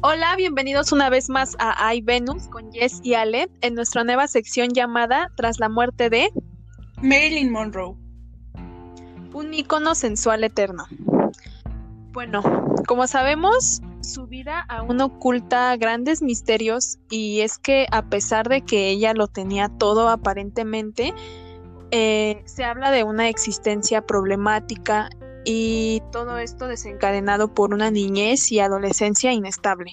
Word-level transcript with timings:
Hola, 0.00 0.36
bienvenidos 0.36 0.92
una 0.92 1.10
vez 1.10 1.28
más 1.28 1.56
a 1.58 1.92
iVenus 1.92 2.46
con 2.46 2.72
Jess 2.72 3.00
y 3.02 3.14
Ale 3.14 3.50
en 3.62 3.74
nuestra 3.74 4.04
nueva 4.04 4.28
sección 4.28 4.68
llamada 4.68 5.32
Tras 5.34 5.58
la 5.58 5.68
muerte 5.68 6.08
de 6.08 6.30
Marilyn 7.02 7.50
Monroe. 7.50 7.96
Un 9.34 9.52
icono 9.52 9.96
sensual 9.96 10.44
eterno. 10.44 10.84
Bueno, 12.12 12.42
como 12.86 13.08
sabemos, 13.08 13.82
su 14.00 14.28
vida 14.28 14.64
aún 14.68 15.00
oculta 15.00 15.76
grandes 15.76 16.22
misterios 16.22 16.98
y 17.10 17.40
es 17.40 17.58
que 17.58 17.88
a 17.90 18.02
pesar 18.02 18.48
de 18.48 18.60
que 18.60 18.90
ella 18.90 19.14
lo 19.14 19.26
tenía 19.26 19.68
todo 19.68 20.08
aparentemente, 20.10 21.12
eh, 21.90 22.42
se 22.44 22.62
habla 22.62 22.92
de 22.92 23.02
una 23.02 23.28
existencia 23.28 24.06
problemática 24.06 25.10
y 25.44 26.02
todo 26.12 26.38
esto 26.38 26.66
desencadenado 26.66 27.54
por 27.54 27.72
una 27.72 27.90
niñez 27.90 28.52
y 28.52 28.60
adolescencia 28.60 29.32
inestable. 29.32 29.92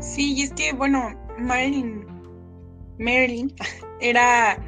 Sí, 0.00 0.34
y 0.34 0.42
es 0.42 0.52
que, 0.52 0.72
bueno, 0.72 1.10
Marilyn, 1.38 2.06
Marilyn 2.98 3.54
era, 4.00 4.58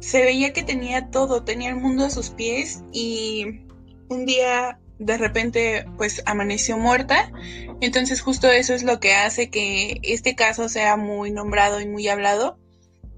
se 0.00 0.22
veía 0.22 0.52
que 0.52 0.62
tenía 0.62 1.10
todo, 1.10 1.44
tenía 1.44 1.70
el 1.70 1.76
mundo 1.76 2.04
a 2.04 2.10
sus 2.10 2.30
pies 2.30 2.82
y 2.92 3.66
un 4.08 4.26
día 4.26 4.78
de 5.00 5.16
repente 5.16 5.86
pues 5.96 6.22
amaneció 6.26 6.76
muerta. 6.76 7.32
Entonces 7.80 8.20
justo 8.20 8.48
eso 8.50 8.74
es 8.74 8.82
lo 8.84 9.00
que 9.00 9.14
hace 9.14 9.50
que 9.50 9.98
este 10.02 10.34
caso 10.34 10.68
sea 10.68 10.96
muy 10.96 11.30
nombrado 11.30 11.80
y 11.80 11.88
muy 11.88 12.06
hablado 12.08 12.59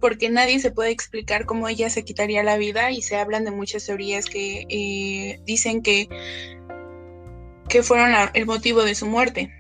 porque 0.02 0.28
nadie 0.28 0.58
se 0.58 0.72
puede 0.72 0.90
explicar 0.90 1.46
cómo 1.46 1.68
ella 1.68 1.88
se 1.88 2.04
quitaría 2.04 2.42
la 2.42 2.56
vida 2.56 2.90
y 2.90 3.02
se 3.02 3.16
hablan 3.16 3.44
de 3.44 3.52
muchas 3.52 3.86
teorías 3.86 4.26
que 4.26 4.66
eh, 4.68 5.40
dicen 5.46 5.80
que, 5.80 6.08
que 7.68 7.84
fueron 7.84 8.12
el 8.34 8.44
motivo 8.44 8.82
de 8.82 8.96
su 8.96 9.06
muerte. 9.06 9.50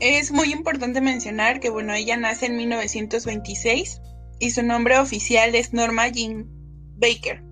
Es 0.00 0.32
muy 0.32 0.52
importante 0.52 1.00
mencionar 1.00 1.60
que, 1.60 1.70
bueno, 1.70 1.94
ella 1.94 2.16
nace 2.16 2.46
en 2.46 2.56
1926 2.56 4.00
y 4.40 4.50
su 4.50 4.64
nombre 4.64 4.98
oficial 4.98 5.54
es 5.54 5.72
Norma 5.72 6.08
Jean 6.08 6.46
Baker. 6.96 7.42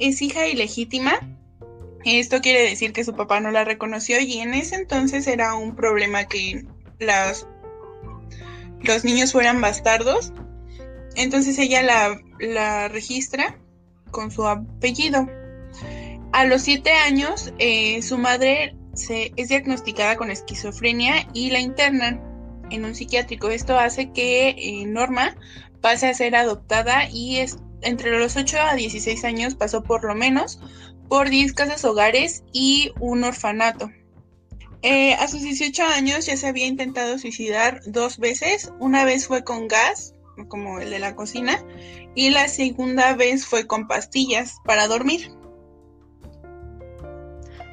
Es 0.00 0.20
hija 0.20 0.48
ilegítima. 0.48 1.14
Esto 2.04 2.40
quiere 2.40 2.62
decir 2.62 2.92
que 2.92 3.04
su 3.04 3.14
papá 3.14 3.38
no 3.38 3.52
la 3.52 3.64
reconoció 3.64 4.20
y 4.20 4.38
en 4.38 4.54
ese 4.54 4.74
entonces 4.74 5.28
era 5.28 5.54
un 5.54 5.76
problema 5.76 6.24
que 6.24 6.64
las 6.98 7.46
los 8.82 9.04
niños 9.04 9.32
fueran 9.32 9.60
bastardos. 9.60 10.32
Entonces 11.16 11.58
ella 11.58 11.82
la, 12.38 12.88
registra 12.88 13.58
con 14.10 14.30
su 14.30 14.46
apellido. 14.46 15.28
A 16.32 16.44
los 16.44 16.62
siete 16.62 16.92
años, 16.92 17.52
eh, 17.58 18.02
su 18.02 18.18
madre 18.18 18.76
se, 18.94 19.32
es 19.36 19.48
diagnosticada 19.48 20.16
con 20.16 20.30
esquizofrenia 20.30 21.26
y 21.32 21.50
la 21.50 21.60
internan 21.60 22.22
en 22.70 22.84
un 22.84 22.94
psiquiátrico. 22.94 23.48
Esto 23.50 23.78
hace 23.78 24.12
que 24.12 24.50
eh, 24.50 24.84
Norma 24.86 25.36
pase 25.80 26.08
a 26.08 26.14
ser 26.14 26.36
adoptada 26.36 27.08
y 27.10 27.38
es, 27.38 27.58
entre 27.82 28.18
los 28.18 28.36
8 28.36 28.58
a 28.60 28.74
16 28.74 29.24
años 29.24 29.54
pasó 29.54 29.82
por 29.82 30.04
lo 30.04 30.14
menos 30.14 30.60
por 31.08 31.30
10 31.30 31.54
casas 31.54 31.84
hogares 31.84 32.44
y 32.52 32.92
un 33.00 33.24
orfanato. 33.24 33.90
Eh, 34.82 35.14
a 35.14 35.26
sus 35.26 35.42
18 35.42 35.82
años 35.84 36.26
ya 36.26 36.36
se 36.36 36.46
había 36.46 36.66
intentado 36.66 37.18
suicidar 37.18 37.80
dos 37.86 38.18
veces. 38.18 38.72
Una 38.78 39.04
vez 39.04 39.26
fue 39.26 39.42
con 39.42 39.66
gas, 39.66 40.14
como 40.48 40.78
el 40.78 40.90
de 40.90 41.00
la 41.00 41.16
cocina, 41.16 41.64
y 42.14 42.30
la 42.30 42.46
segunda 42.48 43.14
vez 43.14 43.44
fue 43.44 43.66
con 43.66 43.88
pastillas 43.88 44.56
para 44.64 44.86
dormir. 44.86 45.32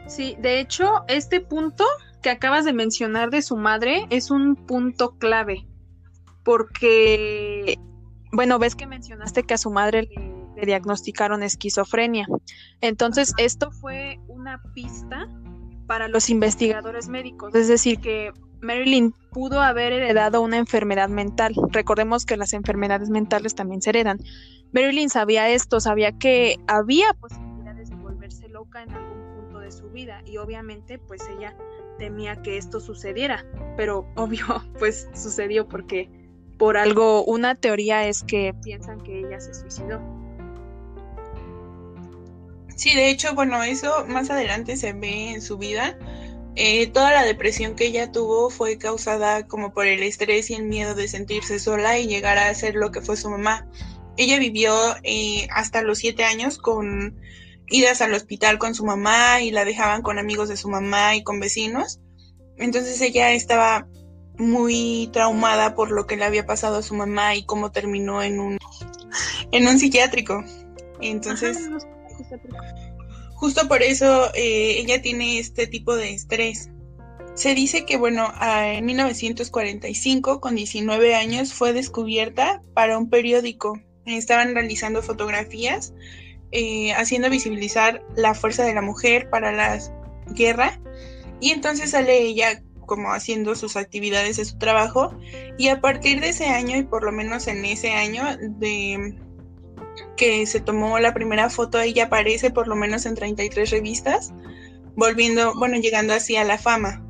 Sí, 0.08 0.36
de 0.40 0.60
hecho, 0.60 1.04
este 1.08 1.42
punto 1.42 1.86
que 2.24 2.30
acabas 2.30 2.66
de 2.66 2.74
mencionar 2.74 3.30
de 3.30 3.44
su 3.44 3.56
madre 3.56 4.08
es 4.10 4.32
un 4.32 4.56
punto 4.56 5.18
clave, 5.18 5.68
porque, 6.44 7.78
bueno, 8.32 8.58
ves 8.58 8.76
que 8.76 8.88
mencionaste 8.88 9.44
que 9.44 9.54
a 9.54 9.60
su 9.60 9.70
madre 9.70 10.04
le, 10.04 10.36
le 10.56 10.66
diagnosticaron 10.66 11.44
esquizofrenia. 11.44 12.28
Entonces, 12.82 13.34
esto 13.38 13.72
fue 13.72 14.20
una 14.28 14.62
pista 14.74 15.28
para 15.88 16.08
los 16.08 16.30
investigadores 16.30 17.08
médicos. 17.08 17.54
Es 17.56 17.68
decir, 17.68 18.00
que 18.00 18.32
Marilyn 18.62 19.14
pudo 19.32 19.62
haber 19.62 19.94
heredado 19.94 20.42
una 20.42 20.58
enfermedad 20.58 21.10
mental. 21.10 21.56
Recordemos 21.72 22.26
que 22.26 22.38
las 22.38 22.54
enfermedades 22.54 23.10
mentales 23.10 23.56
también 23.56 23.82
se 23.82 23.92
heredan. 23.92 24.20
Marilyn 24.74 25.10
sabía 25.10 25.50
esto, 25.50 25.80
sabía 25.80 26.12
que 26.12 26.58
había 26.68 27.14
posibilidades 27.14 27.90
de 27.90 27.96
volverse 27.96 28.50
loca 28.50 28.84
en 28.84 28.92
algún 28.92 29.36
punto 29.36 29.60
de 29.60 29.72
su 29.72 29.90
vida 29.90 30.22
y 30.26 30.38
obviamente 30.38 31.00
pues 31.00 31.22
ella 31.30 31.56
temía 31.98 32.42
que 32.42 32.58
esto 32.58 32.80
sucediera, 32.80 33.46
pero 33.78 34.08
obvio 34.16 34.46
pues 34.80 35.08
sucedió 35.14 35.68
porque 35.68 36.10
por 36.58 36.78
algo 36.78 37.24
una 37.26 37.56
teoría 37.56 38.08
es 38.08 38.24
que 38.24 38.54
piensan 38.64 39.02
que 39.02 39.20
ella 39.20 39.40
se 39.40 39.54
suicidó. 39.54 40.02
Sí, 42.76 42.94
de 42.94 43.10
hecho, 43.10 43.34
bueno, 43.34 43.64
eso 43.64 44.06
más 44.08 44.30
adelante 44.30 44.76
se 44.78 44.94
ve 44.94 45.32
en 45.32 45.42
su 45.42 45.58
vida. 45.58 45.98
Eh, 46.56 46.88
toda 46.88 47.12
la 47.12 47.24
depresión 47.24 47.76
que 47.76 47.88
ella 47.88 48.12
tuvo 48.12 48.50
fue 48.50 48.78
causada 48.78 49.46
como 49.48 49.74
por 49.74 49.88
el 49.88 50.04
estrés 50.04 50.50
y 50.50 50.54
el 50.54 50.64
miedo 50.64 50.96
de 50.96 51.08
sentirse 51.08 51.60
sola 51.60 52.00
y 52.00 52.08
llegar 52.08 52.38
a 52.38 52.54
ser 52.54 52.76
lo 52.76 52.92
que 52.92 53.02
fue 53.02 53.18
su 53.18 53.30
mamá. 53.30 53.68
Ella 54.18 54.40
vivió 54.40 54.74
eh, 55.04 55.48
hasta 55.52 55.82
los 55.82 55.98
siete 55.98 56.24
años 56.24 56.58
con 56.58 57.20
idas 57.68 58.02
al 58.02 58.14
hospital 58.14 58.58
con 58.58 58.76
su 58.76 58.86
mamá 58.86 59.42
y 59.42 59.52
la 59.52 59.66
dejaban 59.66 60.02
con 60.02 60.20
amigos 60.20 60.48
de 60.48 60.58
su 60.58 60.70
mamá 60.70 61.16
y 61.16 61.24
con 61.24 61.40
vecinos. 61.40 62.00
Entonces 62.58 63.02
ella 63.02 63.32
estaba 63.32 63.88
muy 64.38 65.10
traumada 65.12 65.76
por 65.76 65.92
lo 65.92 66.08
que 66.08 66.16
le 66.16 66.26
había 66.26 66.46
pasado 66.46 66.78
a 66.78 66.84
su 66.84 66.94
mamá 66.94 67.36
y 67.36 67.46
cómo 67.46 67.72
terminó 67.72 68.22
en 68.22 68.40
un 68.40 68.58
en 69.52 69.68
un 69.68 69.78
psiquiátrico. 69.78 70.44
Entonces 71.02 71.70
Justo 73.36 73.68
por 73.68 73.84
eso 73.84 74.34
eh, 74.34 74.80
ella 74.80 75.02
tiene 75.02 75.40
este 75.40 75.68
tipo 75.68 75.96
de 75.96 76.14
estrés. 76.14 76.70
Se 77.36 77.54
dice 77.54 77.86
que, 77.86 77.98
bueno, 77.98 78.34
en 78.42 78.86
1945, 78.86 80.40
con 80.40 80.56
19 80.56 81.16
años, 81.16 81.54
fue 81.54 81.74
descubierta 81.74 82.64
para 82.74 82.98
un 82.98 83.10
periódico. 83.10 83.78
Estaban 84.06 84.54
realizando 84.54 85.04
fotografías, 85.04 85.94
eh, 86.52 86.94
haciendo 86.94 87.30
visibilizar 87.30 88.06
la 88.16 88.36
fuerza 88.36 88.64
de 88.64 88.74
la 88.74 88.82
mujer 88.82 89.30
para 89.30 89.52
la 89.52 89.80
guerra. 90.28 90.80
Y 91.42 91.52
entonces 91.52 91.92
sale 91.92 92.22
ella 92.22 92.64
como 92.86 93.12
haciendo 93.12 93.56
sus 93.56 93.76
actividades 93.76 94.38
de 94.38 94.46
su 94.46 94.58
trabajo. 94.58 95.14
Y 95.58 95.68
a 95.68 95.82
partir 95.82 96.22
de 96.22 96.30
ese 96.30 96.46
año, 96.46 96.78
y 96.78 96.84
por 96.84 97.04
lo 97.04 97.12
menos 97.12 97.48
en 97.48 97.66
ese 97.66 97.92
año, 97.92 98.24
de 98.40 99.14
que 100.18 100.46
se 100.46 100.60
tomó 100.60 101.00
la 101.00 101.14
primera 101.14 101.50
foto, 101.50 101.80
ella 101.80 102.06
aparece 102.06 102.52
por 102.52 102.68
lo 102.68 102.76
menos 102.76 103.06
en 103.06 103.16
33 103.16 103.70
revistas, 103.72 104.34
volviendo, 104.96 105.54
bueno, 105.58 105.78
llegando 105.78 106.14
así 106.14 106.36
a 106.36 106.44
la 106.44 106.58
fama. 106.58 107.02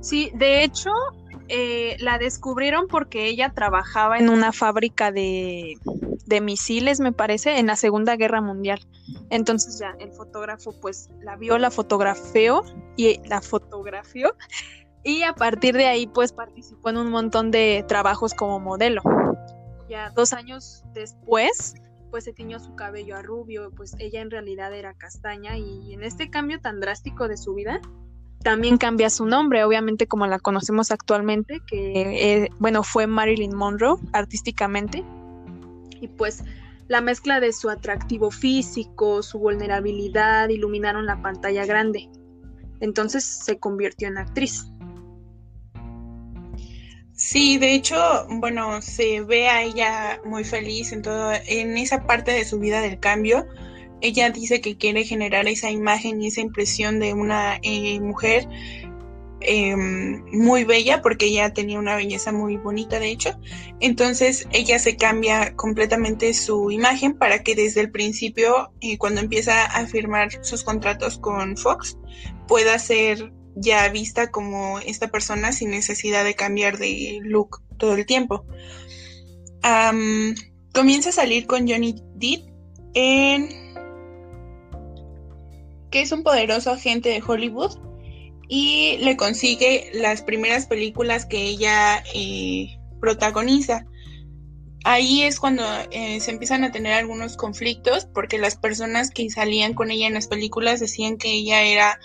Sí, 0.00 0.30
de 0.34 0.64
hecho, 0.64 0.90
eh, 1.48 1.96
la 1.98 2.18
descubrieron 2.18 2.86
porque 2.88 3.26
ella 3.26 3.52
trabajaba 3.54 4.18
en 4.18 4.30
una 4.30 4.52
fábrica 4.52 5.12
de, 5.12 5.74
de 6.26 6.40
misiles, 6.40 7.00
me 7.00 7.12
parece, 7.12 7.58
en 7.58 7.66
la 7.66 7.76
Segunda 7.76 8.16
Guerra 8.16 8.40
Mundial. 8.40 8.80
Entonces 9.28 9.78
ya 9.78 9.94
el 9.98 10.12
fotógrafo 10.12 10.72
pues 10.80 11.10
la 11.20 11.36
vio, 11.36 11.58
la 11.58 11.70
fotografió 11.70 12.62
y 12.96 13.20
la 13.28 13.42
fotografió 13.42 14.34
y 15.04 15.22
a 15.22 15.34
partir 15.34 15.76
de 15.76 15.86
ahí 15.86 16.06
pues 16.06 16.32
participó 16.32 16.90
en 16.90 16.96
un 16.96 17.10
montón 17.10 17.50
de 17.50 17.84
trabajos 17.86 18.32
como 18.32 18.60
modelo 18.60 19.02
ya 19.90 20.08
dos 20.10 20.32
años 20.32 20.84
después, 20.94 21.74
pues 22.10 22.24
se 22.24 22.32
tiñó 22.32 22.58
su 22.58 22.74
cabello 22.74 23.16
a 23.16 23.22
rubio, 23.22 23.70
pues 23.76 23.94
ella 23.98 24.22
en 24.22 24.30
realidad 24.30 24.74
era 24.74 24.94
castaña 24.94 25.58
y 25.58 25.92
en 25.92 26.02
este 26.02 26.30
cambio 26.30 26.60
tan 26.60 26.80
drástico 26.80 27.28
de 27.28 27.36
su 27.36 27.54
vida, 27.54 27.80
también 28.42 28.78
cambia 28.78 29.10
su 29.10 29.26
nombre, 29.26 29.64
obviamente 29.64 30.06
como 30.06 30.26
la 30.26 30.38
conocemos 30.38 30.90
actualmente, 30.90 31.60
que 31.66 32.44
eh, 32.44 32.50
bueno, 32.58 32.82
fue 32.82 33.06
Marilyn 33.06 33.54
Monroe 33.54 33.98
artísticamente, 34.12 35.04
y 36.00 36.08
pues 36.08 36.42
la 36.88 37.02
mezcla 37.02 37.38
de 37.38 37.52
su 37.52 37.68
atractivo 37.68 38.30
físico, 38.30 39.22
su 39.22 39.38
vulnerabilidad, 39.38 40.48
iluminaron 40.48 41.06
la 41.06 41.20
pantalla 41.22 41.66
grande. 41.66 42.08
Entonces 42.80 43.24
se 43.24 43.58
convirtió 43.58 44.08
en 44.08 44.16
actriz. 44.16 44.69
Sí, 47.20 47.58
de 47.58 47.74
hecho, 47.74 48.26
bueno, 48.30 48.80
se 48.80 49.20
ve 49.20 49.46
a 49.46 49.62
ella 49.62 50.22
muy 50.24 50.42
feliz 50.42 50.90
en 50.90 51.02
todo, 51.02 51.32
en 51.46 51.76
esa 51.76 52.06
parte 52.06 52.32
de 52.32 52.46
su 52.46 52.58
vida 52.58 52.80
del 52.80 52.98
cambio. 52.98 53.46
Ella 54.00 54.30
dice 54.30 54.62
que 54.62 54.78
quiere 54.78 55.04
generar 55.04 55.46
esa 55.46 55.70
imagen 55.70 56.22
y 56.22 56.28
esa 56.28 56.40
impresión 56.40 56.98
de 56.98 57.12
una 57.12 57.58
eh, 57.62 58.00
mujer 58.00 58.48
em, 59.42 60.24
muy 60.32 60.64
bella 60.64 61.02
porque 61.02 61.26
ella 61.26 61.52
tenía 61.52 61.78
una 61.78 61.94
belleza 61.94 62.32
muy 62.32 62.56
bonita 62.56 62.98
de 62.98 63.10
hecho. 63.10 63.38
Entonces 63.80 64.48
ella 64.50 64.78
se 64.78 64.96
cambia 64.96 65.54
completamente 65.56 66.32
su 66.32 66.70
imagen 66.70 67.18
para 67.18 67.42
que 67.42 67.54
desde 67.54 67.82
el 67.82 67.90
principio, 67.90 68.72
eh, 68.80 68.96
cuando 68.96 69.20
empieza 69.20 69.66
a 69.66 69.86
firmar 69.86 70.42
sus 70.42 70.64
contratos 70.64 71.18
con 71.18 71.58
Fox, 71.58 71.98
pueda 72.48 72.78
ser 72.78 73.30
ya 73.60 73.88
vista 73.88 74.30
como 74.30 74.78
esta 74.80 75.08
persona 75.08 75.52
sin 75.52 75.70
necesidad 75.70 76.24
de 76.24 76.34
cambiar 76.34 76.78
de 76.78 77.20
look 77.22 77.62
todo 77.78 77.94
el 77.94 78.06
tiempo. 78.06 78.44
comienza 80.72 81.10
a 81.10 81.12
salir 81.12 81.46
con 81.46 81.68
Johnny 81.68 81.94
Depp 82.14 82.50
que 85.90 86.00
es 86.00 86.12
un 86.12 86.22
poderoso 86.22 86.70
agente 86.70 87.08
de 87.08 87.22
Hollywood 87.26 87.78
y 88.48 88.98
le 88.98 89.16
consigue 89.16 89.90
las 89.92 90.22
primeras 90.22 90.66
películas 90.66 91.26
que 91.26 91.42
ella 91.42 92.02
eh, 92.14 92.78
protagoniza. 93.00 93.86
Ahí 94.84 95.22
es 95.22 95.38
cuando 95.38 95.62
eh, 95.90 96.20
se 96.20 96.30
empiezan 96.30 96.64
a 96.64 96.72
tener 96.72 96.94
algunos 96.94 97.36
conflictos 97.36 98.06
porque 98.06 98.38
las 98.38 98.56
personas 98.56 99.10
que 99.10 99.28
salían 99.30 99.74
con 99.74 99.90
ella 99.90 100.06
en 100.06 100.14
las 100.14 100.26
películas 100.26 100.80
decían 100.80 101.18
que 101.18 101.32
ella 101.32 101.62
era 101.62 102.00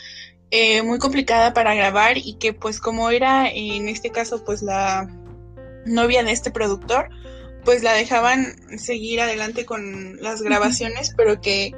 eh, 0.52 0.82
muy 0.84 1.00
complicada 1.00 1.54
para 1.54 1.74
grabar 1.74 2.18
y 2.18 2.36
que 2.36 2.54
pues 2.54 2.80
como 2.80 3.10
era 3.10 3.50
en 3.50 3.90
este 3.90 4.12
caso 4.12 4.44
pues 4.44 4.62
la 4.62 5.10
novia 5.86 6.24
de 6.24 6.32
este 6.32 6.52
productor, 6.52 7.10
pues 7.64 7.84
la 7.84 7.94
dejaban 7.94 8.56
seguir 8.78 9.22
adelante 9.22 9.66
con 9.66 10.18
las 10.22 10.42
grabaciones, 10.42 11.14
pero 11.16 11.42
que 11.42 11.74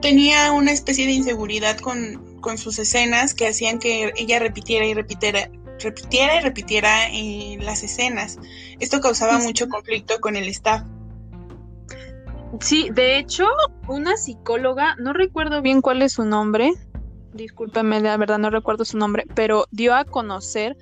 tenía 0.00 0.52
una 0.52 0.72
especie 0.72 1.06
de 1.06 1.12
inseguridad 1.12 1.78
con, 1.78 2.26
sus 2.56 2.78
escenas 2.78 3.34
que 3.34 3.46
hacían 3.46 3.78
que 3.78 4.10
ella 4.16 4.38
repitiera 4.38 4.86
y 4.86 4.94
repitiera, 4.94 5.50
repitiera 5.80 6.36
y 6.36 6.40
repitiera 6.40 7.08
eh, 7.10 7.58
las 7.60 7.82
escenas. 7.82 8.38
Esto 8.80 9.02
causaba 9.02 9.38
mucho 9.38 9.68
conflicto 9.68 10.18
con 10.18 10.34
el 10.34 10.48
staff. 10.48 10.82
Sí, 12.60 12.88
de 12.90 13.18
hecho, 13.18 13.44
una 13.86 14.16
psicóloga, 14.16 14.96
no 14.98 15.12
recuerdo 15.12 15.60
bien 15.60 15.82
cuál 15.82 16.00
es 16.00 16.12
su 16.12 16.24
nombre, 16.24 16.72
discúlpeme, 17.38 18.00
la 18.00 18.16
verdad 18.18 18.38
no 18.38 18.50
recuerdo 18.50 18.84
su 18.84 18.98
nombre, 18.98 19.24
pero 19.34 19.64
dio 19.70 19.94
a 19.94 20.04
conocer 20.04 20.76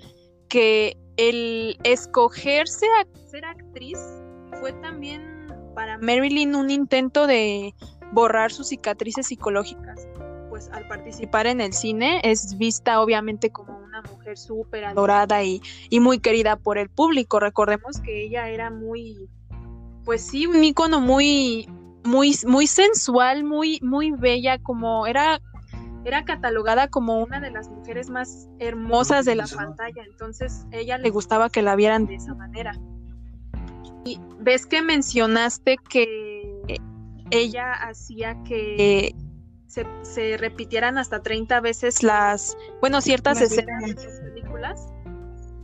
que 0.48 0.96
el 1.16 1.78
escogerse 1.84 2.86
a 3.00 3.28
ser 3.30 3.44
actriz 3.44 3.98
fue 4.60 4.72
también 4.74 5.46
para 5.74 5.98
Marilyn 5.98 6.54
un 6.54 6.70
intento 6.70 7.26
de 7.26 7.74
borrar 8.12 8.50
sus 8.50 8.68
cicatrices 8.68 9.28
psicológicas. 9.28 10.08
Pues 10.48 10.70
al 10.70 10.88
participar 10.88 11.46
en 11.46 11.60
el 11.60 11.72
cine 11.72 12.20
es 12.24 12.56
vista 12.56 13.00
obviamente 13.00 13.50
como 13.50 13.78
una 13.78 14.00
mujer 14.02 14.38
súper 14.38 14.84
adorada 14.84 15.44
y, 15.44 15.60
muy 16.00 16.18
querida 16.18 16.56
por 16.56 16.78
el 16.78 16.88
público. 16.88 17.40
Recordemos 17.40 18.00
que 18.00 18.24
ella 18.24 18.48
era 18.48 18.70
muy, 18.70 19.28
pues 20.04 20.22
sí, 20.22 20.46
un 20.46 20.64
ícono 20.64 21.00
muy, 21.00 21.68
muy, 22.04 22.34
muy 22.46 22.66
sensual, 22.66 23.44
muy, 23.44 23.80
muy 23.82 24.12
bella, 24.12 24.58
como 24.58 25.06
era, 25.06 25.40
era 26.06 26.24
catalogada 26.24 26.86
como 26.86 27.20
una 27.20 27.40
de 27.40 27.50
las 27.50 27.68
mujeres 27.68 28.10
más 28.10 28.48
hermosas 28.60 29.24
de 29.24 29.34
la 29.34 29.48
pantalla. 29.48 30.04
Entonces 30.08 30.64
ella 30.70 30.98
le 30.98 31.10
gustaba 31.10 31.50
que 31.50 31.62
la 31.62 31.74
vieran 31.74 32.06
de 32.06 32.14
esa 32.14 32.32
manera. 32.32 32.78
Y 34.04 34.20
ves 34.38 34.66
que 34.66 34.82
mencionaste 34.82 35.78
que 35.88 36.62
ella 37.32 37.72
hacía 37.72 38.40
que 38.44 39.16
se, 39.66 40.36
repitieran 40.36 40.96
hasta 40.96 41.22
30 41.24 41.60
veces 41.60 42.04
las, 42.04 42.56
bueno, 42.80 43.00
ciertas 43.00 43.40
escenas 43.40 43.82
de 43.82 43.94
las 43.94 44.20
películas. 44.20 44.88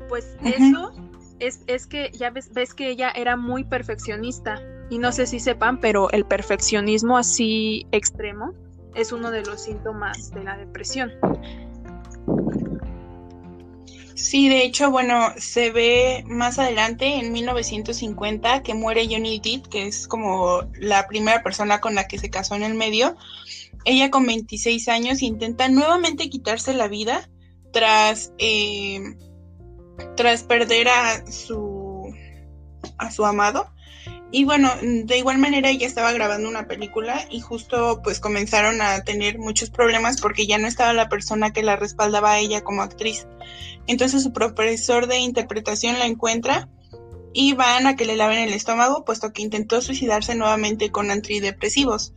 Pues 0.09 0.37
eso 0.45 0.93
es, 1.39 1.63
es, 1.69 1.87
que 1.87 2.11
ya 2.11 2.31
ves, 2.31 2.53
ves 2.53 2.75
que 2.75 2.89
ella 2.89 3.13
era 3.15 3.37
muy 3.37 3.63
perfeccionista. 3.63 4.61
Y 4.91 4.99
no 4.99 5.13
sé 5.13 5.29
si 5.29 5.39
sepan, 5.39 5.79
pero 5.79 6.11
el 6.11 6.25
perfeccionismo 6.25 7.17
así 7.17 7.87
extremo 7.93 8.53
es 8.95 9.13
uno 9.13 9.31
de 9.31 9.43
los 9.43 9.63
síntomas 9.63 10.31
de 10.33 10.45
la 10.45 10.57
depresión. 10.57 11.13
Sí, 14.15 14.49
de 14.49 14.65
hecho, 14.65 14.91
bueno, 14.91 15.33
se 15.37 15.73
ve 15.73 16.25
más 16.27 16.59
adelante, 16.59 17.17
en 17.17 17.33
1950, 17.33 18.63
que 18.63 18.73
muere 18.73 19.09
Johnny 19.11 19.41
Depp, 19.41 19.67
que 19.67 19.87
es 19.87 20.07
como 20.07 20.63
la 20.79 21.09
primera 21.09 21.43
persona 21.43 21.81
con 21.81 21.95
la 21.95 22.07
que 22.07 22.19
se 22.19 22.31
casó 22.31 22.55
en 22.55 22.63
el 22.63 22.75
medio. 22.75 23.17
Ella 23.85 24.11
con 24.11 24.25
26 24.25 24.89
años 24.89 25.23
intenta 25.23 25.69
nuevamente 25.69 26.31
quitarse 26.31 26.73
la 26.73 26.89
vida 26.89 27.29
tras, 27.73 28.33
eh, 28.39 29.01
tras 30.17 30.45
perder 30.45 30.89
a 30.89 31.27
su, 31.27 32.15
a 32.99 33.11
su 33.11 33.25
amado. 33.25 33.73
Y 34.35 34.47
bueno, 34.47 34.71
de 34.81 35.19
igual 35.19 35.37
manera 35.37 35.69
ella 35.69 35.87
estaba 35.87 36.11
grabando 36.11 36.49
una 36.49 36.67
película 36.67 37.27
y 37.31 37.41
justo 37.41 38.01
pues 38.03 38.19
comenzaron 38.19 38.81
a 38.81 39.05
tener 39.05 39.39
muchos 39.39 39.69
problemas 39.69 40.23
porque 40.23 40.47
ya 40.47 40.57
no 40.57 40.67
estaba 40.67 40.95
la 40.95 41.11
persona 41.11 41.53
que 41.53 41.63
la 41.63 41.77
respaldaba 41.77 42.33
a 42.33 42.39
ella 42.39 42.63
como 42.63 42.81
actriz. 42.81 43.27
Entonces 43.87 44.23
su 44.23 44.33
profesor 44.33 45.07
de 45.07 45.19
interpretación 45.19 45.99
la 45.99 46.07
encuentra 46.07 46.71
y 47.35 47.53
van 47.53 47.87
a 47.87 47.95
que 47.95 48.07
le 48.07 48.17
laven 48.17 48.39
el 48.39 48.55
estómago 48.55 49.05
puesto 49.05 49.35
que 49.35 49.43
intentó 49.43 49.83
suicidarse 49.83 50.35
nuevamente 50.35 50.91
con 50.91 51.11
antidepresivos. 51.11 52.15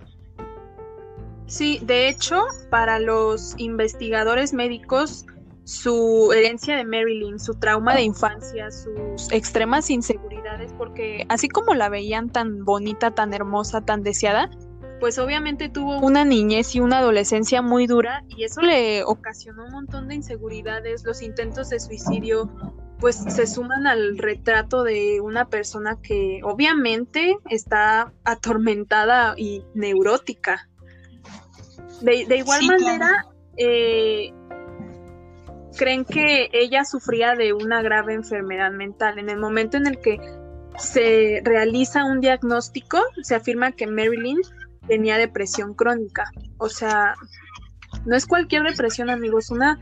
Sí, 1.48 1.80
de 1.84 2.08
hecho, 2.08 2.44
para 2.72 2.98
los 3.00 3.56
investigadores 3.58 4.54
médicos, 4.54 5.26
su 5.66 6.32
herencia 6.32 6.78
de 6.78 6.86
Marilyn, 6.86 7.40
su 7.40 7.56
trauma 7.56 7.96
de 7.96 8.04
infancia, 8.04 8.70
sus 8.70 9.32
extremas 9.32 9.90
inseguridades, 9.90 10.72
porque 10.74 11.26
así 11.28 11.50
como 11.50 11.74
la 11.74 11.90
veían 11.90 12.30
tan 12.30 12.64
bonita, 12.64 13.12
tan 13.12 13.34
hermosa, 13.34 13.82
tan 13.82 14.04
deseada, 14.04 14.50
pues 15.00 15.18
obviamente 15.18 15.68
tuvo 15.68 16.00
una 16.00 16.24
niñez 16.24 16.76
y 16.76 16.80
una 16.80 17.00
adolescencia 17.00 17.64
muy 17.64 17.88
dura 17.88 18.24
y 18.30 18.44
eso 18.44 18.62
le 18.62 19.04
ocasionó 19.04 19.66
un 19.66 19.72
montón 19.72 20.08
de 20.08 20.16
inseguridades, 20.16 21.04
los 21.04 21.24
intentos 21.24 21.70
de 21.70 21.80
suicidio, 21.80 22.50
pues 23.00 23.16
se 23.16 23.48
suman 23.48 23.88
al 23.88 24.20
retrato 24.20 24.84
de 24.84 25.20
una 25.20 25.50
persona 25.50 26.00
que 26.02 26.42
obviamente 26.44 27.38
está 27.50 28.14
atormentada 28.24 29.34
y 29.36 29.66
neurótica. 29.74 30.70
De, 32.02 32.38
igual 32.38 32.66
manera, 32.66 33.26
eh, 33.58 34.32
creen 35.76 36.06
que 36.06 36.50
ella 36.54 36.86
sufría 36.86 37.36
de 37.36 37.54
una 37.54 37.82
grave 37.82 38.14
enfermedad 38.14 38.72
mental. 38.72 39.20
En 39.20 39.30
el 39.30 39.38
momento 39.38 39.78
en 39.78 39.88
el 39.88 40.00
que 40.00 40.20
se 40.78 41.42
realiza 41.44 42.06
un 42.06 42.22
diagnóstico, 42.22 43.00
se 43.22 43.36
afirma 43.36 43.72
que 43.72 43.88
Marilyn 43.88 44.40
tenía 44.88 45.18
depresión 45.18 45.74
crónica. 45.74 46.32
O 46.58 46.70
sea, 46.70 47.16
no 48.06 48.16
es 48.16 48.26
cualquier 48.26 48.64
depresión, 48.64 49.10
amigos, 49.10 49.50
una 49.50 49.80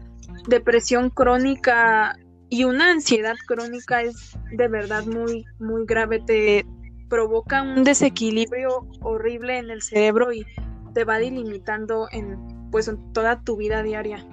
depresión 0.48 1.10
crónica 1.10 2.16
y 2.50 2.66
una 2.66 2.92
ansiedad 2.92 3.36
crónica 3.48 4.02
es 4.02 4.38
de 4.52 4.68
verdad 4.68 5.06
muy, 5.06 5.46
muy 5.60 5.86
grave. 5.86 6.22
Te 6.26 6.66
provoca 7.10 7.62
un 7.62 7.84
desequilibrio 7.84 8.88
horrible 9.02 9.58
en 9.58 9.70
el 9.70 9.82
cerebro 9.82 10.34
y 10.34 10.46
te 10.94 11.04
va 11.04 11.18
delimitando 11.18 12.08
en 12.12 12.54
pues 12.72 12.88
en 12.88 13.14
toda 13.14 13.42
tu 13.42 13.56
vida 13.56 13.84
diaria. 13.84 14.26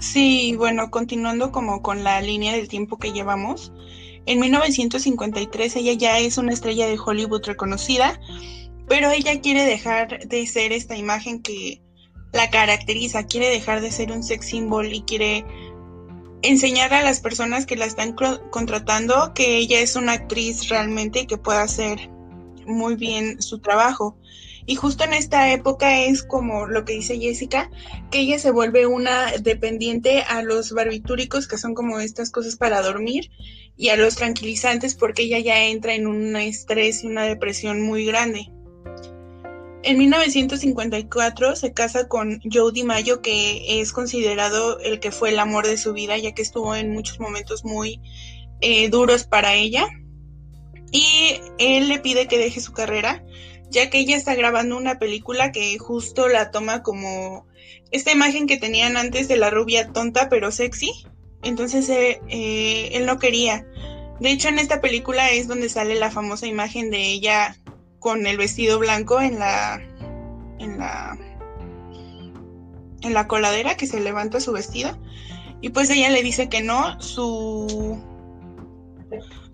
Sí, 0.00 0.54
bueno, 0.56 0.90
continuando 0.90 1.52
como 1.52 1.82
con 1.82 2.04
la 2.04 2.20
línea 2.22 2.54
del 2.54 2.68
tiempo 2.68 2.98
que 2.98 3.12
llevamos, 3.12 3.72
en 4.26 4.40
1953 4.40 5.76
ella 5.76 5.92
ya 5.92 6.18
es 6.18 6.38
una 6.38 6.52
estrella 6.52 6.86
de 6.86 6.98
Hollywood 6.98 7.44
reconocida, 7.44 8.20
pero 8.88 9.10
ella 9.10 9.40
quiere 9.40 9.64
dejar 9.64 10.26
de 10.26 10.46
ser 10.46 10.72
esta 10.72 10.96
imagen 10.96 11.42
que 11.42 11.82
la 12.32 12.48
caracteriza, 12.50 13.26
quiere 13.26 13.48
dejar 13.48 13.80
de 13.80 13.90
ser 13.90 14.10
un 14.12 14.22
sex 14.22 14.46
symbol 14.46 14.92
y 14.92 15.02
quiere 15.02 15.44
enseñar 16.42 16.94
a 16.94 17.02
las 17.02 17.20
personas 17.20 17.66
que 17.66 17.76
la 17.76 17.84
están 17.84 18.14
contratando 18.50 19.34
que 19.34 19.58
ella 19.58 19.80
es 19.80 19.96
una 19.96 20.12
actriz 20.12 20.68
realmente 20.68 21.20
y 21.20 21.26
que 21.26 21.36
puede 21.36 21.58
hacer 21.58 22.08
muy 22.66 22.94
bien 22.94 23.42
su 23.42 23.58
trabajo. 23.58 24.16
Y 24.70 24.76
justo 24.76 25.02
en 25.02 25.14
esta 25.14 25.52
época 25.52 26.04
es 26.04 26.22
como 26.22 26.68
lo 26.68 26.84
que 26.84 26.92
dice 26.92 27.18
Jessica, 27.18 27.68
que 28.12 28.20
ella 28.20 28.38
se 28.38 28.52
vuelve 28.52 28.86
una 28.86 29.32
dependiente 29.32 30.22
a 30.22 30.44
los 30.44 30.70
barbitúricos, 30.70 31.48
que 31.48 31.58
son 31.58 31.74
como 31.74 31.98
estas 31.98 32.30
cosas 32.30 32.54
para 32.54 32.80
dormir, 32.80 33.32
y 33.76 33.88
a 33.88 33.96
los 33.96 34.14
tranquilizantes 34.14 34.94
porque 34.94 35.22
ella 35.22 35.40
ya 35.40 35.64
entra 35.64 35.94
en 35.94 36.06
un 36.06 36.36
estrés 36.36 37.02
y 37.02 37.08
una 37.08 37.24
depresión 37.24 37.80
muy 37.80 38.04
grande. 38.04 38.48
En 39.82 39.98
1954 39.98 41.56
se 41.56 41.72
casa 41.72 42.06
con 42.06 42.40
Joe 42.48 42.70
DiMaggio, 42.70 43.22
que 43.22 43.80
es 43.80 43.92
considerado 43.92 44.78
el 44.78 45.00
que 45.00 45.10
fue 45.10 45.30
el 45.30 45.40
amor 45.40 45.66
de 45.66 45.78
su 45.78 45.94
vida, 45.94 46.16
ya 46.16 46.30
que 46.30 46.42
estuvo 46.42 46.76
en 46.76 46.92
muchos 46.92 47.18
momentos 47.18 47.64
muy 47.64 48.00
eh, 48.60 48.88
duros 48.88 49.24
para 49.24 49.52
ella. 49.54 49.88
Y 50.92 51.40
él 51.58 51.88
le 51.88 51.98
pide 51.98 52.28
que 52.28 52.38
deje 52.38 52.60
su 52.60 52.72
carrera 52.72 53.24
ya 53.70 53.88
que 53.88 53.98
ella 53.98 54.16
está 54.16 54.34
grabando 54.34 54.76
una 54.76 54.98
película 54.98 55.52
que 55.52 55.78
justo 55.78 56.28
la 56.28 56.50
toma 56.50 56.82
como 56.82 57.46
esta 57.90 58.12
imagen 58.12 58.46
que 58.46 58.56
tenían 58.56 58.96
antes 58.96 59.28
de 59.28 59.36
la 59.36 59.50
rubia 59.50 59.92
tonta 59.92 60.28
pero 60.28 60.50
sexy. 60.50 60.92
Entonces 61.42 61.88
eh, 61.88 62.20
eh, 62.28 62.90
él 62.92 63.06
no 63.06 63.18
quería. 63.18 63.66
De 64.20 64.30
hecho, 64.30 64.48
en 64.48 64.58
esta 64.58 64.82
película 64.82 65.30
es 65.30 65.48
donde 65.48 65.70
sale 65.70 65.94
la 65.94 66.10
famosa 66.10 66.46
imagen 66.46 66.90
de 66.90 67.06
ella 67.06 67.56
con 68.00 68.26
el 68.26 68.36
vestido 68.36 68.78
blanco 68.78 69.20
en 69.20 69.38
la 69.38 69.80
en 70.58 70.78
la 70.78 71.16
en 73.02 73.14
la 73.14 73.26
coladera 73.26 73.76
que 73.76 73.86
se 73.86 74.00
levanta 74.00 74.40
su 74.40 74.52
vestido 74.52 74.98
y 75.62 75.70
pues 75.70 75.88
ella 75.90 76.10
le 76.10 76.22
dice 76.22 76.48
que 76.48 76.62
no 76.62 77.00
su 77.00 77.98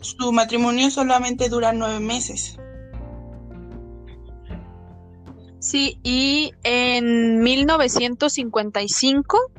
su 0.00 0.32
matrimonio 0.32 0.90
solamente 0.90 1.48
dura 1.48 1.72
nueve 1.72 2.00
meses 2.00 2.58
Sí, 5.66 5.98
y 6.04 6.52
en 6.62 7.40
1955 7.40 9.50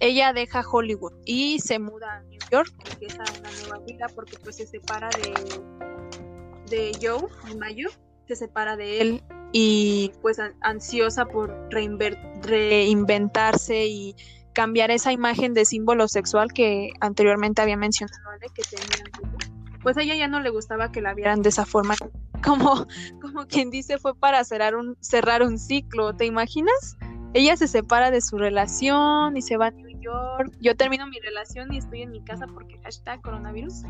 ella 0.00 0.32
deja 0.32 0.64
Hollywood 0.68 1.12
y 1.24 1.60
se 1.60 1.78
muda 1.78 2.16
a 2.16 2.22
New 2.22 2.40
York, 2.50 2.74
empieza 2.90 3.22
una 3.38 3.50
nueva 3.60 3.78
vida 3.86 4.08
porque 4.12 4.36
pues 4.42 4.56
se 4.56 4.66
separa 4.66 5.08
de, 5.10 5.32
de 6.68 6.90
Joe 7.00 7.28
en 7.48 7.60
mayo, 7.60 7.88
se 8.26 8.34
separa 8.34 8.76
de 8.76 9.00
él 9.00 9.22
y 9.52 10.10
pues 10.20 10.38
ansiosa 10.62 11.26
por 11.26 11.56
reinventarse 11.70 13.86
y 13.86 14.16
cambiar 14.52 14.90
esa 14.90 15.12
imagen 15.12 15.54
de 15.54 15.64
símbolo 15.64 16.08
sexual 16.08 16.52
que 16.52 16.90
anteriormente 16.98 17.62
había 17.62 17.76
mencionado 17.76 18.18
que 18.52 18.64
tenía 18.64 19.04
pues 19.86 19.96
a 19.98 20.02
ella 20.02 20.16
ya 20.16 20.26
no 20.26 20.40
le 20.40 20.50
gustaba 20.50 20.90
que 20.90 21.00
la 21.00 21.14
vieran 21.14 21.42
de 21.42 21.50
esa 21.50 21.64
forma 21.64 21.94
como, 22.44 22.88
como 23.22 23.46
quien 23.46 23.70
dice, 23.70 23.98
fue 23.98 24.16
para 24.16 24.42
cerrar 24.42 24.74
un, 24.74 24.96
cerrar 24.98 25.44
un 25.44 25.60
ciclo, 25.60 26.12
¿te 26.12 26.26
imaginas? 26.26 26.96
Ella 27.34 27.56
se 27.56 27.68
separa 27.68 28.10
de 28.10 28.20
su 28.20 28.36
relación 28.36 29.36
y 29.36 29.42
se 29.42 29.56
va 29.56 29.66
a 29.66 29.70
New 29.70 29.96
York. 30.00 30.52
Yo 30.60 30.74
termino 30.74 31.06
mi 31.06 31.20
relación 31.20 31.72
y 31.72 31.78
estoy 31.78 32.02
en 32.02 32.10
mi 32.10 32.20
casa 32.24 32.48
porque 32.48 32.80
hashtag 32.82 33.22
coronavirus. 33.22 33.84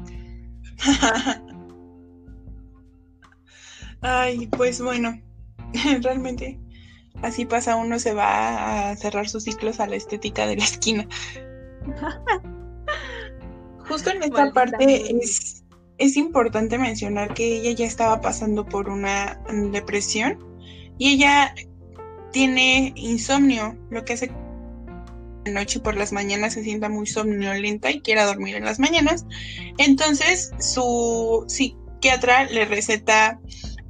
Ay, 4.03 4.49
pues 4.49 4.83
bueno, 4.83 5.19
realmente 6.03 6.61
así 7.23 7.47
pasa, 7.47 7.75
uno 7.75 7.99
se 7.99 8.13
va 8.13 8.91
a 8.91 8.97
cerrar 8.97 9.31
sus 9.31 9.45
ciclos 9.45 9.81
a 9.81 9.87
la 9.87 9.97
estética 9.97 10.47
de 10.47 10.57
la 10.57 10.65
esquina. 10.65 11.09
Justo 13.89 14.11
en 14.11 14.25
esta 14.25 14.53
parte 14.53 15.17
es, 15.17 15.65
es 15.99 16.17
importante 16.17 16.79
mencionar 16.79 17.35
que 17.35 17.57
ella 17.57 17.73
ya 17.73 17.87
estaba 17.87 18.21
pasando 18.21 18.67
por 18.67 18.89
una 18.89 19.41
depresión 19.73 20.39
y 20.99 21.15
ella 21.15 21.55
tiene 22.33 22.93
insomnio, 22.97 23.77
lo 23.91 24.05
que 24.05 24.15
hace 24.15 24.29
que 24.29 24.35
de 25.45 25.53
noche 25.53 25.79
y 25.79 25.83
por 25.83 25.97
las 25.97 26.13
mañanas 26.13 26.55
se 26.55 26.65
sienta 26.65 26.89
muy 26.89 27.07
somnolenta 27.07 27.91
y 27.91 28.01
quiera 28.01 28.25
dormir 28.25 28.57
en 28.57 28.65
las 28.65 28.79
mañanas. 28.79 29.25
Entonces 29.79 30.51
su 30.59 31.45
psiquiatra 31.47 32.45
le 32.45 32.65
receta 32.65 33.41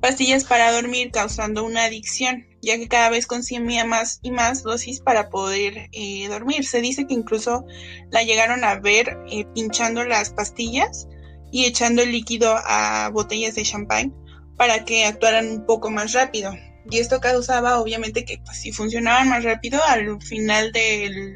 pastillas 0.01 0.45
para 0.45 0.71
dormir 0.73 1.11
causando 1.11 1.65
una 1.65 1.85
adicción, 1.85 2.47
ya 2.61 2.77
que 2.77 2.89
cada 2.89 3.09
vez 3.09 3.27
consumía 3.27 3.87
más 3.87 4.21
y 4.23 4.31
más 4.31 4.63
dosis 4.63 5.01
para 5.01 5.31
poder 5.31 5.89
eh, 5.93 6.29
dormir. 6.29 6.67
Se 6.67 6.83
dice 6.83 7.07
que 7.07 7.15
incluso 7.15 7.65
la 8.11 8.23
llegaron 8.23 8.63
a 8.63 8.79
ver 8.79 9.17
eh, 9.31 9.47
pinchando 9.55 10.05
las 10.05 10.31
pastillas 10.31 11.09
y 11.51 11.65
echando 11.65 12.03
el 12.03 12.13
líquido 12.13 12.55
a 12.57 13.11
botellas 13.13 13.55
de 13.55 13.63
champán 13.63 14.15
para 14.57 14.85
que 14.85 15.05
actuaran 15.05 15.49
un 15.49 15.67
poco 15.67 15.91
más 15.91 16.13
rápido. 16.13 16.53
Y 16.91 16.99
esto 16.99 17.21
causaba 17.21 17.81
obviamente 17.81 18.25
que 18.25 18.39
pues, 18.45 18.59
si 18.59 18.73
funcionaban 18.73 19.29
más 19.29 19.45
rápido 19.45 19.81
al 19.85 20.21
final 20.23 20.73
del, 20.73 21.35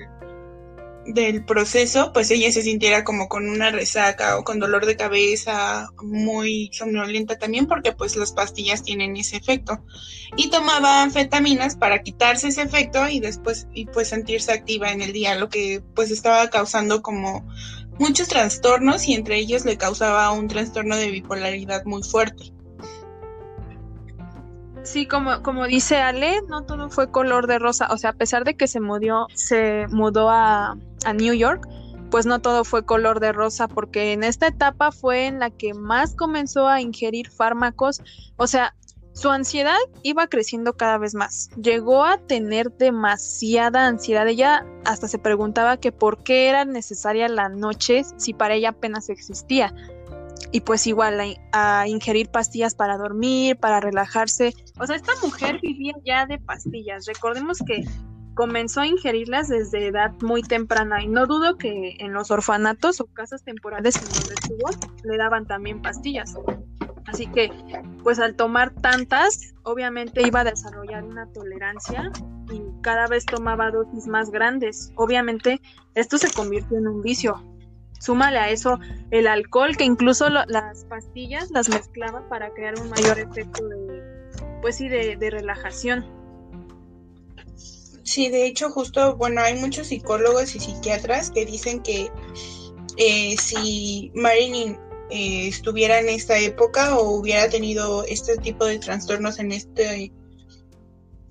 del 1.07 1.45
proceso, 1.45 2.13
pues 2.13 2.31
ella 2.31 2.53
se 2.53 2.63
sintiera 2.63 3.05
como 3.05 3.29
con 3.29 3.49
una 3.49 3.71
resaca 3.71 4.39
o 4.39 4.45
con 4.45 4.61
dolor 4.61 4.87
de 4.87 4.97
cabeza, 4.97 5.89
muy 6.03 6.71
somnolienta 6.73 7.39
también, 7.39 7.67
porque 7.67 7.93
pues 7.93 8.17
las 8.17 8.33
pastillas 8.33 8.83
tienen 8.83 9.17
ese 9.17 9.37
efecto. 9.37 9.85
Y 10.37 10.51
tomaba 10.51 11.03
anfetaminas 11.03 11.77
para 11.77 12.03
quitarse 12.03 12.49
ese 12.49 12.63
efecto 12.63 13.09
y 13.09 13.21
después 13.21 13.67
y 13.75 13.87
pues 13.87 14.09
sentirse 14.09 14.53
activa 14.53 14.93
en 14.93 15.03
el 15.03 15.13
día, 15.13 15.35
lo 15.35 15.49
que 15.49 15.83
pues 15.95 16.11
estaba 16.11 16.49
causando 16.49 17.03
como 17.03 17.47
muchos 18.01 18.29
trastornos 18.29 19.07
y 19.07 19.15
entre 19.15 19.37
ellos 19.37 19.65
le 19.65 19.77
causaba 19.77 20.33
un 20.33 20.49
trastorno 20.49 20.97
de 20.97 21.11
bipolaridad 21.11 21.85
muy 21.85 22.03
fuerte. 22.03 22.53
Sí, 24.83 25.07
como, 25.07 25.43
como 25.43 25.67
dice 25.67 25.99
Ale, 25.99 26.41
no 26.49 26.65
todo 26.65 26.89
fue 26.89 27.11
color 27.11 27.47
de 27.47 27.59
rosa. 27.59 27.89
O 27.91 27.99
sea, 27.99 28.11
a 28.11 28.13
pesar 28.15 28.45
de 28.45 28.57
que 28.57 28.67
se 28.67 28.81
mudó, 28.81 29.27
se 29.35 29.87
mudó 29.89 30.31
a, 30.31 30.79
a 31.05 31.13
New 31.13 31.35
York, 31.35 31.69
pues 32.11 32.25
no 32.25 32.41
todo 32.41 32.65
fue 32.65 32.87
color 32.87 33.21
de 33.21 33.33
rosa, 33.33 33.69
porque 33.69 34.15
en 34.15 34.25
esta 34.25 34.47
etapa 34.49 34.91
fue 34.91 35.27
en 35.27 35.39
la 35.39 35.51
que 35.51 35.75
más 35.75 36.17
comenzó 36.17 36.67
a 36.67 36.81
ingerir 36.81 37.31
fármacos. 37.31 38.01
O 38.39 38.47
sea, 38.47 38.75
su 39.13 39.29
ansiedad 39.31 39.79
iba 40.03 40.29
creciendo 40.29 40.75
cada 40.75 40.99
vez 40.99 41.15
más. 41.15 41.51
Llegó 41.61 42.05
a 42.05 42.19
tener 42.19 42.71
demasiada 42.73 43.87
ansiedad. 43.87 44.27
Ella 44.29 44.65
hasta 44.85 45.09
se 45.09 45.19
preguntaba 45.19 45.77
que 45.79 45.93
por 45.93 46.23
qué 46.23 46.49
era 46.49 46.65
necesaria 46.65 47.29
la 47.29 47.49
noche 47.49 48.03
si 48.17 48.33
para 48.33 48.55
ella 48.55 48.71
apenas 48.71 49.09
existía. 49.09 49.75
Y 50.53 50.63
pues 50.63 50.87
igual 50.87 51.39
a, 51.53 51.87
ingerir 51.87 52.31
pastillas 52.31 52.75
para 52.75 52.97
dormir, 52.97 53.57
para 53.57 53.81
relajarse. 53.81 54.55
O 54.79 54.87
sea, 54.87 54.97
esta 54.97 55.13
mujer 55.23 55.61
vivía 55.61 55.95
ya 56.05 56.27
de 56.27 56.39
pastillas. 56.39 57.07
Recordemos 57.07 57.59
que 57.59 57.85
comenzó 58.35 58.81
a 58.81 58.87
ingerirlas 58.87 59.49
desde 59.49 59.89
edad 59.89 60.13
muy 60.23 60.43
temprana 60.43 61.03
y 61.03 61.09
no 61.09 61.27
dudo 61.27 61.59
que 61.59 61.97
en 61.99 62.13
los 62.13 62.31
orfanatos 62.31 63.01
o 63.01 63.07
casas 63.07 63.45
temporales 63.45 63.95
donde 63.95 64.35
estuvo 64.35 64.71
le 65.05 65.17
daban 65.19 65.47
también 65.47 65.83
pastillas. 65.83 66.35
Así 67.07 67.27
que, 67.27 67.51
pues 68.03 68.19
al 68.19 68.37
tomar 68.37 68.73
tantas, 68.75 69.55
obviamente 69.63 70.27
iba 70.27 70.41
a 70.41 70.45
desarrollar 70.45 71.05
una 71.05 71.27
tolerancia 71.33 72.11
y 72.53 72.63
cada 72.83 73.07
vez 73.07 73.27
tomaba 73.27 73.71
dosis 73.71 74.07
más 74.07 74.31
grandes. 74.31 74.93
Obviamente, 74.97 75.61
esto 75.95 76.19
se 76.19 76.31
convirtió 76.31 76.79
en 76.79 76.89
un 76.89 77.03
vicio. 77.03 77.43
Súmale 77.99 78.39
a 78.39 78.49
eso 78.49 78.79
el 79.11 79.27
alcohol, 79.27 79.77
que 79.77 79.85
incluso 79.85 80.31
las 80.31 80.85
pastillas 80.85 81.51
las 81.51 81.69
mezclaba 81.69 82.27
para 82.29 82.51
crear 82.55 82.81
un 82.81 82.89
mayor 82.89 83.19
efecto 83.19 83.69
de, 83.69 84.03
pues 84.63 84.77
sí, 84.77 84.89
de, 84.89 85.31
relajación. 85.31 86.07
Sí, 88.03 88.31
de 88.31 88.47
hecho, 88.47 88.71
justo, 88.71 89.17
bueno, 89.17 89.43
hay 89.43 89.61
muchos 89.61 89.89
psicólogos 89.89 90.55
y 90.57 90.61
psiquiatras 90.61 91.31
que 91.31 91.45
dicen 91.45 91.83
que 91.83 92.11
eh, 92.97 93.37
si 93.37 94.11
Marilyn 94.15 94.79
eh, 95.11 95.49
estuviera 95.49 95.99
en 95.99 96.09
esta 96.09 96.39
época 96.39 96.97
o 96.97 97.11
hubiera 97.11 97.49
tenido 97.49 98.05
este 98.05 98.37
tipo 98.37 98.65
de 98.65 98.79
trastornos 98.79 99.39
en 99.39 99.53
este 99.53 100.13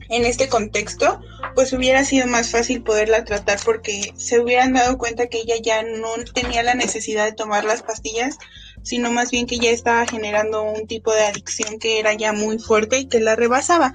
en 0.09 0.25
este 0.25 0.49
contexto, 0.49 1.21
pues 1.53 1.71
hubiera 1.71 2.03
sido 2.03 2.25
más 2.27 2.49
fácil 2.49 2.81
poderla 2.81 3.23
tratar 3.23 3.59
porque 3.63 4.11
se 4.17 4.39
hubieran 4.39 4.73
dado 4.73 4.97
cuenta 4.97 5.27
que 5.27 5.37
ella 5.37 5.55
ya 5.61 5.83
no 5.83 6.09
tenía 6.33 6.63
la 6.63 6.73
necesidad 6.73 7.25
de 7.25 7.33
tomar 7.33 7.63
las 7.63 7.83
pastillas, 7.83 8.37
sino 8.81 9.11
más 9.11 9.29
bien 9.29 9.45
que 9.45 9.59
ya 9.59 9.69
estaba 9.69 10.07
generando 10.07 10.63
un 10.63 10.87
tipo 10.87 11.13
de 11.13 11.21
adicción 11.21 11.77
que 11.77 11.99
era 11.99 12.13
ya 12.15 12.33
muy 12.33 12.57
fuerte 12.57 12.97
y 12.97 13.07
que 13.07 13.19
la 13.19 13.35
rebasaba. 13.35 13.93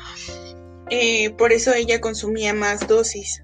Eh, 0.89 1.31
por 1.31 1.53
eso 1.53 1.75
ella 1.75 2.01
consumía 2.01 2.55
más 2.55 2.87
dosis. 2.87 3.43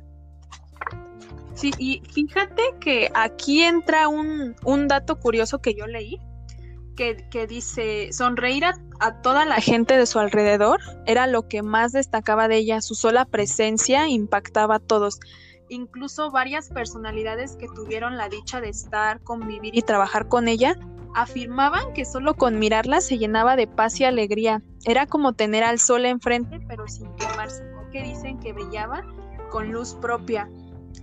Sí, 1.55 1.73
y 1.77 2.03
fíjate 2.15 2.63
que 2.81 3.11
aquí 3.15 3.65
entra 3.65 4.07
un, 4.07 4.55
un 4.65 4.87
dato 4.87 5.19
curioso 5.19 5.59
que 5.59 5.75
yo 5.75 5.87
leí 5.87 6.21
que, 7.31 7.47
dice, 7.47 8.13
sonreír 8.13 8.65
a, 8.67 9.23
toda 9.23 9.47
la 9.47 9.61
gente 9.61 9.97
de 9.97 10.05
su 10.05 10.19
alrededor 10.19 10.81
era 11.07 11.27
lo 11.27 11.49
que 11.49 11.63
más 11.63 11.93
destacaba 11.93 12.47
de 12.47 12.57
ella, 12.57 12.83
su 12.83 12.95
sola 12.95 13.25
presencia 13.25 14.07
impactaba 14.09 14.77
a 14.77 14.81
todos. 14.81 15.19
Incluso 15.71 16.31
varias 16.31 16.69
personalidades 16.69 17.57
que 17.57 17.69
tuvieron 17.69 18.19
la 18.19 18.29
dicha 18.29 18.61
de 18.61 18.69
estar, 18.69 19.23
convivir 19.23 19.75
y 19.77 19.83
trabajar 19.83 20.29
con 20.29 20.47
ella, 20.47 20.77
afirmaban 21.15 21.95
que 21.95 22.05
solo 22.05 22.35
con 22.35 22.59
mirarla 22.59 23.01
se 23.01 23.17
llenaba 23.17 23.57
de 23.57 23.67
paz 23.67 23.99
y 24.01 24.05
alegría. 24.05 24.63
Era 24.85 25.07
como 25.07 25.33
tener 25.33 25.65
al 25.65 25.79
sol 25.79 26.05
enfrente, 26.05 26.61
pero 26.69 26.87
sin 26.87 27.15
quemarse, 27.15 27.65
que 27.93 28.03
dicen 28.03 28.39
que 28.41 28.53
brillaba 28.53 29.07
con 29.51 29.73
luz 29.73 29.95
propia. 29.95 30.51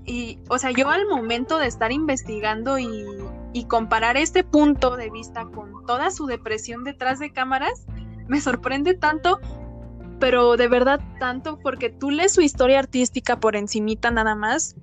Y, 0.06 0.40
o 0.50 0.60
sea, 0.60 0.72
yo 0.72 0.90
al 0.90 1.08
momento 1.08 1.58
de 1.58 1.68
estar 1.68 1.92
investigando 1.92 2.78
y 2.78 3.06
y 3.54 3.66
comparar 3.66 4.18
este 4.18 4.44
punto 4.44 4.96
de 4.98 5.10
vista 5.10 5.46
con 5.46 5.86
toda 5.86 6.12
su 6.12 6.26
depresión 6.26 6.84
detrás 6.84 7.20
de 7.20 7.32
cámaras 7.32 7.86
me 8.28 8.42
sorprende 8.42 8.94
tanto, 8.94 9.40
pero 10.20 10.58
de 10.58 10.68
verdad 10.68 11.00
tanto 11.20 11.60
porque 11.60 11.90
tú 11.90 12.12
lees 12.12 12.34
su 12.34 12.42
historia 12.42 12.80
artística 12.80 13.40
por 13.40 13.56
encimita 13.56 14.12
nada 14.12 14.36
más 14.36 14.76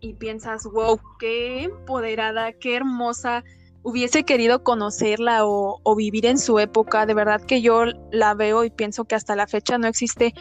y 0.00 0.14
piensas, 0.14 0.64
wow, 0.64 1.00
qué 1.18 1.64
empoderada, 1.64 2.52
qué 2.52 2.76
hermosa, 2.76 3.42
hubiese 3.82 4.24
querido 4.24 4.62
conocerla 4.62 5.46
o, 5.46 5.80
o, 5.82 5.96
vivir 5.96 6.26
en 6.26 6.38
su 6.38 6.58
época. 6.58 7.06
De 7.06 7.14
verdad 7.14 7.40
que 7.40 7.62
yo 7.62 7.84
la 8.12 8.34
veo 8.34 8.64
y 8.64 8.70
pienso 8.70 9.04
que 9.04 9.14
hasta 9.14 9.34
la 9.34 9.46
fecha 9.46 9.78
no 9.78 9.86
existe 9.86 10.34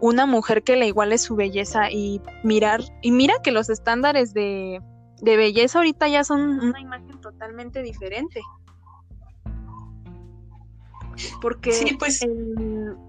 una 0.00 0.24
mujer 0.24 0.62
que 0.62 0.76
le 0.76 0.86
iguale 0.86 1.18
su 1.18 1.36
belleza 1.36 1.90
y 1.90 2.20
mirar, 2.42 2.80
y 3.02 3.12
mira 3.12 3.34
que 3.42 3.52
los 3.52 3.68
estándares 3.68 4.32
de, 4.32 4.80
de 5.22 5.36
belleza 5.36 5.78
ahorita 5.78 6.08
ya 6.08 6.24
son 6.24 6.60
una 6.60 6.80
imagen 6.80 7.20
totalmente 7.20 7.82
diferente. 7.82 8.40
Porque 11.40 11.72
sí, 11.72 11.96
pues, 11.98 12.24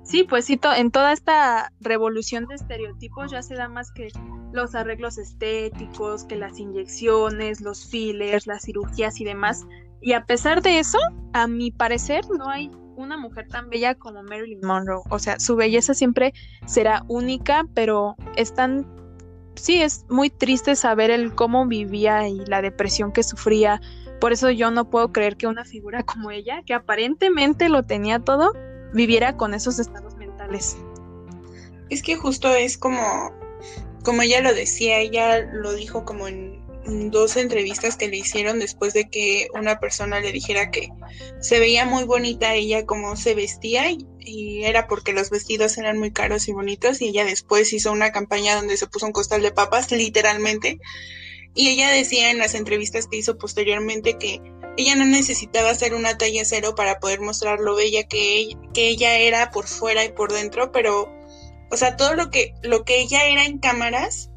sí, 0.03 0.23
pues 0.23 0.45
sí, 0.45 0.59
en 0.75 0.91
toda 0.91 1.13
esta 1.13 1.71
revolución 1.79 2.45
de 2.45 2.55
estereotipos 2.55 3.31
ya 3.31 3.41
se 3.41 3.55
da 3.55 3.69
más 3.69 3.91
que 3.91 4.09
los 4.51 4.75
arreglos 4.75 5.17
estéticos, 5.17 6.25
que 6.25 6.35
las 6.35 6.59
inyecciones, 6.59 7.61
los 7.61 7.85
fillers, 7.89 8.47
las 8.47 8.63
cirugías 8.63 9.19
y 9.21 9.23
demás. 9.23 9.65
Y 10.01 10.13
a 10.13 10.25
pesar 10.25 10.61
de 10.61 10.79
eso, 10.79 10.97
a 11.33 11.47
mi 11.47 11.71
parecer, 11.71 12.25
no 12.37 12.49
hay 12.49 12.69
una 12.95 13.17
mujer 13.17 13.47
tan 13.47 13.69
bella 13.69 13.95
como 13.95 14.23
Marilyn 14.23 14.61
Monroe. 14.61 15.03
O 15.09 15.19
sea, 15.19 15.39
su 15.39 15.55
belleza 15.55 15.93
siempre 15.93 16.33
será 16.65 17.03
única, 17.07 17.65
pero 17.73 18.15
es 18.35 18.53
tan... 18.53 18.85
Sí, 19.55 19.81
es 19.81 20.05
muy 20.09 20.29
triste 20.29 20.75
saber 20.75 21.11
el 21.11 21.35
cómo 21.35 21.67
vivía 21.67 22.27
y 22.27 22.45
la 22.45 22.61
depresión 22.61 23.11
que 23.11 23.23
sufría. 23.23 23.81
Por 24.19 24.33
eso 24.33 24.49
yo 24.51 24.71
no 24.71 24.89
puedo 24.89 25.11
creer 25.11 25.37
que 25.37 25.47
una 25.47 25.65
figura 25.65 26.03
como 26.03 26.31
ella, 26.31 26.63
que 26.65 26.73
aparentemente 26.73 27.69
lo 27.69 27.83
tenía 27.83 28.19
todo, 28.19 28.53
viviera 28.93 29.37
con 29.37 29.53
esos 29.53 29.79
estados 29.79 30.15
mentales. 30.15 30.77
Es 31.89 32.01
que 32.01 32.15
justo 32.15 32.53
es 32.53 32.77
como, 32.77 33.31
como 34.03 34.21
ella 34.21 34.41
lo 34.41 34.53
decía, 34.53 34.99
ella 34.99 35.41
lo 35.41 35.73
dijo 35.73 36.05
como 36.05 36.27
en 36.27 36.60
dos 36.85 37.37
entrevistas 37.37 37.95
que 37.95 38.07
le 38.07 38.17
hicieron 38.17 38.59
después 38.59 38.93
de 38.93 39.09
que 39.09 39.47
una 39.53 39.79
persona 39.79 40.19
le 40.19 40.31
dijera 40.31 40.71
que 40.71 40.89
se 41.39 41.59
veía 41.59 41.85
muy 41.85 42.05
bonita 42.05 42.55
ella 42.55 42.85
como 42.85 43.15
se 43.15 43.35
vestía 43.35 43.91
y, 43.91 44.07
era 44.63 44.87
porque 44.87 45.13
los 45.13 45.29
vestidos 45.31 45.77
eran 45.77 45.97
muy 45.97 46.11
caros 46.11 46.47
y 46.47 46.53
bonitos 46.53 47.01
y 47.01 47.09
ella 47.09 47.25
después 47.25 47.73
hizo 47.73 47.91
una 47.91 48.11
campaña 48.11 48.55
donde 48.55 48.77
se 48.77 48.87
puso 48.87 49.07
un 49.07 49.11
costal 49.11 49.41
de 49.41 49.51
papas 49.51 49.91
literalmente. 49.91 50.79
Y 51.55 51.69
ella 51.69 51.89
decía 51.89 52.29
en 52.29 52.37
las 52.37 52.53
entrevistas 52.53 53.07
que 53.07 53.17
hizo 53.17 53.37
posteriormente 53.37 54.17
que 54.17 54.39
ella 54.77 54.95
no 54.95 55.05
necesitaba 55.05 55.71
hacer 55.71 55.93
una 55.93 56.17
talla 56.17 56.45
cero 56.45 56.75
para 56.75 56.99
poder 56.99 57.19
mostrar 57.19 57.59
lo 57.59 57.75
bella 57.75 58.03
que 58.03 58.51
que 58.73 58.87
ella 58.87 59.17
era 59.17 59.51
por 59.51 59.67
fuera 59.67 60.05
y 60.05 60.13
por 60.13 60.31
dentro 60.31 60.71
pero 60.71 61.11
o 61.69 61.77
sea 61.77 61.97
todo 61.97 62.15
lo 62.15 62.29
que 62.29 62.53
lo 62.61 62.85
que 62.85 63.01
ella 63.01 63.25
era 63.25 63.43
en 63.45 63.59
cámaras 63.59 64.30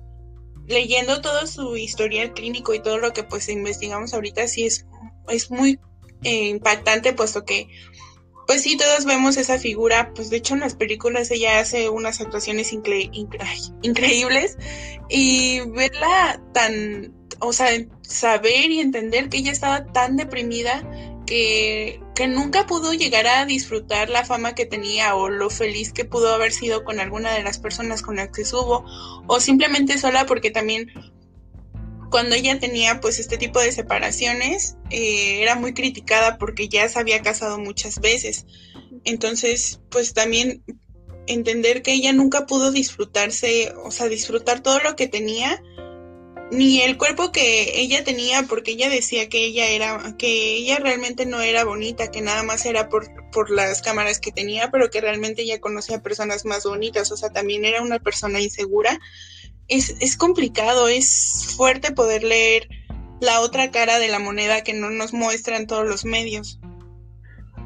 leyendo 0.66 1.20
todo 1.20 1.46
su 1.46 1.76
historial 1.76 2.32
clínico 2.32 2.74
y 2.74 2.82
todo 2.82 2.98
lo 2.98 3.12
que 3.12 3.24
pues 3.24 3.48
investigamos 3.48 4.14
ahorita, 4.14 4.48
sí 4.48 4.64
es, 4.64 4.86
es 5.28 5.50
muy 5.50 5.78
eh, 6.22 6.48
impactante, 6.48 7.12
puesto 7.12 7.44
que 7.44 7.68
pues 8.46 8.62
sí, 8.62 8.76
todos 8.76 9.04
vemos 9.04 9.36
esa 9.36 9.58
figura, 9.58 10.12
pues 10.14 10.28
de 10.30 10.36
hecho 10.36 10.54
en 10.54 10.60
las 10.60 10.74
películas 10.74 11.30
ella 11.30 11.60
hace 11.60 11.88
unas 11.88 12.20
actuaciones 12.20 12.72
increíbles 13.82 14.58
y 15.08 15.60
verla 15.70 16.42
tan, 16.52 17.14
o 17.40 17.52
sea, 17.52 17.68
saber 18.02 18.70
y 18.70 18.80
entender 18.80 19.28
que 19.28 19.38
ella 19.38 19.52
estaba 19.52 19.86
tan 19.92 20.16
deprimida 20.16 20.82
que, 21.26 22.00
nunca 22.28 22.66
pudo 22.66 22.92
llegar 22.92 23.26
a 23.26 23.44
disfrutar 23.46 24.08
la 24.08 24.24
fama 24.24 24.54
que 24.54 24.66
tenía 24.66 25.14
o 25.14 25.28
lo 25.28 25.50
feliz 25.50 25.92
que 25.92 26.04
pudo 26.04 26.34
haber 26.34 26.52
sido 26.52 26.84
con 26.84 27.00
alguna 27.00 27.32
de 27.32 27.42
las 27.42 27.58
personas 27.58 28.02
con 28.02 28.16
las 28.16 28.30
que 28.30 28.42
estuvo 28.42 28.84
o 29.26 29.40
simplemente 29.40 29.98
sola 29.98 30.26
porque 30.26 30.50
también 30.50 30.92
cuando 32.10 32.36
ella 32.36 32.58
tenía 32.58 33.00
pues 33.00 33.18
este 33.18 33.36
tipo 33.36 33.60
de 33.60 33.72
separaciones 33.72 34.76
eh, 34.90 35.42
era 35.42 35.56
muy 35.56 35.74
criticada 35.74 36.38
porque 36.38 36.68
ya 36.68 36.88
se 36.88 36.98
había 36.98 37.22
casado 37.22 37.58
muchas 37.58 38.00
veces. 38.00 38.46
Entonces 39.04 39.80
pues 39.90 40.14
también 40.14 40.62
entender 41.26 41.82
que 41.82 41.92
ella 41.92 42.12
nunca 42.12 42.46
pudo 42.46 42.70
disfrutarse 42.70 43.72
o 43.82 43.90
sea 43.90 44.08
disfrutar 44.08 44.60
todo 44.60 44.78
lo 44.80 44.94
que 44.94 45.08
tenía 45.08 45.62
ni 46.50 46.82
el 46.82 46.96
cuerpo 46.98 47.32
que 47.32 47.80
ella 47.80 48.04
tenía, 48.04 48.44
porque 48.44 48.72
ella 48.72 48.88
decía 48.88 49.28
que 49.28 49.44
ella 49.44 49.68
era, 49.68 50.14
que 50.18 50.56
ella 50.56 50.78
realmente 50.78 51.26
no 51.26 51.40
era 51.40 51.64
bonita, 51.64 52.10
que 52.10 52.20
nada 52.20 52.42
más 52.42 52.64
era 52.66 52.88
por, 52.88 53.08
por 53.30 53.50
las 53.50 53.82
cámaras 53.82 54.20
que 54.20 54.32
tenía, 54.32 54.70
pero 54.70 54.90
que 54.90 55.00
realmente 55.00 55.42
ella 55.42 55.60
conocía 55.60 56.02
personas 56.02 56.44
más 56.44 56.64
bonitas, 56.64 57.10
o 57.12 57.16
sea, 57.16 57.30
también 57.30 57.64
era 57.64 57.82
una 57.82 57.98
persona 57.98 58.40
insegura. 58.40 59.00
Es, 59.68 59.96
es 60.00 60.16
complicado, 60.16 60.88
es 60.88 61.54
fuerte 61.56 61.92
poder 61.92 62.22
leer 62.22 62.68
la 63.20 63.40
otra 63.40 63.70
cara 63.70 63.98
de 63.98 64.08
la 64.08 64.18
moneda 64.18 64.62
que 64.62 64.74
no 64.74 64.90
nos 64.90 65.12
muestran 65.12 65.66
todos 65.66 65.86
los 65.86 66.04
medios. 66.04 66.60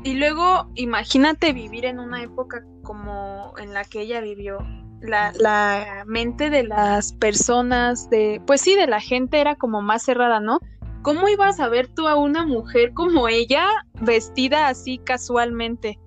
Y 0.05 0.15
luego, 0.15 0.71
imagínate 0.77 1.53
vivir 1.53 1.85
en 1.85 1.99
una 1.99 2.23
época 2.23 2.65
como 2.83 3.53
en 3.59 3.75
la 3.75 3.85
que 3.85 4.01
ella 4.03 4.21
vivió, 4.21 4.59
la, 5.01 5.33
la, 5.39 6.05
mente 6.07 6.51
de 6.51 6.65
las 6.65 7.13
personas, 7.13 8.11
de, 8.11 8.41
pues 8.47 8.61
sí, 8.61 8.75
de 8.75 8.87
la 8.87 9.01
gente 9.01 9.41
era 9.41 9.57
como 9.57 9.83
más 9.83 10.03
cerrada, 10.03 10.41
¿no? 10.41 10.61
¿Cómo 11.03 11.29
ibas 11.29 11.61
a 11.61 11.69
ver 11.69 11.89
tú 11.89 12.09
a 12.09 12.17
una 12.17 12.45
mujer 12.45 12.93
como 12.93 13.29
ella 13.29 13.67
vestida 14.01 14.69
así 14.69 14.99
casualmente? 14.99 15.99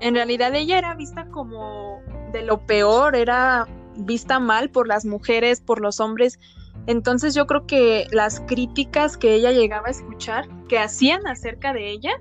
En 0.00 0.14
realidad 0.14 0.54
ella 0.54 0.78
era 0.78 0.94
vista 0.94 1.28
como 1.28 2.02
de 2.32 2.42
lo 2.42 2.66
peor, 2.66 3.16
era 3.16 3.66
vista 3.96 4.38
mal 4.38 4.70
por 4.70 4.86
las 4.86 5.04
mujeres, 5.04 5.60
por 5.60 5.80
los 5.80 6.00
hombres. 6.00 6.38
Entonces 6.86 7.34
yo 7.34 7.46
creo 7.46 7.66
que 7.66 8.06
las 8.10 8.40
críticas 8.40 9.16
que 9.16 9.34
ella 9.34 9.52
llegaba 9.52 9.88
a 9.88 9.92
escuchar, 9.92 10.46
que 10.68 10.78
hacían 10.78 11.26
acerca 11.26 11.72
de 11.72 11.90
ella, 11.90 12.12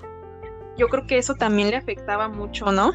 yo 0.78 0.88
creo 0.88 1.06
que 1.06 1.18
eso 1.18 1.36
también 1.36 1.70
le 1.70 1.76
afectaba 1.76 2.30
mucho, 2.30 2.72
¿no? 2.72 2.94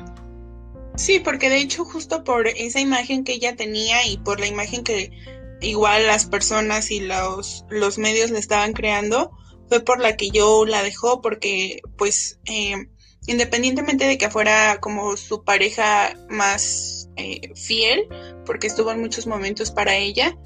Sí, 0.99 1.21
porque 1.21 1.49
de 1.49 1.59
hecho 1.59 1.85
justo 1.85 2.25
por 2.25 2.49
esa 2.49 2.81
imagen 2.81 3.23
que 3.23 3.35
ella 3.35 3.55
tenía 3.55 4.05
y 4.05 4.19
por 4.19 4.41
la 4.41 4.49
imagen 4.49 4.83
que 4.83 5.13
igual 5.61 6.09
las 6.09 6.27
personas 6.27 6.91
y 6.91 6.99
los, 6.99 7.65
los 7.71 7.99
medios 7.99 8.33
le 8.33 8.41
estaban 8.41 8.73
creando, 8.73 9.31
fue 9.69 9.79
por 9.79 10.01
la 10.01 10.17
que 10.17 10.31
yo 10.31 10.67
la 10.67 10.83
dejó, 10.83 11.23
porque 11.23 11.81
pues 11.97 12.41
eh, 12.47 12.89
independientemente 13.29 14.07
de 14.07 14.19
que 14.19 14.29
fuera 14.29 14.81
como 14.81 15.17
su 15.17 15.45
pareja 15.45 16.17
más 16.29 17.09
eh, 17.15 17.53
fiel, 17.55 18.09
porque 18.45 18.67
estuvo 18.67 18.91
en 18.91 19.01
muchos 19.01 19.29
momentos 19.29 19.71
para 19.71 19.95
ella, 19.95 20.37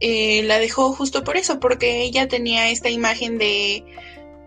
eh, 0.00 0.42
la 0.42 0.58
dejó 0.58 0.92
justo 0.92 1.22
por 1.22 1.36
eso, 1.36 1.60
porque 1.60 2.02
ella 2.02 2.26
tenía 2.26 2.70
esta 2.70 2.90
imagen 2.90 3.38
de, 3.38 3.84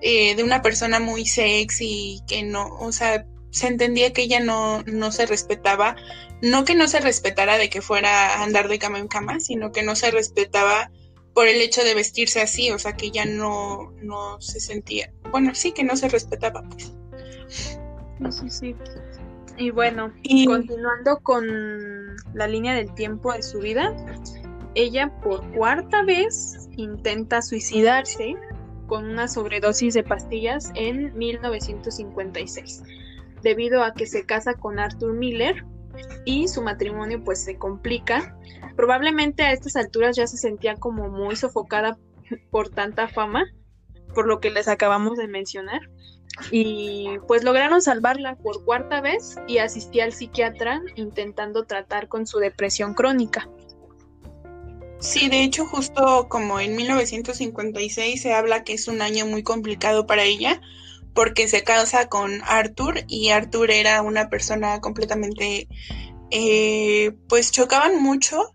de 0.02 0.44
una 0.44 0.62
persona 0.62 1.00
muy 1.00 1.26
sexy, 1.26 2.22
que 2.28 2.44
no, 2.44 2.76
o 2.78 2.92
sea, 2.92 3.26
se 3.56 3.68
entendía 3.68 4.12
que 4.12 4.24
ella 4.24 4.42
no, 4.42 4.84
no 4.84 5.14
se 5.14 5.26
respetaba, 5.26 5.96
no 6.42 6.66
que 6.66 6.76
no 6.76 6.90
se 6.90 7.00
respetara 7.00 7.58
de 7.58 7.70
que 7.70 7.82
fuera 7.82 8.34
a 8.34 8.44
andar 8.44 8.68
de 8.68 8.80
cama 8.80 9.00
en 9.00 9.08
cama, 9.08 9.40
sino 9.40 9.72
que 9.72 9.82
no 9.82 9.96
se 9.96 10.12
respetaba 10.12 10.92
por 11.34 11.48
el 11.48 11.62
hecho 11.62 11.82
de 11.82 11.96
vestirse 11.96 12.42
así, 12.42 12.70
o 12.72 12.80
sea 12.80 12.98
que 12.98 13.06
ella 13.06 13.24
no, 13.24 13.94
no 14.02 14.42
se 14.42 14.60
sentía, 14.60 15.14
bueno, 15.32 15.56
sí 15.56 15.72
que 15.72 15.86
no 15.86 15.96
se 15.96 16.10
respetaba, 16.10 16.64
pues. 16.64 16.98
Sí, 18.30 18.50
sí, 18.50 18.76
Y 19.58 19.70
bueno, 19.70 20.14
y... 20.24 20.48
continuando 20.48 21.20
con 21.24 21.46
la 22.34 22.48
línea 22.48 22.76
del 22.76 22.94
tiempo 22.94 23.32
de 23.32 23.42
su 23.42 23.60
vida, 23.60 23.96
ella 24.74 25.14
por 25.24 25.50
cuarta 25.54 26.04
vez 26.04 26.68
intenta 26.76 27.42
suicidarse 27.42 28.36
con 28.88 29.06
una 29.06 29.30
sobredosis 29.30 29.94
de 29.94 30.04
pastillas 30.04 30.72
en 30.76 31.18
1956 31.18 32.84
debido 33.46 33.84
a 33.84 33.94
que 33.94 34.08
se 34.08 34.26
casa 34.26 34.56
con 34.56 34.80
Arthur 34.80 35.14
Miller 35.14 35.64
y 36.26 36.48
su 36.48 36.64
matrimonio 36.64 37.24
pues 37.24 37.44
se 37.44 37.58
complica. 37.58 38.36
Probablemente 38.76 39.44
a 39.44 39.54
estas 39.54 39.76
alturas 39.76 40.16
ya 40.16 40.26
se 40.26 40.36
sentía 40.36 40.76
como 40.76 41.10
muy 41.10 41.36
sofocada 41.36 41.96
por 42.50 42.70
tanta 42.70 43.08
fama, 43.08 43.46
por 44.16 44.28
lo 44.28 44.40
que 44.40 44.50
les 44.50 44.68
acabamos 44.68 45.18
de 45.20 45.28
mencionar. 45.28 45.80
Y 46.50 47.08
pues 47.28 47.44
lograron 47.44 47.84
salvarla 47.84 48.36
por 48.36 48.66
cuarta 48.66 49.00
vez 49.00 49.36
y 49.48 49.60
asistí 49.60 50.00
al 50.00 50.12
psiquiatra 50.12 50.82
intentando 50.96 51.66
tratar 51.66 52.08
con 52.08 52.26
su 52.26 52.40
depresión 52.40 52.96
crónica. 52.96 53.48
Sí, 55.00 55.30
de 55.30 55.44
hecho 55.44 55.68
justo 55.68 56.28
como 56.30 56.60
en 56.60 56.76
1956 56.76 58.22
se 58.22 58.34
habla 58.34 58.64
que 58.64 58.74
es 58.74 58.88
un 58.88 59.04
año 59.04 59.28
muy 59.28 59.44
complicado 59.44 60.08
para 60.08 60.24
ella, 60.24 60.60
porque 61.16 61.48
se 61.48 61.64
casa 61.64 62.10
con 62.10 62.42
Arthur 62.44 63.06
y 63.08 63.30
Arthur 63.30 63.72
era 63.72 64.02
una 64.02 64.30
persona 64.30 64.82
completamente, 64.82 65.70
eh, 66.30 67.14
pues 67.30 67.52
chocaban 67.52 68.04
mucho 68.04 68.54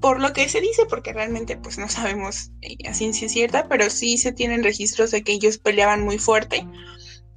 por 0.00 0.20
lo 0.20 0.32
que 0.32 0.48
se 0.48 0.60
dice, 0.60 0.84
porque 0.86 1.12
realmente 1.12 1.56
pues 1.56 1.78
no 1.78 1.88
sabemos 1.88 2.52
eh, 2.60 2.76
a 2.86 2.94
ciencia 2.94 3.28
cierta, 3.28 3.68
pero 3.68 3.90
sí 3.90 4.18
se 4.18 4.32
tienen 4.32 4.62
registros 4.62 5.10
de 5.10 5.22
que 5.22 5.32
ellos 5.32 5.58
peleaban 5.58 6.04
muy 6.04 6.18
fuerte. 6.18 6.68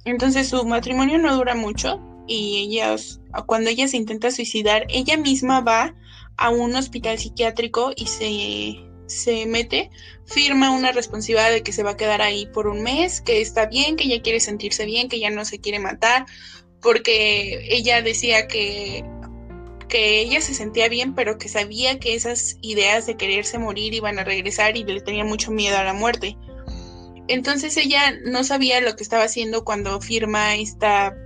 Entonces 0.04 0.48
su 0.48 0.64
matrimonio 0.66 1.18
no 1.18 1.34
dura 1.34 1.54
mucho 1.54 2.00
y 2.28 2.58
ellas, 2.58 3.20
cuando 3.46 3.70
ella 3.70 3.88
se 3.88 3.96
intenta 3.96 4.30
suicidar, 4.30 4.84
ella 4.90 5.16
misma 5.16 5.60
va 5.60 5.94
a 6.36 6.50
un 6.50 6.74
hospital 6.76 7.18
psiquiátrico 7.18 7.92
y 7.96 8.06
se, 8.06 8.91
se 9.12 9.46
mete, 9.46 9.90
firma 10.24 10.70
una 10.70 10.92
responsabilidad 10.92 11.50
de 11.50 11.62
que 11.62 11.72
se 11.72 11.82
va 11.82 11.90
a 11.90 11.96
quedar 11.96 12.22
ahí 12.22 12.46
por 12.46 12.66
un 12.66 12.82
mes, 12.82 13.20
que 13.20 13.40
está 13.40 13.66
bien, 13.66 13.96
que 13.96 14.04
ella 14.04 14.22
quiere 14.22 14.40
sentirse 14.40 14.84
bien, 14.84 15.08
que 15.08 15.20
ya 15.20 15.30
no 15.30 15.44
se 15.44 15.60
quiere 15.60 15.78
matar, 15.78 16.26
porque 16.80 17.66
ella 17.70 18.02
decía 18.02 18.48
que, 18.48 19.04
que 19.88 20.20
ella 20.20 20.40
se 20.40 20.54
sentía 20.54 20.88
bien, 20.88 21.14
pero 21.14 21.38
que 21.38 21.48
sabía 21.48 21.98
que 21.98 22.14
esas 22.14 22.56
ideas 22.60 23.06
de 23.06 23.16
quererse 23.16 23.58
morir 23.58 23.94
iban 23.94 24.18
a 24.18 24.24
regresar 24.24 24.76
y 24.76 24.84
le 24.84 25.00
tenía 25.00 25.24
mucho 25.24 25.50
miedo 25.50 25.78
a 25.78 25.84
la 25.84 25.92
muerte. 25.92 26.36
Entonces 27.28 27.76
ella 27.76 28.12
no 28.24 28.42
sabía 28.42 28.80
lo 28.80 28.96
que 28.96 29.02
estaba 29.02 29.24
haciendo 29.24 29.64
cuando 29.64 30.00
firma 30.00 30.56
esta 30.56 31.16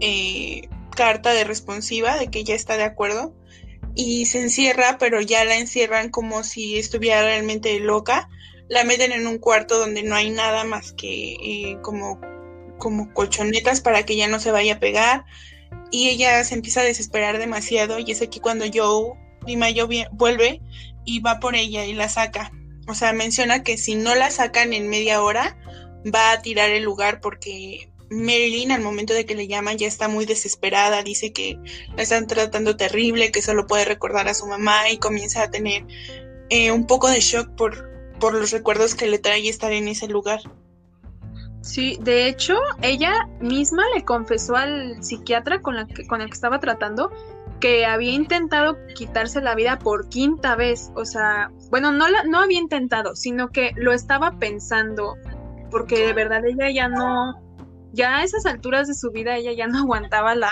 eh, 0.00 0.68
carta 0.94 1.32
de 1.32 1.44
responsiva 1.44 2.16
de 2.18 2.28
que 2.28 2.40
ella 2.40 2.54
está 2.54 2.76
de 2.76 2.84
acuerdo 2.84 3.34
y 3.94 4.26
se 4.26 4.40
encierra, 4.40 4.96
pero 4.98 5.20
ya 5.20 5.44
la 5.44 5.56
encierran 5.56 6.10
como 6.10 6.44
si 6.44 6.78
estuviera 6.78 7.22
realmente 7.22 7.78
loca. 7.80 8.28
La 8.68 8.84
meten 8.84 9.12
en 9.12 9.26
un 9.26 9.38
cuarto 9.38 9.78
donde 9.78 10.02
no 10.02 10.14
hay 10.14 10.30
nada 10.30 10.64
más 10.64 10.92
que 10.92 11.34
eh, 11.34 11.78
como, 11.82 12.20
como 12.78 13.12
colchonetas 13.12 13.80
para 13.80 14.04
que 14.04 14.16
ya 14.16 14.28
no 14.28 14.40
se 14.40 14.50
vaya 14.50 14.74
a 14.74 14.80
pegar. 14.80 15.24
Y 15.90 16.08
ella 16.08 16.42
se 16.44 16.54
empieza 16.54 16.80
a 16.80 16.84
desesperar 16.84 17.38
demasiado 17.38 17.98
y 17.98 18.10
es 18.10 18.22
aquí 18.22 18.40
cuando 18.40 18.64
Joe, 18.72 19.14
Joe 19.46 20.08
vuelve 20.12 20.62
y 21.04 21.20
va 21.20 21.38
por 21.38 21.54
ella 21.54 21.84
y 21.84 21.92
la 21.92 22.08
saca. 22.08 22.50
O 22.88 22.94
sea, 22.94 23.12
menciona 23.12 23.62
que 23.62 23.76
si 23.76 23.94
no 23.94 24.14
la 24.14 24.30
sacan 24.30 24.72
en 24.72 24.88
media 24.88 25.22
hora, 25.22 25.56
va 26.12 26.32
a 26.32 26.42
tirar 26.42 26.70
el 26.70 26.82
lugar 26.82 27.20
porque 27.20 27.91
Marilyn 28.12 28.72
al 28.72 28.82
momento 28.82 29.14
de 29.14 29.26
que 29.26 29.34
le 29.34 29.48
llaman 29.48 29.78
ya 29.78 29.88
está 29.88 30.08
muy 30.08 30.26
desesperada, 30.26 31.02
dice 31.02 31.32
que 31.32 31.58
la 31.96 32.02
están 32.02 32.26
tratando 32.26 32.76
terrible, 32.76 33.32
que 33.32 33.42
solo 33.42 33.66
puede 33.66 33.84
recordar 33.84 34.28
a 34.28 34.34
su 34.34 34.46
mamá 34.46 34.90
y 34.90 34.98
comienza 34.98 35.42
a 35.42 35.50
tener 35.50 35.84
eh, 36.50 36.70
un 36.70 36.86
poco 36.86 37.08
de 37.08 37.20
shock 37.20 37.48
por, 37.56 37.90
por 38.20 38.34
los 38.34 38.50
recuerdos 38.50 38.94
que 38.94 39.06
le 39.06 39.18
trae 39.18 39.48
estar 39.48 39.72
en 39.72 39.88
ese 39.88 40.08
lugar. 40.08 40.40
Sí, 41.62 41.96
de 42.02 42.26
hecho, 42.26 42.58
ella 42.82 43.28
misma 43.40 43.84
le 43.94 44.04
confesó 44.04 44.56
al 44.56 45.02
psiquiatra 45.02 45.62
con, 45.62 45.76
la 45.76 45.86
con 46.08 46.20
el 46.20 46.26
que 46.28 46.34
estaba 46.34 46.58
tratando 46.58 47.10
que 47.60 47.86
había 47.86 48.10
intentado 48.10 48.76
quitarse 48.94 49.40
la 49.40 49.54
vida 49.54 49.78
por 49.78 50.08
quinta 50.08 50.56
vez. 50.56 50.90
O 50.96 51.04
sea, 51.04 51.52
bueno, 51.70 51.92
no, 51.92 52.08
la, 52.08 52.24
no 52.24 52.40
había 52.40 52.58
intentado, 52.58 53.14
sino 53.14 53.50
que 53.50 53.70
lo 53.76 53.92
estaba 53.92 54.38
pensando, 54.38 55.16
porque 55.70 56.06
de 56.06 56.12
verdad 56.12 56.44
ella 56.44 56.70
ya 56.70 56.88
no, 56.88 57.40
ya 57.92 58.18
a 58.18 58.24
esas 58.24 58.46
alturas 58.46 58.88
de 58.88 58.94
su 58.94 59.10
vida 59.10 59.36
ella 59.36 59.52
ya 59.52 59.66
no 59.66 59.78
aguantaba 59.82 60.34
la, 60.34 60.50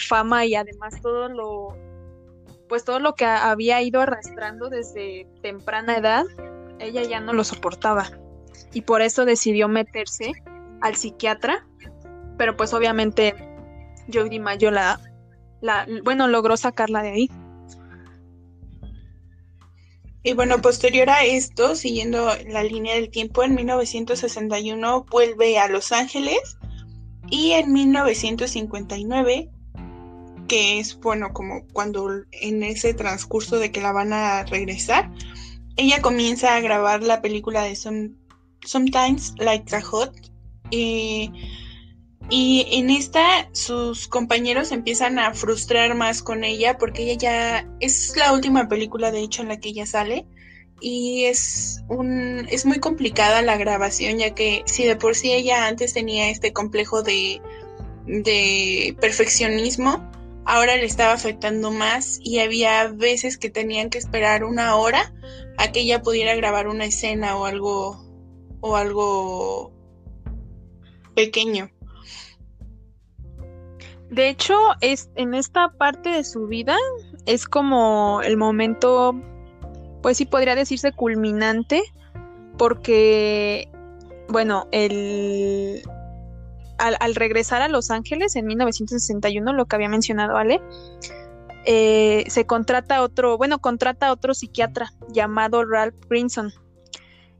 fama 0.00 0.44
y 0.46 0.54
además 0.54 1.00
todo 1.02 1.28
lo 1.28 1.76
pues 2.68 2.84
todo 2.84 2.98
lo 2.98 3.14
que 3.14 3.24
había 3.24 3.80
ido 3.82 4.00
arrastrando 4.00 4.68
desde 4.68 5.28
temprana 5.40 5.98
edad, 5.98 6.24
ella 6.80 7.04
ya 7.04 7.20
no 7.20 7.32
lo 7.32 7.44
soportaba. 7.44 8.10
Y 8.72 8.80
por 8.80 9.02
eso 9.02 9.24
decidió 9.24 9.68
meterse 9.68 10.32
al 10.80 10.96
psiquiatra, 10.96 11.64
pero 12.36 12.56
pues 12.56 12.74
obviamente 12.74 13.36
Jody 14.12 14.40
Mayo 14.40 14.72
la, 14.72 14.98
la 15.60 15.86
bueno, 16.02 16.26
logró 16.26 16.56
sacarla 16.56 17.02
de 17.02 17.10
ahí. 17.10 17.30
Y 20.26 20.32
bueno, 20.32 20.60
posterior 20.60 21.08
a 21.08 21.24
esto, 21.24 21.76
siguiendo 21.76 22.32
la 22.48 22.64
línea 22.64 22.96
del 22.96 23.10
tiempo, 23.10 23.44
en 23.44 23.54
1961 23.54 25.06
vuelve 25.08 25.56
a 25.56 25.68
Los 25.68 25.92
Ángeles 25.92 26.58
y 27.30 27.52
en 27.52 27.72
1959, 27.72 29.48
que 30.48 30.80
es 30.80 30.98
bueno 30.98 31.32
como 31.32 31.64
cuando 31.72 32.08
en 32.32 32.64
ese 32.64 32.92
transcurso 32.92 33.60
de 33.60 33.70
que 33.70 33.80
la 33.80 33.92
van 33.92 34.12
a 34.12 34.42
regresar, 34.42 35.12
ella 35.76 36.02
comienza 36.02 36.56
a 36.56 36.60
grabar 36.60 37.04
la 37.04 37.22
película 37.22 37.62
de 37.62 37.76
Sometimes 37.76 39.32
Like 39.38 39.66
the 39.70 39.80
Hot. 39.80 40.12
Eh, 40.72 41.30
y 42.28 42.66
en 42.72 42.90
esta 42.90 43.48
sus 43.52 44.08
compañeros 44.08 44.72
empiezan 44.72 45.18
a 45.18 45.32
frustrar 45.32 45.94
más 45.94 46.22
con 46.22 46.42
ella 46.42 46.76
porque 46.76 47.04
ella 47.04 47.18
ya 47.18 47.68
es 47.80 48.16
la 48.16 48.32
última 48.32 48.68
película 48.68 49.12
de 49.12 49.20
hecho 49.20 49.42
en 49.42 49.48
la 49.48 49.60
que 49.60 49.68
ella 49.68 49.86
sale. 49.86 50.26
Y 50.80 51.24
es 51.24 51.82
un 51.88 52.46
es 52.50 52.66
muy 52.66 52.80
complicada 52.80 53.42
la 53.42 53.56
grabación 53.56 54.18
ya 54.18 54.34
que 54.34 54.62
si 54.66 54.84
de 54.84 54.96
por 54.96 55.14
sí 55.14 55.32
ella 55.32 55.66
antes 55.66 55.94
tenía 55.94 56.28
este 56.28 56.52
complejo 56.52 57.02
de 57.02 57.40
de 58.06 58.94
perfeccionismo 59.00 60.10
ahora 60.44 60.76
le 60.76 60.84
estaba 60.84 61.12
afectando 61.14 61.70
más 61.70 62.20
y 62.22 62.40
había 62.40 62.88
veces 62.88 63.38
que 63.38 63.50
tenían 63.50 63.88
que 63.88 63.98
esperar 63.98 64.44
una 64.44 64.76
hora 64.76 65.14
a 65.56 65.72
que 65.72 65.80
ella 65.80 66.02
pudiera 66.02 66.34
grabar 66.34 66.68
una 66.68 66.84
escena 66.84 67.38
o 67.38 67.46
algo 67.46 68.04
o 68.60 68.76
algo 68.76 69.72
pequeño 71.14 71.70
de 74.10 74.28
hecho, 74.28 74.54
es, 74.80 75.10
en 75.16 75.34
esta 75.34 75.70
parte 75.70 76.10
de 76.10 76.24
su 76.24 76.46
vida 76.46 76.76
es 77.26 77.46
como 77.46 78.20
el 78.22 78.36
momento, 78.36 79.14
pues 80.02 80.18
sí 80.18 80.26
podría 80.26 80.54
decirse 80.54 80.92
culminante, 80.92 81.82
porque, 82.56 83.68
bueno, 84.28 84.68
el, 84.70 85.82
al, 86.78 87.14
regresar 87.16 87.62
a 87.62 87.68
Los 87.68 87.90
Ángeles 87.90 88.36
en 88.36 88.46
1961, 88.46 89.52
lo 89.52 89.66
que 89.66 89.76
había 89.76 89.88
mencionado 89.88 90.36
Ale, 90.36 90.62
eh, 91.64 92.24
se 92.28 92.46
contrata 92.46 93.02
otro, 93.02 93.36
bueno, 93.36 93.58
contrata 93.58 94.06
a 94.06 94.12
otro 94.12 94.34
psiquiatra 94.34 94.92
llamado 95.08 95.64
Ralph 95.64 95.96
Grinson. 96.08 96.52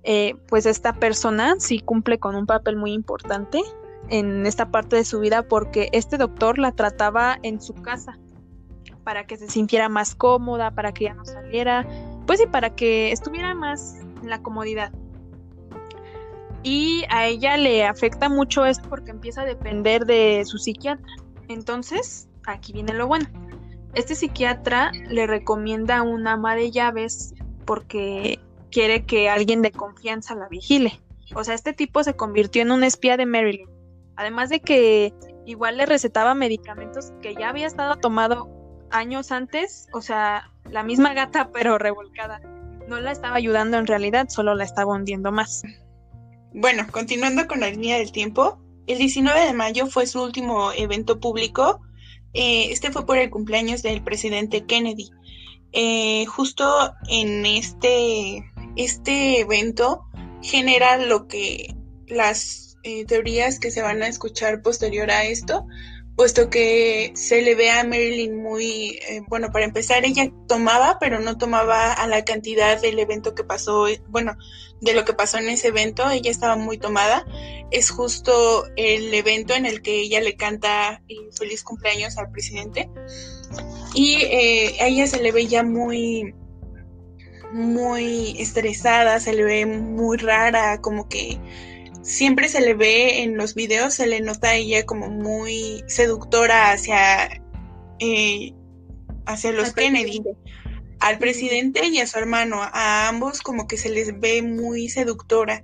Eh, 0.02 0.34
pues 0.48 0.66
esta 0.66 0.94
persona 0.94 1.56
sí 1.58 1.80
cumple 1.80 2.18
con 2.18 2.36
un 2.36 2.46
papel 2.46 2.76
muy 2.76 2.92
importante 2.92 3.60
en 4.08 4.46
esta 4.46 4.70
parte 4.70 4.96
de 4.96 5.04
su 5.04 5.20
vida 5.20 5.46
porque 5.48 5.88
este 5.92 6.18
doctor 6.18 6.58
la 6.58 6.72
trataba 6.72 7.38
en 7.42 7.60
su 7.60 7.74
casa 7.74 8.18
para 9.04 9.26
que 9.26 9.36
se 9.36 9.48
sintiera 9.48 9.88
más 9.88 10.14
cómoda, 10.16 10.72
para 10.72 10.92
que 10.92 11.04
ya 11.04 11.14
no 11.14 11.24
saliera, 11.24 11.86
pues 12.26 12.40
y 12.42 12.46
para 12.46 12.74
que 12.74 13.12
estuviera 13.12 13.54
más 13.54 14.00
en 14.22 14.30
la 14.30 14.42
comodidad. 14.42 14.92
Y 16.64 17.04
a 17.10 17.26
ella 17.26 17.56
le 17.56 17.86
afecta 17.86 18.28
mucho 18.28 18.64
esto 18.64 18.88
porque 18.88 19.12
empieza 19.12 19.42
a 19.42 19.44
depender 19.44 20.06
de 20.06 20.42
su 20.44 20.58
psiquiatra. 20.58 21.06
Entonces, 21.46 22.28
aquí 22.46 22.72
viene 22.72 22.94
lo 22.94 23.06
bueno. 23.06 23.26
Este 23.94 24.16
psiquiatra 24.16 24.90
le 25.08 25.28
recomienda 25.28 26.02
una 26.02 26.32
ama 26.32 26.56
de 26.56 26.72
llaves 26.72 27.34
porque 27.64 28.40
quiere 28.72 29.06
que 29.06 29.30
alguien 29.30 29.62
de 29.62 29.70
confianza 29.70 30.34
la 30.34 30.48
vigile. 30.48 31.00
O 31.34 31.44
sea, 31.44 31.54
este 31.54 31.72
tipo 31.72 32.02
se 32.02 32.14
convirtió 32.14 32.62
en 32.62 32.72
un 32.72 32.82
espía 32.82 33.16
de 33.16 33.26
Marilyn. 33.26 33.75
Además 34.16 34.48
de 34.48 34.60
que 34.60 35.14
igual 35.44 35.76
le 35.76 35.86
recetaba 35.86 36.34
medicamentos 36.34 37.12
que 37.22 37.34
ya 37.34 37.50
había 37.50 37.66
estado 37.66 37.96
tomado 37.96 38.48
años 38.90 39.32
antes, 39.32 39.88
o 39.92 40.00
sea, 40.00 40.50
la 40.70 40.82
misma 40.82 41.14
gata 41.14 41.50
pero 41.52 41.78
revolcada. 41.78 42.40
No 42.88 43.00
la 43.00 43.12
estaba 43.12 43.36
ayudando 43.36 43.78
en 43.78 43.86
realidad, 43.86 44.28
solo 44.28 44.54
la 44.54 44.64
estaba 44.64 44.94
hundiendo 44.94 45.32
más. 45.32 45.62
Bueno, 46.52 46.86
continuando 46.90 47.46
con 47.46 47.60
la 47.60 47.70
línea 47.70 47.98
del 47.98 48.12
tiempo, 48.12 48.58
el 48.86 48.98
19 48.98 49.40
de 49.40 49.52
mayo 49.52 49.86
fue 49.86 50.06
su 50.06 50.22
último 50.22 50.72
evento 50.72 51.18
público. 51.18 51.80
Eh, 52.32 52.70
este 52.70 52.92
fue 52.92 53.04
por 53.04 53.18
el 53.18 53.30
cumpleaños 53.30 53.82
del 53.82 54.02
presidente 54.02 54.64
Kennedy. 54.64 55.10
Eh, 55.72 56.24
justo 56.26 56.94
en 57.08 57.44
este, 57.44 58.50
este 58.76 59.40
evento 59.40 60.04
genera 60.40 60.96
lo 60.96 61.26
que 61.26 61.74
las 62.06 62.65
eh, 62.86 63.04
teorías 63.04 63.58
que 63.58 63.72
se 63.72 63.82
van 63.82 64.00
a 64.04 64.06
escuchar 64.06 64.62
posterior 64.62 65.10
a 65.10 65.24
esto, 65.24 65.66
puesto 66.14 66.50
que 66.50 67.10
se 67.16 67.42
le 67.42 67.56
ve 67.56 67.68
a 67.68 67.82
Marilyn 67.82 68.40
muy, 68.40 69.00
eh, 69.08 69.22
bueno, 69.26 69.50
para 69.50 69.64
empezar, 69.64 70.04
ella 70.04 70.30
tomaba, 70.46 70.98
pero 71.00 71.18
no 71.18 71.36
tomaba 71.36 71.92
a 71.92 72.06
la 72.06 72.24
cantidad 72.24 72.80
del 72.80 73.00
evento 73.00 73.34
que 73.34 73.42
pasó, 73.42 73.88
eh, 73.88 74.00
bueno, 74.06 74.36
de 74.80 74.94
lo 74.94 75.04
que 75.04 75.14
pasó 75.14 75.38
en 75.38 75.48
ese 75.48 75.66
evento, 75.66 76.08
ella 76.08 76.30
estaba 76.30 76.54
muy 76.54 76.78
tomada. 76.78 77.26
Es 77.72 77.90
justo 77.90 78.66
el 78.76 79.12
evento 79.12 79.54
en 79.54 79.66
el 79.66 79.82
que 79.82 80.02
ella 80.02 80.20
le 80.20 80.36
canta 80.36 81.02
feliz 81.36 81.64
cumpleaños 81.64 82.16
al 82.18 82.30
presidente. 82.30 82.88
Y 83.94 84.14
a 84.80 84.86
ella 84.86 85.08
se 85.08 85.20
le 85.20 85.32
ve 85.32 85.48
ya 85.48 85.64
muy, 85.64 86.36
muy 87.52 88.36
estresada, 88.38 89.18
se 89.18 89.32
le 89.32 89.42
ve 89.42 89.66
muy 89.66 90.18
rara, 90.18 90.80
como 90.80 91.08
que 91.08 91.40
siempre 92.06 92.48
se 92.48 92.60
le 92.60 92.74
ve 92.74 93.22
en 93.22 93.36
los 93.36 93.54
videos, 93.54 93.94
se 93.94 94.06
le 94.06 94.20
nota 94.20 94.50
a 94.50 94.54
ella 94.54 94.86
como 94.86 95.08
muy 95.08 95.82
seductora 95.88 96.70
hacia, 96.70 97.42
eh, 97.98 98.54
hacia 99.26 99.52
los 99.52 99.72
Kennedy, 99.72 100.22
al 101.00 101.18
presidente 101.18 101.88
y 101.88 101.98
a 101.98 102.06
su 102.06 102.18
hermano, 102.18 102.60
a 102.62 103.08
ambos 103.08 103.40
como 103.40 103.66
que 103.66 103.76
se 103.76 103.90
les 103.90 104.18
ve 104.20 104.40
muy 104.40 104.88
seductora. 104.88 105.62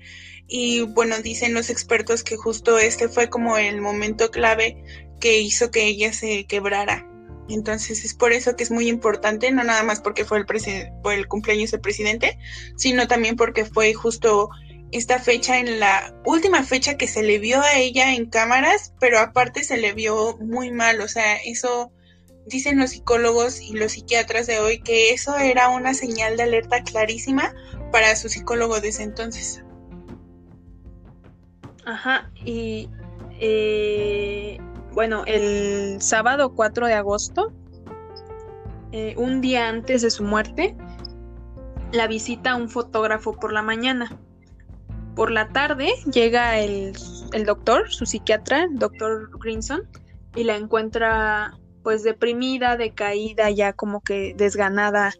Y 0.49 0.81
bueno, 0.81 1.17
dicen 1.23 1.55
los 1.55 1.71
expertos 1.71 2.25
que 2.25 2.37
justo 2.37 2.79
este 2.79 3.09
fue 3.09 3.31
como 3.31 3.57
el 3.57 3.81
momento 3.81 4.31
clave 4.31 4.83
que 5.21 5.41
hizo 5.41 5.71
que 5.71 5.87
ella 5.87 6.13
se 6.13 6.45
quebrara. 6.47 7.09
Entonces 7.49 8.05
es 8.05 8.15
por 8.15 8.33
eso 8.33 8.57
que 8.57 8.65
es 8.65 8.71
muy 8.71 8.89
importante, 8.89 9.51
no 9.53 9.63
nada 9.63 9.83
más 9.85 10.01
porque 10.01 10.25
fue 10.25 10.39
el, 10.39 10.47
fue 11.03 11.15
el 11.15 11.29
cumpleaños 11.29 11.71
del 11.71 11.81
presidente, 11.81 12.37
sino 12.77 13.07
también 13.07 13.37
porque 13.37 13.65
fue 13.65 13.95
justo 13.95 14.51
esta 14.93 15.19
fecha 15.19 15.59
en 15.59 15.81
la 15.81 16.15
última 16.25 16.63
fecha 16.63 16.97
que 16.97 17.09
se 17.09 17.23
le 17.23 17.39
vio 17.39 17.61
a 17.61 17.75
ella 17.77 18.15
en 18.15 18.27
cámaras, 18.27 18.95
pero 19.01 19.19
aparte 19.19 19.65
se 19.65 19.79
le 19.79 19.95
vio 19.95 20.37
muy 20.39 20.71
mal, 20.71 21.01
o 21.01 21.09
sea, 21.09 21.37
eso 21.45 21.91
dicen 22.47 22.79
los 22.79 22.91
psicólogos 22.91 23.61
y 23.61 23.73
los 23.73 23.93
psiquiatras 23.93 24.47
de 24.47 24.59
hoy 24.59 24.81
que 24.83 25.13
eso 25.13 25.37
era 25.37 25.69
una 25.71 25.95
señal 25.95 26.37
de 26.37 26.43
alerta 26.43 26.83
clarísima 26.83 27.55
para 27.91 28.15
su 28.17 28.29
psicólogo 28.29 28.81
desde 28.81 29.05
entonces. 29.05 29.65
Ajá, 31.85 32.31
y 32.45 32.89
eh, 33.41 34.59
bueno, 34.93 35.25
el 35.27 36.03
sábado 36.03 36.55
4 36.55 36.87
de 36.87 36.95
agosto, 36.95 37.53
eh, 38.93 39.15
un 39.17 39.41
día 39.41 39.69
antes 39.69 40.03
de 40.03 40.11
su 40.11 40.23
muerte, 40.23 40.77
la 41.93 42.07
visita 42.07 42.57
un 42.57 42.69
fotógrafo 42.69 43.33
por 43.35 43.53
la 43.53 43.63
mañana. 43.63 44.19
Por 45.15 45.31
la 45.31 45.49
tarde 45.49 45.91
llega 46.11 46.59
el, 46.59 46.93
el 47.33 47.45
doctor, 47.45 47.91
su 47.91 48.07
psiquiatra, 48.07 48.65
el 48.65 48.79
doctor 48.79 49.31
Grinson, 49.39 49.83
y 50.35 50.45
la 50.45 50.57
encuentra 50.57 51.53
pues 51.83 52.03
deprimida, 52.03 52.77
decaída, 52.77 53.51
ya 53.51 53.73
como 53.73 54.01
que 54.01 54.35
desganada. 54.37 55.13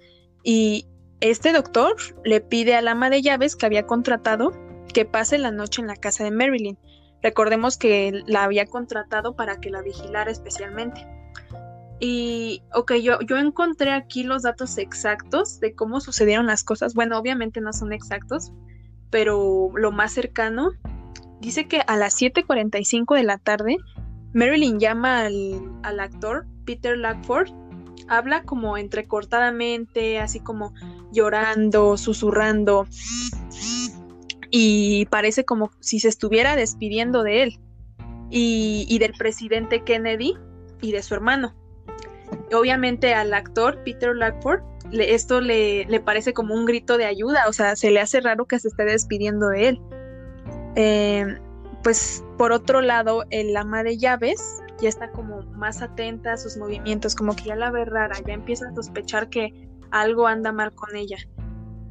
Y 0.43 0.87
este 1.21 1.53
doctor 1.53 1.97
le 2.25 2.41
pide 2.41 2.75
al 2.75 2.89
ama 2.89 3.11
de 3.11 3.23
llaves 3.23 3.57
que 3.57 3.67
había 3.67 3.87
contratado 3.87 4.53
que 4.93 5.05
pase 5.05 5.39
la 5.39 5.51
noche 5.51 5.81
en 5.81 5.89
la 5.89 5.97
casa 5.97 6.25
de 6.25 6.31
Marilyn. 6.31 6.79
Recordemos 7.23 7.77
que 7.77 8.23
la 8.27 8.45
había 8.45 8.67
contratado 8.67 9.37
para 9.37 9.61
que 9.61 9.71
la 9.71 9.83
vigilara 9.83 10.31
especialmente. 10.31 11.07
Y, 12.01 12.63
ok, 12.75 12.95
yo, 12.95 13.21
yo 13.21 13.39
encontré 13.39 13.93
aquí 13.93 14.25
los 14.25 14.43
datos 14.43 14.77
exactos 14.79 15.61
de 15.61 15.75
cómo 15.75 16.01
sucedieron 16.01 16.47
las 16.47 16.65
cosas. 16.65 16.95
Bueno, 16.95 17.17
obviamente 17.17 17.61
no 17.61 17.73
son 17.73 17.93
exactos, 17.93 18.51
pero 19.13 19.71
lo 19.77 19.93
más 19.93 20.13
cercano 20.13 20.73
dice 21.41 21.69
que 21.69 21.83
a 21.87 21.97
las 21.97 22.21
7:45 22.21 23.15
de 23.15 23.23
la 23.23 23.39
tarde, 23.39 23.77
Marilyn 24.35 24.81
llama 24.81 25.27
al, 25.27 25.63
al 25.85 26.01
actor 26.01 26.47
Peter 26.65 26.99
Lackford 26.99 27.51
habla 28.09 28.43
como 28.43 28.77
entrecortadamente, 28.77 30.19
así 30.19 30.41
como 30.41 30.75
llorando, 31.13 31.97
susurrando, 31.97 32.87
y 34.51 35.07
parece 35.07 35.45
como 35.45 35.71
si 35.81 35.99
se 36.01 36.09
estuviera 36.09 36.57
despidiendo 36.57 37.23
de 37.23 37.43
él 37.43 37.61
y, 38.31 38.99
del 38.99 39.13
presidente 39.13 39.83
Kennedy 39.83 40.35
y 40.81 40.93
de 40.93 41.03
su 41.03 41.15
hermano. 41.15 41.55
Obviamente 42.55 43.15
al 43.15 43.33
actor 43.33 43.83
Peter 43.85 44.15
Lackford 44.15 44.63
esto 44.93 45.41
le, 45.41 45.85
le, 45.87 46.01
parece 46.01 46.33
como 46.33 46.55
un 46.55 46.65
grito 46.65 46.97
de 46.97 47.07
ayuda, 47.07 47.45
o 47.49 47.53
sea, 47.53 47.77
se 47.77 47.91
le 47.91 48.01
hace 48.01 48.21
raro 48.21 48.47
que 48.47 48.59
se 48.59 48.69
esté 48.69 48.85
despidiendo 48.85 49.49
de 49.49 49.69
él. 49.69 49.81
Eh, 50.77 51.39
pues 51.83 52.25
por 52.39 52.53
otro 52.53 52.81
lado, 52.81 53.25
el 53.31 53.57
ama 53.57 53.83
de 53.83 53.99
llaves 53.99 54.61
ya 54.81 54.89
está 54.89 55.11
como 55.11 55.43
más 55.43 55.83
atenta 55.83 56.33
a 56.33 56.37
sus 56.37 56.57
movimientos, 56.57 57.15
como 57.15 57.35
que 57.35 57.45
ya 57.45 57.57
la 57.57 57.71
ve 57.71 57.85
rara, 57.85 58.17
ya 58.27 58.35
empieza 58.35 58.69
a 58.69 58.75
sospechar 58.75 59.29
que 59.29 59.53
algo 59.91 60.27
anda 60.27 60.53
mal 60.53 60.73
con 60.75 60.97
ella. 60.97 61.19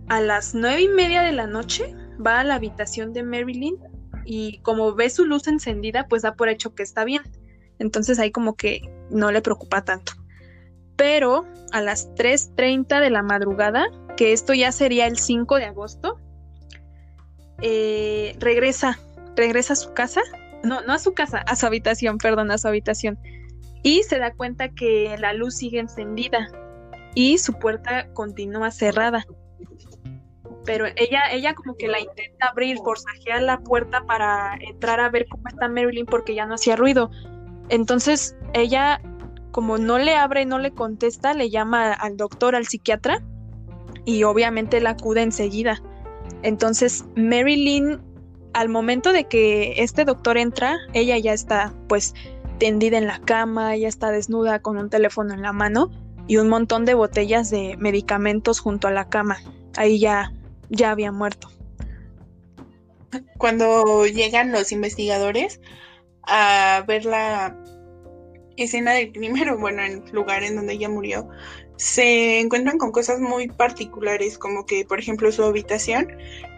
A 0.07 0.21
las 0.21 0.53
nueve 0.53 0.81
y 0.81 0.87
media 0.87 1.21
de 1.21 1.31
la 1.31 1.47
noche 1.47 1.95
va 2.25 2.39
a 2.39 2.43
la 2.43 2.55
habitación 2.55 3.13
de 3.13 3.23
Marilyn 3.23 3.77
y 4.25 4.59
como 4.59 4.93
ve 4.93 5.09
su 5.09 5.25
luz 5.25 5.47
encendida, 5.47 6.07
pues 6.07 6.21
da 6.21 6.35
por 6.35 6.49
hecho 6.49 6.75
que 6.75 6.83
está 6.83 7.03
bien. 7.03 7.21
Entonces 7.79 8.19
ahí 8.19 8.31
como 8.31 8.55
que 8.55 8.81
no 9.09 9.31
le 9.31 9.41
preocupa 9.41 9.83
tanto. 9.83 10.13
Pero 10.95 11.45
a 11.71 11.81
las 11.81 12.13
3.30 12.15 12.99
de 12.99 13.09
la 13.09 13.23
madrugada, 13.23 13.87
que 14.17 14.33
esto 14.33 14.53
ya 14.53 14.71
sería 14.71 15.07
el 15.07 15.17
5 15.17 15.55
de 15.55 15.65
agosto, 15.65 16.19
eh, 17.61 18.35
regresa, 18.39 18.99
regresa 19.35 19.73
a 19.73 19.75
su 19.75 19.93
casa 19.93 20.21
no, 20.63 20.81
no 20.81 20.93
a 20.93 20.99
su 20.99 21.13
casa, 21.13 21.39
a 21.39 21.55
su 21.55 21.65
habitación, 21.65 22.17
perdón, 22.17 22.51
a 22.51 22.57
su 22.57 22.67
habitación. 22.67 23.17
Y 23.83 24.03
se 24.03 24.19
da 24.19 24.33
cuenta 24.33 24.69
que 24.69 25.15
la 25.19 25.33
luz 25.33 25.55
sigue 25.55 25.79
encendida 25.79 26.49
y 27.15 27.37
su 27.39 27.53
puerta 27.53 28.11
continúa 28.13 28.71
cerrada. 28.71 29.25
Pero 30.65 30.85
ella, 30.95 31.31
ella 31.31 31.55
como 31.55 31.75
que 31.75 31.87
la 31.87 31.99
intenta 31.99 32.47
abrir, 32.47 32.77
forzajear 32.77 33.41
la 33.41 33.59
puerta 33.59 34.03
para 34.05 34.55
entrar 34.59 34.99
a 34.99 35.09
ver 35.09 35.25
cómo 35.27 35.47
está 35.47 35.67
Marilyn 35.67 36.05
porque 36.05 36.35
ya 36.35 36.45
no 36.45 36.55
hacía 36.55 36.75
ruido. 36.75 37.09
Entonces 37.69 38.35
ella, 38.53 39.01
como 39.51 39.77
no 39.77 39.97
le 39.97 40.15
abre, 40.15 40.45
no 40.45 40.59
le 40.59 40.71
contesta, 40.71 41.33
le 41.33 41.49
llama 41.49 41.93
al 41.93 42.17
doctor, 42.17 42.55
al 42.55 42.67
psiquiatra, 42.67 43.23
y 44.05 44.23
obviamente 44.23 44.81
la 44.81 44.91
acude 44.91 45.21
enseguida. 45.21 45.81
Entonces 46.43 47.05
Marilyn 47.15 47.99
al 48.53 48.69
momento 48.69 49.13
de 49.13 49.25
que 49.25 49.75
este 49.77 50.05
doctor 50.05 50.37
entra, 50.37 50.77
ella 50.93 51.17
ya 51.17 51.33
está 51.33 51.73
pues 51.87 52.13
tendida 52.59 52.97
en 52.97 53.07
la 53.07 53.19
cama, 53.19 53.75
ya 53.75 53.87
está 53.87 54.11
desnuda 54.11 54.59
con 54.59 54.77
un 54.77 54.89
teléfono 54.89 55.33
en 55.33 55.41
la 55.41 55.53
mano 55.53 55.89
y 56.27 56.37
un 56.37 56.49
montón 56.49 56.85
de 56.85 56.93
botellas 56.93 57.49
de 57.49 57.75
medicamentos 57.77 58.59
junto 58.59 58.87
a 58.87 58.91
la 58.91 59.09
cama. 59.09 59.37
Ahí 59.77 59.99
ya, 59.99 60.33
ya 60.69 60.91
había 60.91 61.11
muerto. 61.11 61.49
Cuando 63.37 64.05
llegan 64.05 64.51
los 64.51 64.71
investigadores 64.71 65.59
a 66.23 66.83
ver 66.87 67.05
la 67.05 67.57
escena 68.57 68.93
del 68.93 69.11
crimen, 69.11 69.49
o 69.49 69.57
bueno, 69.59 69.83
el 69.83 70.03
lugar 70.11 70.43
en 70.43 70.55
donde 70.55 70.73
ella 70.73 70.89
murió, 70.89 71.27
se 71.77 72.39
encuentran 72.39 72.77
con 72.77 72.91
cosas 72.91 73.19
muy 73.19 73.47
particulares, 73.47 74.37
como 74.37 74.65
que, 74.65 74.85
por 74.85 74.99
ejemplo, 74.99 75.31
su 75.31 75.43
habitación 75.43 76.07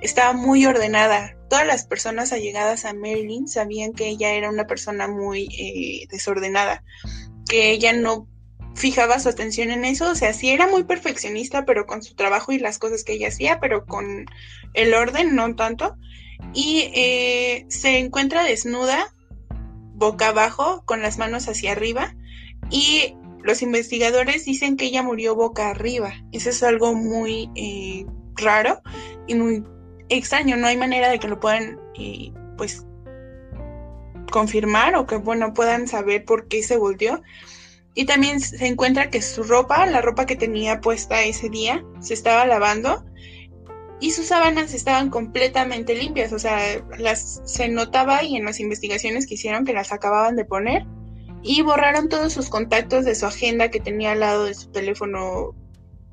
estaba 0.01 0.34
muy 0.34 0.65
ordenada. 0.65 1.38
Todas 1.49 1.65
las 1.65 1.86
personas 1.86 2.34
allegadas 2.34 2.84
a 2.84 2.93
Marilyn 2.93 3.47
sabían 3.47 3.93
que 3.93 4.08
ella 4.08 4.34
era 4.34 4.49
una 4.49 4.67
persona 4.67 5.08
muy 5.08 5.47
eh, 5.58 6.08
desordenada, 6.10 6.84
que 7.47 7.71
ella 7.71 7.93
no 7.93 8.27
fijaba 8.75 9.19
su 9.19 9.29
atención 9.29 9.71
en 9.71 9.86
eso, 9.86 10.10
o 10.10 10.15
sea, 10.15 10.34
sí 10.34 10.49
era 10.49 10.67
muy 10.67 10.84
perfeccionista, 10.84 11.63
pero 11.63 11.86
con 11.86 12.03
su 12.03 12.15
trabajo 12.15 12.51
y 12.51 12.60
las 12.60 12.79
cosas 12.79 13.03
que 13.03 13.13
ella 13.13 13.29
hacía, 13.29 13.60
pero 13.60 13.86
con 13.86 14.25
el 14.73 14.93
orden 14.93 15.36
no 15.36 15.56
tanto. 15.56 15.95
Y 16.53 16.91
eh, 16.93 17.65
se 17.69 17.99
encuentra 17.99 18.43
desnuda, 18.43 19.12
boca 19.93 20.29
abajo, 20.29 20.84
con 20.86 21.01
las 21.01 21.17
manos 21.17 21.47
hacia 21.47 21.71
arriba, 21.71 22.15
y 22.69 23.15
los 23.43 23.62
investigadores 23.62 24.45
dicen 24.45 24.77
que 24.77 24.86
ella 24.86 25.03
murió 25.03 25.36
boca 25.36 25.69
arriba. 25.69 26.13
Eso 26.32 26.49
es 26.49 26.63
algo 26.63 26.93
muy 26.95 27.49
eh, 27.56 28.06
raro 28.36 28.82
y 29.27 29.36
muy 29.36 29.63
extraño. 30.10 30.58
No 30.58 30.67
hay 30.67 30.77
manera 30.77 31.10
de 31.10 31.19
que 31.19 31.27
lo 31.27 31.39
puedan, 31.39 31.79
eh, 31.99 32.32
pues, 32.58 32.86
confirmar 34.32 34.95
o 34.95 35.06
que, 35.06 35.17
bueno, 35.17 35.53
puedan 35.53 35.88
saber 35.88 36.25
por 36.25 36.47
qué 36.47 36.63
se 36.63 36.77
volteó. 36.77 37.21
Y 37.93 38.06
también 38.06 38.39
se 38.39 38.65
encuentra 38.65 39.10
que 39.10 39.21
su 39.21 39.43
ropa, 39.43 39.86
la 39.86 40.01
ropa 40.01 40.25
que 40.25 40.36
tenía 40.36 40.82
puesta 40.82 41.21
ese 41.21 41.49
día, 41.49 41.84
se 41.99 42.13
estaba 42.15 42.45
lavando 42.45 43.06
y 43.99 44.12
sus 44.12 44.27
sábanas 44.27 44.73
estaban 44.73 45.10
completamente 45.10 45.95
limpias. 45.95 46.34
O 46.34 46.39
sea, 46.39 46.60
las 46.97 47.41
se 47.45 47.67
notaba 47.69 48.23
y 48.23 48.36
en 48.36 48.45
las 48.45 48.60
investigaciones 48.60 49.27
que 49.27 49.36
hicieron 49.36 49.65
que 49.65 49.73
las 49.73 49.91
acababan 49.91 50.36
de 50.36 50.45
poner 50.45 50.86
y 51.41 51.62
borraron 51.62 52.10
todos 52.10 52.34
sus 52.34 52.49
contactos 52.49 53.06
de 53.06 53.15
su 53.15 53.25
agenda 53.25 53.69
que 53.69 53.79
tenía 53.79 54.13
al 54.13 54.21
lado 54.21 54.45
de 54.45 54.53
su 54.53 54.71
teléfono 54.71 55.56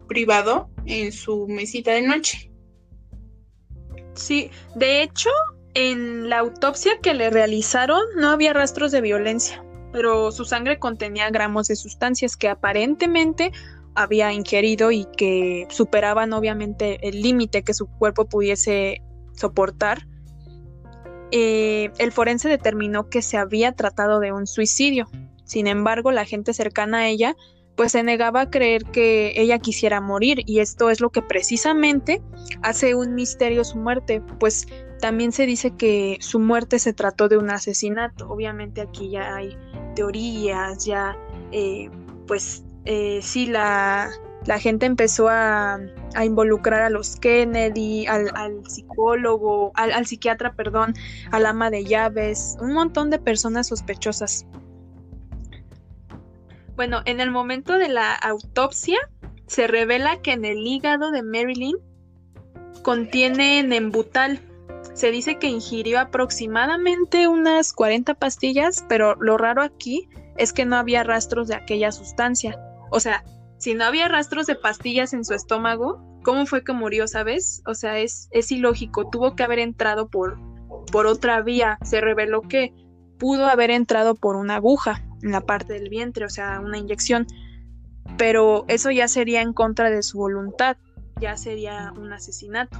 privado 0.09 0.69
en 0.87 1.13
su 1.13 1.47
mesita 1.49 1.93
de 1.93 2.03
noche. 2.03 2.51
Sí, 4.15 4.51
de 4.75 5.03
hecho, 5.03 5.31
en 5.75 6.29
la 6.29 6.41
autopsia 6.41 6.99
que 7.01 7.15
le 7.15 7.31
realizaron 7.31 8.03
no 8.17 8.31
había 8.31 8.53
rastros 8.53 8.91
de 8.91 9.01
violencia, 9.01 9.65
pero 9.93 10.33
su 10.33 10.45
sangre 10.45 10.81
contenía 10.81 11.31
gramos 11.31 11.69
de 11.69 11.77
sustancias 11.77 12.37
que 12.37 12.49
aparentemente 12.49 13.53
había 13.95 14.33
ingerido 14.33 14.91
y 14.91 15.07
que 15.17 15.67
superaban 15.71 16.33
obviamente 16.33 17.07
el 17.09 17.23
límite 17.23 17.63
que 17.63 17.75
su 17.75 17.87
cuerpo 17.87 18.27
pudiese 18.27 19.03
soportar. 19.33 20.07
Eh, 21.33 21.91
el 21.99 22.13
forense 22.13 22.49
determinó 22.49 23.09
que 23.09 23.23
se 23.23 23.37
había 23.37 23.73
tratado 23.73 24.21
de 24.21 24.33
un 24.33 24.47
suicidio, 24.47 25.09
sin 25.51 25.67
embargo, 25.67 26.13
la 26.13 26.25
gente 26.25 26.55
cercana 26.55 26.99
a 26.99 27.09
ella 27.09 27.35
pues 27.75 27.93
se 27.93 28.03
negaba 28.03 28.43
a 28.43 28.51
creer 28.51 28.85
que 28.85 29.33
ella 29.37 29.59
quisiera 29.59 30.01
morir 30.01 30.43
y 30.47 30.61
esto 30.61 30.91
es 30.91 31.01
lo 31.01 31.11
que 31.11 31.23
precisamente 31.23 32.23
hace 32.63 32.95
un 32.95 33.15
misterio 33.15 33.65
su 33.65 33.79
muerte, 33.79 34.23
pues 34.39 34.67
también 35.01 35.33
se 35.33 35.47
dice 35.47 35.73
que 35.77 36.19
su 36.21 36.39
muerte 36.39 36.79
se 36.79 36.93
trató 36.93 37.29
de 37.29 37.39
un 37.39 37.51
asesinato. 37.51 38.29
Obviamente 38.29 38.83
aquí 38.83 39.11
ya 39.11 39.35
hay 39.35 39.57
teorías, 39.97 40.85
ya 40.85 41.17
eh, 41.51 41.91
pues 42.27 42.63
eh, 42.85 43.21
sí 43.23 43.47
la, 43.47 44.11
gente 44.59 44.87
empezó 44.87 45.29
a, 45.29 45.79
involucrar 46.23 46.83
a 46.83 46.91
los 46.91 47.17
Kennedy, 47.17 48.07
al, 48.07 48.31
al 48.35 48.67
psicólogo, 48.69 49.73
al, 49.75 49.93
al 49.93 50.07
psiquiatra, 50.07 50.55
perdón, 50.55 50.95
al 51.31 51.47
ama 51.47 51.71
de 51.71 51.85
llaves, 51.85 52.57
un 52.61 52.73
montón 52.73 53.11
de 53.11 53.19
personas 53.19 53.69
sospechosas. 53.69 54.47
Bueno, 56.77 57.03
en 57.05 57.21
el 57.21 57.31
momento 57.31 57.77
de 57.77 57.89
la 57.89 58.15
autopsia 58.15 58.99
se 59.47 59.67
revela 59.67 60.23
que 60.23 60.33
en 60.33 60.45
el 60.45 60.67
hígado 60.67 61.11
de 61.11 61.23
Marilyn 61.23 61.77
contiene 62.83 63.63
nembutal. 63.63 64.41
Se 64.95 65.11
dice 65.11 65.39
que 65.39 65.49
ingirió 65.49 66.01
aproximadamente 66.01 67.29
unas 67.29 67.73
40 67.73 68.15
pastillas, 68.15 68.85
pero 68.89 69.15
lo 69.17 69.37
raro 69.37 69.63
aquí 69.63 70.09
es 70.37 70.53
que 70.53 70.65
no 70.65 70.77
había 70.77 71.05
rastros 71.05 71.49
de 71.49 71.55
aquella 71.55 71.93
sustancia. 71.93 72.59
O 72.91 73.01
sea, 73.01 73.25
si 73.59 73.75
no 73.75 73.85
había 73.85 74.09
rastros 74.09 74.47
de 74.47 74.55
pastillas 74.55 75.13
en 75.13 75.25
su 75.25 75.35
estómago, 75.35 76.03
¿cómo 76.23 76.47
fue 76.47 76.65
que 76.65 76.73
murió, 76.73 77.07
sabes? 77.07 77.63
O 77.67 77.75
sea, 77.75 77.99
es, 77.99 78.29
es 78.33 78.51
ilógico, 78.53 79.09
tuvo 79.11 79.35
que 79.37 79.43
haber 79.43 79.59
entrado 79.59 80.09
por, 80.09 80.39
por 80.91 81.07
otra 81.07 81.43
vía. 81.43 81.79
Se 81.83 82.01
reveló 82.01 82.43
que 82.43 82.73
pudo 83.19 83.47
haber 83.47 83.71
entrado 83.71 84.15
por 84.15 84.37
una 84.37 84.57
aguja 84.57 85.05
en 85.23 85.33
la 85.33 85.43
parte 85.43 85.75
del 85.75 85.89
vientre, 85.89 86.25
o 86.25 86.31
sea, 86.31 86.61
una 86.61 86.79
inyección. 86.79 87.27
Pero 88.17 88.65
eso 88.69 88.91
ya 88.91 89.09
sería 89.09 89.43
en 89.43 89.53
contra 89.53 89.91
de 89.91 90.03
su 90.03 90.19
voluntad, 90.19 90.77
ya 91.21 91.37
sería 91.37 91.93
un 91.97 92.13
asesinato. 92.13 92.79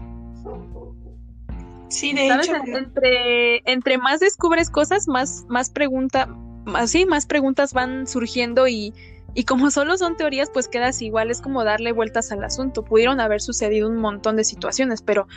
Sí, 1.89 2.15
de 2.15 2.29
hecho. 2.29 2.55
Entre, 2.55 3.63
entre 3.71 3.99
más 3.99 4.21
descubres 4.21 4.71
cosas, 4.71 5.09
más, 5.09 5.45
más 5.49 5.71
pregunta, 5.71 6.27
más 6.27 7.27
preguntas 7.27 7.73
van 7.73 8.07
surgiendo 8.07 8.69
y, 8.69 8.95
y 9.35 9.45
como 9.45 9.71
solo 9.71 9.97
son 9.97 10.17
teorías, 10.17 10.51
pues 10.53 10.69
quedas 10.69 11.01
igual, 11.03 11.31
es 11.31 11.41
como 11.41 11.65
darle 11.65 11.93
vueltas 11.93 12.33
al 12.33 12.43
asunto. 12.43 12.85
Pudieron 12.85 13.21
haber 13.21 13.41
sucedido 13.41 13.89
un 13.89 13.97
montón 13.97 14.37
de 14.37 14.45
situaciones, 14.45 15.03
pero 15.03 15.29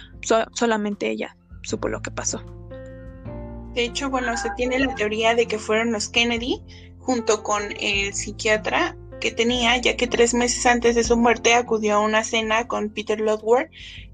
solamente 0.54 1.10
ella 1.10 1.36
supo 1.62 1.88
lo 1.88 2.02
que 2.02 2.12
pasó. 2.12 2.44
De 3.74 3.86
hecho, 3.86 4.10
bueno, 4.10 4.36
se 4.38 4.50
tiene 4.56 4.80
la 4.80 4.94
teoría 4.96 5.36
de 5.36 5.48
que 5.48 5.58
fueron 5.58 5.92
los 5.92 6.10
Kennedy 6.10 6.62
junto 7.00 7.44
con 7.44 7.64
el 7.80 8.14
psiquiatra 8.14 8.96
que 9.20 9.32
tenía, 9.32 9.78
ya 9.78 9.96
que 9.96 10.08
tres 10.08 10.34
meses 10.34 10.66
antes 10.66 10.96
de 10.96 11.04
su 11.04 11.18
muerte 11.18 11.54
acudió 11.54 11.96
a 11.96 12.00
una 12.00 12.24
cena 12.24 12.68
con 12.68 12.90
Peter 12.90 13.20
Ludward, 13.20 13.70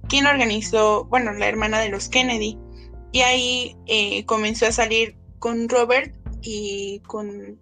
quien 0.07 0.27
organizó, 0.27 1.05
bueno, 1.05 1.33
la 1.33 1.47
hermana 1.47 1.79
de 1.79 1.89
los 1.89 2.09
Kennedy. 2.09 2.57
Y 3.11 3.21
ahí 3.21 3.75
eh, 3.87 4.25
comenzó 4.25 4.67
a 4.67 4.71
salir 4.71 5.17
con 5.39 5.67
Robert 5.67 6.13
y 6.41 7.01
con 7.07 7.59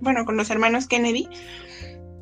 bueno, 0.00 0.24
con 0.24 0.36
los 0.36 0.50
hermanos 0.50 0.86
Kennedy, 0.86 1.28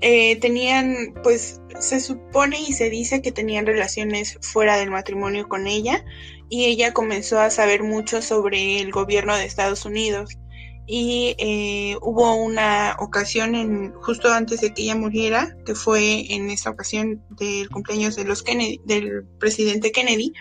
eh, 0.00 0.36
tenían, 0.36 1.14
pues 1.22 1.60
se 1.80 2.00
supone 2.00 2.60
y 2.60 2.72
se 2.72 2.88
dice 2.88 3.20
que 3.20 3.32
tenían 3.32 3.66
relaciones 3.66 4.38
fuera 4.40 4.76
del 4.76 4.90
matrimonio 4.90 5.48
con 5.48 5.66
ella 5.66 6.04
y 6.48 6.66
ella 6.66 6.92
comenzó 6.92 7.40
a 7.40 7.50
saber 7.50 7.82
mucho 7.82 8.22
sobre 8.22 8.80
el 8.80 8.92
gobierno 8.92 9.36
de 9.36 9.44
Estados 9.44 9.84
Unidos. 9.84 10.38
Y 10.86 11.34
eh, 11.38 11.96
hubo 12.00 12.34
una 12.36 12.96
ocasión 12.98 13.54
en 13.54 13.92
justo 13.92 14.32
antes 14.32 14.62
de 14.62 14.72
que 14.72 14.84
ella 14.84 14.94
muriera 14.94 15.54
que 15.66 15.74
fue 15.74 16.32
en 16.32 16.48
esa 16.48 16.70
ocasión 16.70 17.22
del 17.30 17.68
cumpleaños 17.68 18.16
de 18.16 18.24
los 18.24 18.42
Kennedy 18.42 18.80
del 18.86 19.26
presidente 19.38 19.92
Kennedy 19.92 20.32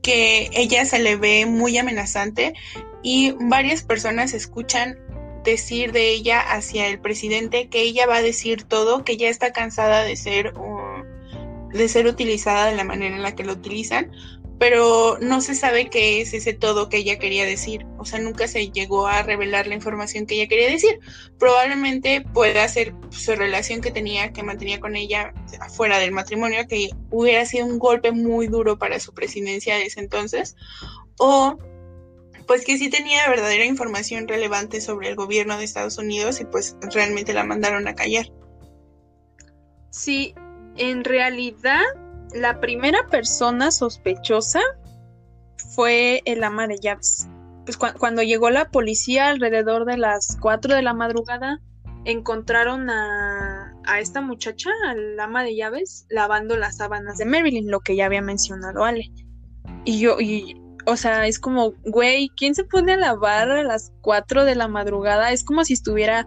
que 0.00 0.48
ella 0.52 0.84
se 0.84 1.00
le 1.00 1.16
ve 1.16 1.44
muy 1.46 1.76
amenazante 1.76 2.54
y 3.02 3.34
varias 3.48 3.82
personas 3.82 4.32
escuchan 4.32 4.96
decir 5.44 5.92
de 5.92 6.10
ella 6.10 6.40
hacia 6.40 6.88
el 6.88 7.00
presidente 7.00 7.68
que 7.68 7.82
ella 7.82 8.06
va 8.06 8.16
a 8.16 8.22
decir 8.22 8.64
todo, 8.64 9.04
que 9.04 9.16
ya 9.16 9.28
está 9.28 9.52
cansada 9.52 10.02
de 10.02 10.16
ser 10.16 10.52
de 11.72 11.88
ser 11.88 12.06
utilizada 12.06 12.66
de 12.66 12.76
la 12.76 12.84
manera 12.84 13.14
en 13.14 13.22
la 13.22 13.36
que 13.36 13.44
lo 13.44 13.52
utilizan, 13.52 14.10
pero 14.60 15.16
no 15.22 15.40
se 15.40 15.54
sabe 15.54 15.88
qué 15.88 16.20
es 16.20 16.34
ese 16.34 16.52
todo 16.52 16.90
que 16.90 16.98
ella 16.98 17.18
quería 17.18 17.46
decir, 17.46 17.86
o 17.96 18.04
sea, 18.04 18.18
nunca 18.18 18.46
se 18.46 18.70
llegó 18.70 19.06
a 19.06 19.22
revelar 19.22 19.66
la 19.66 19.74
información 19.74 20.26
que 20.26 20.34
ella 20.34 20.48
quería 20.48 20.68
decir. 20.68 21.00
Probablemente 21.38 22.20
pueda 22.34 22.68
ser 22.68 22.92
su 23.08 23.34
relación 23.36 23.80
que 23.80 23.90
tenía, 23.90 24.34
que 24.34 24.42
mantenía 24.42 24.78
con 24.78 24.96
ella 24.96 25.32
fuera 25.74 25.98
del 25.98 26.12
matrimonio, 26.12 26.66
que 26.68 26.90
hubiera 27.10 27.46
sido 27.46 27.64
un 27.64 27.78
golpe 27.78 28.12
muy 28.12 28.48
duro 28.48 28.78
para 28.78 29.00
su 29.00 29.14
presidencia 29.14 29.76
de 29.76 29.86
ese 29.86 30.00
entonces, 30.00 30.56
o 31.18 31.56
pues 32.50 32.64
que 32.64 32.76
sí 32.78 32.90
tenía 32.90 33.28
verdadera 33.28 33.64
información 33.64 34.26
relevante 34.26 34.80
sobre 34.80 35.08
el 35.08 35.14
gobierno 35.14 35.56
de 35.56 35.62
Estados 35.62 35.98
Unidos 35.98 36.40
y 36.40 36.44
pues 36.46 36.76
realmente 36.92 37.32
la 37.32 37.44
mandaron 37.44 37.86
a 37.86 37.94
callar. 37.94 38.26
Sí, 39.90 40.34
en 40.76 41.04
realidad 41.04 41.80
la 42.34 42.58
primera 42.58 43.06
persona 43.06 43.70
sospechosa 43.70 44.62
fue 45.76 46.22
el 46.24 46.42
ama 46.42 46.66
de 46.66 46.80
llaves. 46.80 47.28
Pues 47.66 47.76
cuando 47.76 48.24
llegó 48.24 48.50
la 48.50 48.68
policía 48.68 49.28
alrededor 49.28 49.84
de 49.84 49.98
las 49.98 50.36
4 50.40 50.74
de 50.74 50.82
la 50.82 50.92
madrugada, 50.92 51.60
encontraron 52.04 52.90
a, 52.90 53.76
a 53.84 54.00
esta 54.00 54.22
muchacha, 54.22 54.70
al 54.88 55.20
ama 55.20 55.44
de 55.44 55.54
llaves, 55.54 56.04
lavando 56.10 56.56
las 56.56 56.78
sábanas 56.78 57.16
de 57.18 57.26
Marilyn, 57.26 57.70
lo 57.70 57.78
que 57.78 57.94
ya 57.94 58.06
había 58.06 58.22
mencionado 58.22 58.82
Ale. 58.82 59.12
Y 59.84 60.00
yo, 60.00 60.20
y 60.20 60.59
o 60.86 60.96
sea, 60.96 61.26
es 61.26 61.38
como, 61.38 61.72
güey, 61.84 62.30
¿quién 62.36 62.54
se 62.54 62.64
pone 62.64 62.92
a 62.92 62.96
lavar 62.96 63.50
a 63.50 63.62
las 63.62 63.92
4 64.00 64.44
de 64.44 64.54
la 64.54 64.68
madrugada? 64.68 65.32
Es 65.32 65.44
como 65.44 65.64
si 65.64 65.74
estuviera 65.74 66.26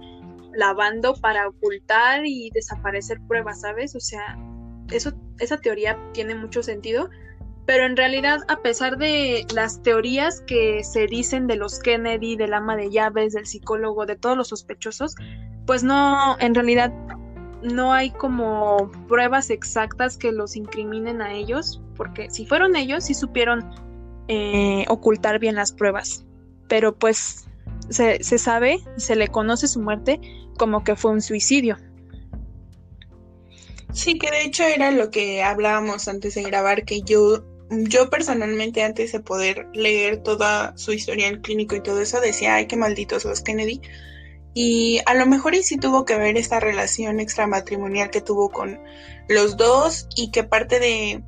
lavando 0.54 1.16
para 1.16 1.48
ocultar 1.48 2.26
y 2.26 2.50
desaparecer 2.52 3.20
pruebas, 3.28 3.62
¿sabes? 3.62 3.96
O 3.96 4.00
sea, 4.00 4.38
eso, 4.92 5.14
esa 5.40 5.58
teoría 5.58 5.98
tiene 6.14 6.36
mucho 6.36 6.62
sentido, 6.62 7.10
pero 7.66 7.86
en 7.86 7.96
realidad, 7.96 8.42
a 8.48 8.62
pesar 8.62 8.98
de 8.98 9.46
las 9.54 9.82
teorías 9.82 10.42
que 10.42 10.84
se 10.84 11.08
dicen 11.08 11.48
de 11.48 11.56
los 11.56 11.80
Kennedy, 11.80 12.36
del 12.36 12.54
ama 12.54 12.76
de 12.76 12.92
llaves, 12.92 13.34
del 13.34 13.46
psicólogo, 13.46 14.06
de 14.06 14.16
todos 14.16 14.38
los 14.38 14.50
sospechosos, 14.50 15.16
pues 15.66 15.84
no, 15.84 16.38
en 16.40 16.54
realidad 16.54 16.94
no 17.62 17.94
hay 17.94 18.12
como 18.12 18.92
pruebas 19.08 19.50
exactas 19.50 20.18
que 20.18 20.34
los 20.34 20.58
incriminen 20.58 21.22
a 21.22 21.34
ellos, 21.34 21.82
porque 21.96 22.30
si 22.30 22.46
fueron 22.46 22.76
ellos, 22.76 23.06
sí 23.06 23.14
supieron 23.14 23.64
eh, 24.28 24.86
ocultar 24.88 25.40
bien 25.40 25.56
las 25.56 25.72
pruebas. 25.72 26.26
Pero 26.68 26.96
pues 26.96 27.46
se, 27.90 28.24
se 28.24 28.38
sabe, 28.38 28.80
se 28.98 29.16
le 29.16 29.28
conoce 29.28 29.68
su 29.68 29.80
muerte 29.80 30.20
como 30.58 30.84
que 30.84 30.96
fue 30.96 31.12
un 31.12 31.22
suicidio. 31.22 31.78
Sí, 33.94 34.18
que 34.18 34.32
de 34.32 34.44
hecho 34.44 34.64
era 34.64 34.92
lo 34.92 35.12
que 35.12 35.44
hablábamos 35.44 36.08
antes 36.08 36.34
de 36.34 36.42
grabar, 36.44 36.84
que 36.84 37.02
yo, 37.04 37.44
yo 37.70 38.10
personalmente 38.10 38.84
antes 38.84 39.12
de 39.12 39.20
poder 39.20 39.68
leer 39.74 40.24
toda 40.24 40.76
su 40.78 40.94
historia 40.94 41.28
en 41.28 41.42
clínico 41.42 41.76
y 41.76 41.82
todo 41.82 42.02
eso, 42.02 42.20
decía, 42.20 42.56
ay, 42.56 42.66
qué 42.66 42.76
malditos 42.76 43.24
los 43.24 43.42
Kennedy. 43.42 43.82
Y 44.56 45.00
a 45.06 45.14
lo 45.14 45.26
mejor 45.26 45.54
y 45.56 45.64
sí 45.64 45.78
tuvo 45.78 46.06
que 46.06 46.18
ver 46.18 46.38
esta 46.38 46.60
relación 46.60 47.20
extramatrimonial 47.20 48.10
que 48.10 48.22
tuvo 48.22 48.50
con 48.50 48.80
los 49.28 49.58
dos 49.58 50.08
y 50.16 50.32
que 50.32 50.44
parte 50.44 50.80
de, 50.80 51.24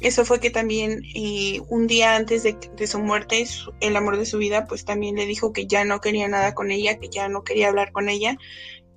eso 0.00 0.24
fue 0.24 0.40
que 0.40 0.50
también 0.50 1.02
eh, 1.14 1.60
un 1.68 1.86
día 1.86 2.16
antes 2.16 2.42
de, 2.42 2.86
su 2.86 2.98
muerte, 2.98 3.46
el 3.80 3.96
amor 3.96 4.16
de 4.16 4.24
su 4.24 4.38
vida, 4.38 4.66
pues 4.66 4.86
también 4.86 5.16
le 5.16 5.26
dijo 5.26 5.52
que 5.52 5.66
ya 5.66 5.84
no 5.84 6.00
quería 6.00 6.26
nada 6.26 6.54
con 6.54 6.70
ella, 6.70 6.98
que 6.98 7.10
ya 7.10 7.28
no 7.28 7.44
quería 7.44 7.68
hablar 7.68 7.92
con 7.92 8.08
ella. 8.08 8.38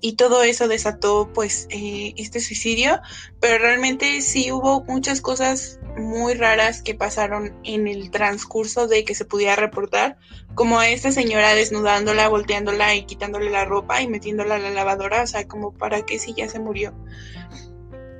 Y 0.00 0.16
todo 0.16 0.42
eso 0.42 0.68
desató 0.68 1.30
pues 1.32 1.66
eh, 1.70 2.14
este 2.16 2.40
suicidio, 2.40 3.00
pero 3.40 3.58
realmente 3.58 4.20
sí 4.22 4.50
hubo 4.50 4.82
muchas 4.84 5.20
cosas 5.20 5.78
muy 5.96 6.34
raras 6.34 6.82
que 6.82 6.94
pasaron 6.94 7.54
en 7.64 7.86
el 7.86 8.10
transcurso 8.10 8.86
de 8.86 9.04
que 9.04 9.14
se 9.14 9.24
pudiera 9.24 9.56
reportar, 9.56 10.16
como 10.54 10.78
a 10.78 10.88
esta 10.88 11.12
señora 11.12 11.54
desnudándola, 11.54 12.28
volteándola 12.28 12.94
y 12.94 13.04
quitándole 13.04 13.50
la 13.50 13.64
ropa 13.64 14.02
y 14.02 14.08
metiéndola 14.08 14.56
a 14.56 14.58
la 14.58 14.70
lavadora, 14.70 15.22
o 15.22 15.26
sea, 15.26 15.46
como 15.46 15.72
para 15.72 16.04
que 16.04 16.18
si 16.18 16.34
ya 16.34 16.48
se 16.48 16.58
murió. 16.58 16.94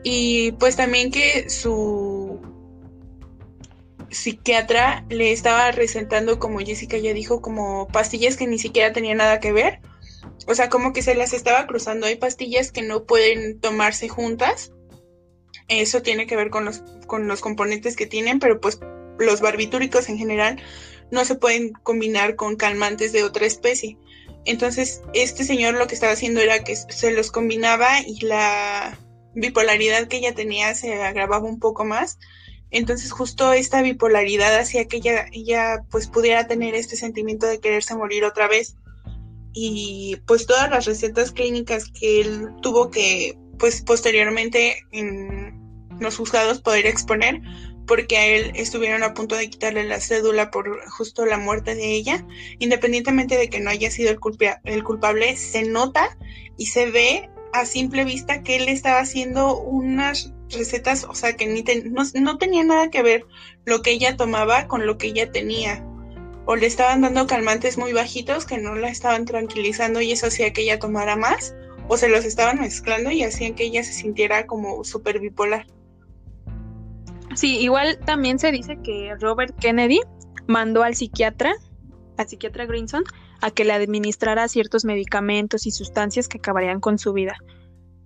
Y 0.02 0.52
pues 0.52 0.76
también 0.76 1.10
que 1.10 1.48
su 1.48 2.13
psiquiatra 4.14 5.04
le 5.10 5.32
estaba 5.32 5.70
recetando, 5.72 6.38
como 6.38 6.60
Jessica 6.60 6.96
ya 6.96 7.12
dijo, 7.12 7.42
como 7.42 7.88
pastillas 7.88 8.36
que 8.36 8.46
ni 8.46 8.58
siquiera 8.58 8.92
tenían 8.92 9.18
nada 9.18 9.40
que 9.40 9.52
ver. 9.52 9.80
O 10.46 10.54
sea, 10.54 10.68
como 10.68 10.92
que 10.92 11.02
se 11.02 11.14
las 11.14 11.32
estaba 11.32 11.66
cruzando. 11.66 12.06
Hay 12.06 12.16
pastillas 12.16 12.72
que 12.72 12.82
no 12.82 13.04
pueden 13.04 13.60
tomarse 13.60 14.08
juntas. 14.08 14.72
Eso 15.68 16.02
tiene 16.02 16.26
que 16.26 16.36
ver 16.36 16.50
con 16.50 16.64
los, 16.64 16.82
con 17.06 17.28
los 17.28 17.40
componentes 17.40 17.96
que 17.96 18.06
tienen, 18.06 18.38
pero 18.38 18.60
pues 18.60 18.80
los 19.18 19.40
barbitúricos 19.40 20.08
en 20.08 20.18
general 20.18 20.60
no 21.10 21.24
se 21.24 21.34
pueden 21.34 21.72
combinar 21.72 22.36
con 22.36 22.56
calmantes 22.56 23.12
de 23.12 23.24
otra 23.24 23.46
especie. 23.46 23.98
Entonces, 24.44 25.02
este 25.14 25.44
señor 25.44 25.74
lo 25.74 25.86
que 25.86 25.94
estaba 25.94 26.12
haciendo 26.12 26.40
era 26.40 26.64
que 26.64 26.76
se 26.76 27.12
los 27.12 27.30
combinaba 27.30 28.00
y 28.00 28.20
la 28.20 28.98
bipolaridad 29.34 30.06
que 30.06 30.18
ella 30.18 30.34
tenía 30.34 30.74
se 30.74 31.02
agravaba 31.02 31.48
un 31.48 31.58
poco 31.58 31.84
más 31.84 32.18
entonces 32.74 33.12
justo 33.12 33.52
esta 33.52 33.82
bipolaridad 33.82 34.58
hacía 34.58 34.86
que 34.86 35.00
ella, 35.32 35.84
pues 35.92 36.08
pudiera 36.08 36.48
tener 36.48 36.74
este 36.74 36.96
sentimiento 36.96 37.46
de 37.46 37.60
quererse 37.60 37.94
morir 37.94 38.24
otra 38.24 38.48
vez. 38.48 38.76
Y 39.52 40.16
pues 40.26 40.46
todas 40.46 40.68
las 40.68 40.84
recetas 40.84 41.30
clínicas 41.30 41.84
que 41.88 42.20
él 42.20 42.48
tuvo 42.62 42.90
que 42.90 43.38
pues 43.60 43.82
posteriormente 43.82 44.84
en 44.90 45.56
los 46.00 46.16
juzgados 46.16 46.60
poder 46.60 46.86
exponer, 46.86 47.40
porque 47.86 48.16
a 48.16 48.26
él 48.26 48.50
estuvieron 48.56 49.04
a 49.04 49.14
punto 49.14 49.36
de 49.36 49.48
quitarle 49.48 49.84
la 49.84 50.00
cédula 50.00 50.50
por 50.50 50.84
justo 50.90 51.24
la 51.26 51.38
muerte 51.38 51.76
de 51.76 51.94
ella, 51.94 52.26
independientemente 52.58 53.36
de 53.36 53.48
que 53.48 53.60
no 53.60 53.70
haya 53.70 53.92
sido 53.92 54.10
el, 54.10 54.18
el 54.64 54.82
culpable, 54.82 55.36
se 55.36 55.62
nota 55.62 56.18
y 56.56 56.66
se 56.66 56.90
ve 56.90 57.30
a 57.52 57.66
simple 57.66 58.04
vista 58.04 58.42
que 58.42 58.56
él 58.56 58.68
estaba 58.68 58.98
haciendo 58.98 59.60
unas 59.60 60.34
recetas, 60.54 61.04
o 61.04 61.14
sea, 61.14 61.34
que 61.36 61.46
ni 61.46 61.62
no, 61.90 62.02
no, 62.20 62.38
tenía 62.38 62.64
nada 62.64 62.90
que 62.90 63.02
ver 63.02 63.26
lo 63.64 63.82
que 63.82 63.90
ella 63.90 64.16
tomaba 64.16 64.66
con 64.66 64.86
lo 64.86 64.98
que 64.98 65.08
ella 65.08 65.30
tenía. 65.30 65.84
O 66.46 66.56
le 66.56 66.66
estaban 66.66 67.00
dando 67.00 67.26
calmantes 67.26 67.78
muy 67.78 67.92
bajitos 67.92 68.44
que 68.44 68.58
no 68.58 68.74
la 68.74 68.88
estaban 68.88 69.24
tranquilizando 69.24 70.00
y 70.00 70.12
eso 70.12 70.26
hacía 70.26 70.52
que 70.52 70.62
ella 70.62 70.78
tomara 70.78 71.16
más, 71.16 71.54
o 71.88 71.96
se 71.96 72.08
los 72.08 72.24
estaban 72.24 72.60
mezclando 72.60 73.10
y 73.10 73.22
hacían 73.22 73.54
que 73.54 73.64
ella 73.64 73.82
se 73.82 73.92
sintiera 73.92 74.46
como 74.46 74.84
súper 74.84 75.20
bipolar. 75.20 75.66
Sí, 77.34 77.58
igual 77.58 77.98
también 78.04 78.38
se 78.38 78.52
dice 78.52 78.78
que 78.82 79.14
Robert 79.20 79.58
Kennedy 79.58 80.00
mandó 80.46 80.82
al 80.82 80.94
psiquiatra, 80.94 81.54
al 82.16 82.28
psiquiatra 82.28 82.66
Grinson, 82.66 83.04
a 83.40 83.50
que 83.50 83.64
le 83.64 83.72
administrara 83.72 84.48
ciertos 84.48 84.84
medicamentos 84.84 85.66
y 85.66 85.70
sustancias 85.70 86.28
que 86.28 86.38
acabarían 86.38 86.80
con 86.80 86.98
su 86.98 87.12
vida. 87.12 87.36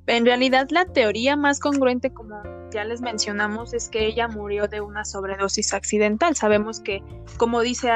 En 0.08 0.24
realidad, 0.24 0.68
la 0.70 0.86
teoría 0.86 1.36
más 1.36 1.60
congruente, 1.60 2.12
como 2.12 2.42
ya 2.72 2.82
les 2.84 3.02
mencionamos, 3.02 3.74
es 3.74 3.90
que 3.90 4.06
ella 4.06 4.26
murió 4.26 4.66
de 4.66 4.80
una 4.80 5.04
sobredosis 5.04 5.74
accidental. 5.74 6.34
Sabemos 6.34 6.80
que, 6.80 7.02
como 7.36 7.60
dice, 7.60 7.90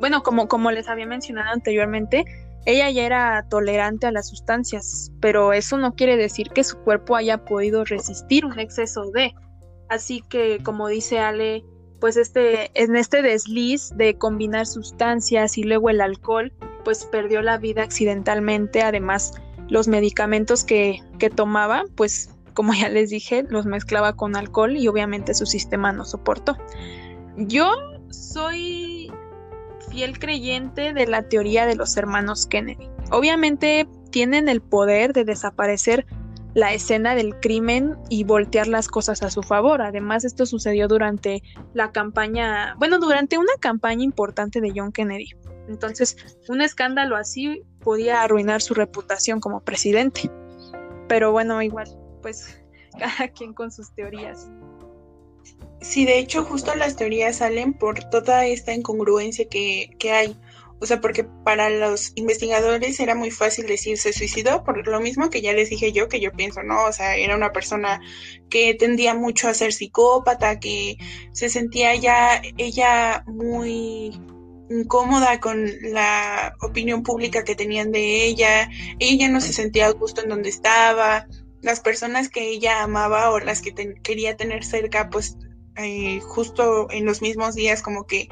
bueno, 0.00 0.22
como, 0.22 0.48
como 0.48 0.70
les 0.70 0.88
había 0.88 1.06
mencionado 1.06 1.50
anteriormente, 1.52 2.24
ella 2.64 2.90
ya 2.90 3.04
era 3.04 3.46
tolerante 3.50 4.06
a 4.06 4.12
las 4.12 4.28
sustancias, 4.28 5.12
pero 5.20 5.52
eso 5.52 5.76
no 5.76 5.94
quiere 5.94 6.16
decir 6.16 6.50
que 6.50 6.64
su 6.64 6.78
cuerpo 6.78 7.16
haya 7.16 7.44
podido 7.44 7.84
resistir 7.84 8.46
un 8.46 8.58
exceso 8.58 9.10
de. 9.10 9.34
Así 9.90 10.22
que, 10.22 10.62
como 10.62 10.88
dice 10.88 11.18
Ale, 11.18 11.64
pues 12.00 12.16
este, 12.16 12.70
en 12.80 12.96
este 12.96 13.20
desliz 13.20 13.92
de 13.94 14.16
combinar 14.16 14.66
sustancias 14.66 15.58
y 15.58 15.64
luego 15.64 15.90
el 15.90 16.00
alcohol, 16.00 16.52
pues 16.84 17.04
perdió 17.04 17.42
la 17.42 17.58
vida 17.58 17.82
accidentalmente. 17.82 18.82
Además, 18.82 19.32
los 19.68 19.88
medicamentos 19.88 20.64
que, 20.64 21.00
que 21.18 21.30
tomaba, 21.30 21.84
pues 21.94 22.30
como 22.54 22.74
ya 22.74 22.88
les 22.88 23.10
dije, 23.10 23.44
los 23.48 23.66
mezclaba 23.66 24.16
con 24.16 24.34
alcohol 24.34 24.76
y 24.76 24.88
obviamente 24.88 25.34
su 25.34 25.46
sistema 25.46 25.92
no 25.92 26.04
soportó. 26.04 26.56
Yo 27.36 27.70
soy 28.10 29.12
fiel 29.90 30.18
creyente 30.18 30.92
de 30.92 31.06
la 31.06 31.22
teoría 31.22 31.66
de 31.66 31.76
los 31.76 31.96
hermanos 31.96 32.46
Kennedy. 32.46 32.88
Obviamente 33.10 33.86
tienen 34.10 34.48
el 34.48 34.60
poder 34.60 35.12
de 35.12 35.24
desaparecer 35.24 36.06
la 36.54 36.72
escena 36.72 37.14
del 37.14 37.38
crimen 37.38 37.96
y 38.08 38.24
voltear 38.24 38.66
las 38.66 38.88
cosas 38.88 39.22
a 39.22 39.30
su 39.30 39.42
favor. 39.42 39.80
Además, 39.82 40.24
esto 40.24 40.44
sucedió 40.46 40.88
durante 40.88 41.42
la 41.74 41.92
campaña, 41.92 42.74
bueno, 42.78 42.98
durante 42.98 43.38
una 43.38 43.52
campaña 43.60 44.02
importante 44.02 44.60
de 44.60 44.72
John 44.74 44.90
Kennedy. 44.90 45.30
Entonces, 45.68 46.16
un 46.48 46.62
escándalo 46.62 47.16
así 47.16 47.62
podía 47.80 48.22
arruinar 48.22 48.62
su 48.62 48.74
reputación 48.74 49.40
como 49.40 49.60
presidente. 49.60 50.30
Pero 51.08 51.32
bueno, 51.32 51.62
igual, 51.62 51.88
pues 52.22 52.62
cada 52.98 53.28
quien 53.28 53.52
con 53.52 53.70
sus 53.70 53.94
teorías. 53.94 54.48
Sí, 55.80 56.04
de 56.04 56.18
hecho, 56.18 56.44
justo 56.44 56.74
las 56.74 56.96
teorías 56.96 57.36
salen 57.36 57.72
por 57.72 58.02
toda 58.10 58.46
esta 58.46 58.74
incongruencia 58.74 59.48
que, 59.48 59.90
que 59.98 60.10
hay. 60.10 60.36
O 60.80 60.86
sea, 60.86 61.00
porque 61.00 61.24
para 61.24 61.70
los 61.70 62.12
investigadores 62.14 63.00
era 63.00 63.14
muy 63.14 63.30
fácil 63.30 63.66
decir 63.66 63.98
se 63.98 64.12
suicidó, 64.12 64.62
por 64.62 64.86
lo 64.86 65.00
mismo 65.00 65.28
que 65.28 65.40
ya 65.40 65.52
les 65.52 65.70
dije 65.70 65.92
yo, 65.92 66.08
que 66.08 66.20
yo 66.20 66.32
pienso, 66.32 66.62
¿no? 66.62 66.84
O 66.84 66.92
sea, 66.92 67.16
era 67.16 67.34
una 67.34 67.52
persona 67.52 68.00
que 68.48 68.74
tendía 68.74 69.14
mucho 69.14 69.48
a 69.48 69.54
ser 69.54 69.72
psicópata, 69.72 70.60
que 70.60 70.96
se 71.32 71.48
sentía 71.48 71.96
ya 71.96 72.40
ella 72.58 73.24
muy 73.26 74.12
incómoda 74.70 75.40
con 75.40 75.66
la 75.82 76.54
opinión 76.60 77.02
pública 77.02 77.44
que 77.44 77.54
tenían 77.54 77.92
de 77.92 78.24
ella, 78.24 78.68
ella 78.98 79.28
no 79.28 79.40
se 79.40 79.52
sentía 79.52 79.90
justo 79.92 80.22
en 80.22 80.28
donde 80.28 80.48
estaba, 80.48 81.26
las 81.62 81.80
personas 81.80 82.28
que 82.28 82.48
ella 82.48 82.82
amaba 82.82 83.30
o 83.30 83.40
las 83.40 83.62
que 83.62 83.74
quería 84.02 84.36
tener 84.36 84.64
cerca, 84.64 85.10
pues 85.10 85.36
eh, 85.76 86.20
justo 86.20 86.90
en 86.90 87.04
los 87.04 87.22
mismos 87.22 87.54
días 87.54 87.82
como 87.82 88.06
que 88.06 88.28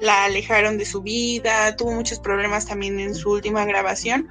la 0.00 0.24
alejaron 0.24 0.78
de 0.78 0.84
su 0.84 1.02
vida, 1.02 1.76
tuvo 1.76 1.92
muchos 1.92 2.20
problemas 2.20 2.66
también 2.66 3.00
en 3.00 3.14
su 3.14 3.30
última 3.30 3.64
grabación, 3.64 4.28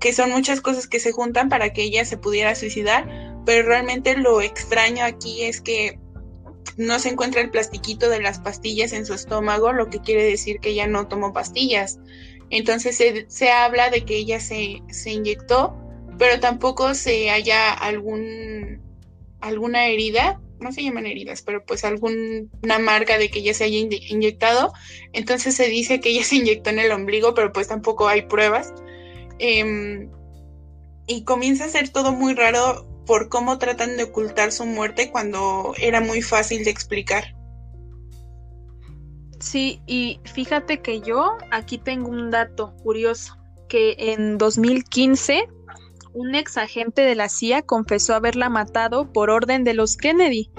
que 0.00 0.12
son 0.12 0.30
muchas 0.30 0.60
cosas 0.60 0.86
que 0.86 1.00
se 1.00 1.12
juntan 1.12 1.48
para 1.48 1.72
que 1.72 1.82
ella 1.82 2.04
se 2.04 2.16
pudiera 2.16 2.54
suicidar, 2.54 3.08
pero 3.44 3.66
realmente 3.66 4.16
lo 4.16 4.40
extraño 4.40 5.04
aquí 5.04 5.42
es 5.42 5.60
que 5.60 5.98
no 6.76 6.98
se 6.98 7.10
encuentra 7.10 7.40
el 7.40 7.50
plastiquito 7.50 8.08
de 8.08 8.20
las 8.20 8.40
pastillas 8.40 8.92
en 8.92 9.06
su 9.06 9.14
estómago, 9.14 9.72
lo 9.72 9.90
que 9.90 10.00
quiere 10.00 10.24
decir 10.24 10.60
que 10.60 10.70
ella 10.70 10.86
no 10.86 11.08
tomó 11.08 11.32
pastillas. 11.32 11.98
Entonces 12.50 12.96
se, 12.96 13.26
se 13.28 13.50
habla 13.50 13.90
de 13.90 14.04
que 14.04 14.16
ella 14.16 14.40
se, 14.40 14.82
se 14.90 15.12
inyectó, 15.12 15.76
pero 16.18 16.40
tampoco 16.40 16.94
se 16.94 17.30
haya 17.30 17.72
algún, 17.72 18.80
alguna 19.40 19.86
herida 19.86 20.40
no 20.60 20.72
se 20.72 20.82
llaman 20.82 21.06
heridas, 21.06 21.42
pero 21.42 21.64
pues 21.64 21.84
alguna 21.84 22.78
marca 22.80 23.18
de 23.18 23.30
que 23.30 23.40
ella 23.40 23.54
se 23.54 23.64
haya 23.64 23.78
inyectado. 23.78 24.72
Entonces 25.12 25.54
se 25.54 25.68
dice 25.68 26.00
que 26.00 26.08
ella 26.10 26.24
se 26.24 26.36
inyectó 26.36 26.70
en 26.70 26.80
el 26.80 26.90
ombligo, 26.90 27.34
pero 27.34 27.52
pues 27.52 27.68
tampoco 27.68 28.08
hay 28.08 28.22
pruebas. 28.22 28.72
Em, 29.38 30.10
y 31.06 31.24
comienza 31.24 31.66
a 31.66 31.68
ser 31.68 31.90
todo 31.90 32.12
muy 32.12 32.34
raro 32.34 32.86
por 33.06 33.28
cómo 33.28 33.58
tratan 33.58 33.96
de 33.96 34.04
ocultar 34.04 34.52
su 34.52 34.66
muerte 34.66 35.10
cuando 35.10 35.74
era 35.78 36.00
muy 36.00 36.22
fácil 36.22 36.64
de 36.64 36.70
explicar. 36.70 37.34
Sí, 39.40 39.82
y 39.86 40.20
fíjate 40.24 40.80
que 40.80 41.00
yo 41.00 41.36
aquí 41.50 41.78
tengo 41.78 42.08
un 42.08 42.30
dato 42.30 42.74
curioso, 42.82 43.36
que 43.68 43.94
en 43.98 44.38
2015 44.38 45.48
un 46.14 46.34
ex 46.34 46.56
agente 46.56 47.02
de 47.02 47.14
la 47.14 47.28
CIA 47.28 47.62
confesó 47.62 48.14
haberla 48.14 48.48
matado 48.48 49.12
por 49.12 49.30
orden 49.30 49.64
de 49.64 49.74
los 49.74 49.96
Kennedy, 49.96 50.50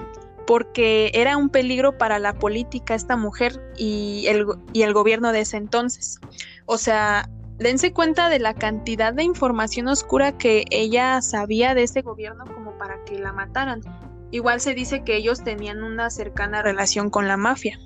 porque 0.46 1.10
era 1.14 1.36
un 1.36 1.48
peligro 1.48 1.98
para 1.98 2.18
la 2.18 2.38
política 2.38 2.94
esta 2.94 3.16
mujer 3.16 3.60
y 3.76 4.26
el, 4.28 4.46
y 4.72 4.82
el 4.82 4.92
gobierno 4.92 5.32
de 5.32 5.40
ese 5.40 5.56
entonces. 5.56 6.20
O 6.66 6.78
sea, 6.78 7.28
dense 7.58 7.92
cuenta 7.92 8.28
de 8.28 8.38
la 8.38 8.54
cantidad 8.54 9.12
de 9.12 9.24
información 9.24 9.88
oscura 9.88 10.36
que 10.36 10.64
ella 10.70 11.20
sabía 11.22 11.74
de 11.74 11.84
ese 11.84 12.02
gobierno 12.02 12.44
como 12.44 12.76
para 12.78 13.02
que 13.04 13.18
la 13.18 13.32
mataran. 13.32 13.80
Igual 14.30 14.60
se 14.60 14.74
dice 14.74 15.04
que 15.04 15.16
ellos 15.16 15.44
tenían 15.44 15.82
una 15.82 16.10
cercana 16.10 16.62
relación 16.62 17.10
con 17.10 17.28
la 17.28 17.36
mafia. 17.36 17.78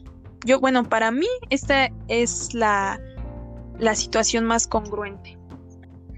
Yo, 0.45 0.59
bueno, 0.59 0.89
para 0.89 1.11
mí 1.11 1.29
esta 1.51 1.91
es 2.09 2.55
la, 2.55 2.99
la 3.79 3.95
situación 3.95 4.47
más 4.47 4.67
congruente 4.67 5.41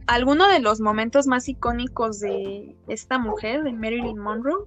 alguno 0.07 0.49
de 0.49 0.61
los 0.61 0.81
momentos 0.81 1.27
más 1.27 1.49
icónicos 1.49 2.21
de 2.21 2.77
esta 2.89 3.19
mujer, 3.19 3.63
de 3.63 3.73
Marilyn 3.73 4.19
Monroe. 4.19 4.67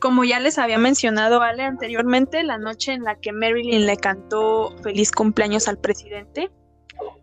Como 0.00 0.24
ya 0.24 0.40
les 0.40 0.58
había 0.58 0.78
mencionado 0.78 1.40
anteriormente, 1.42 2.42
la 2.42 2.58
noche 2.58 2.92
en 2.92 3.02
la 3.04 3.16
que 3.16 3.32
Marilyn 3.32 3.86
le 3.86 3.96
cantó 3.96 4.76
feliz 4.82 5.10
cumpleaños 5.10 5.68
al 5.68 5.78
presidente, 5.78 6.50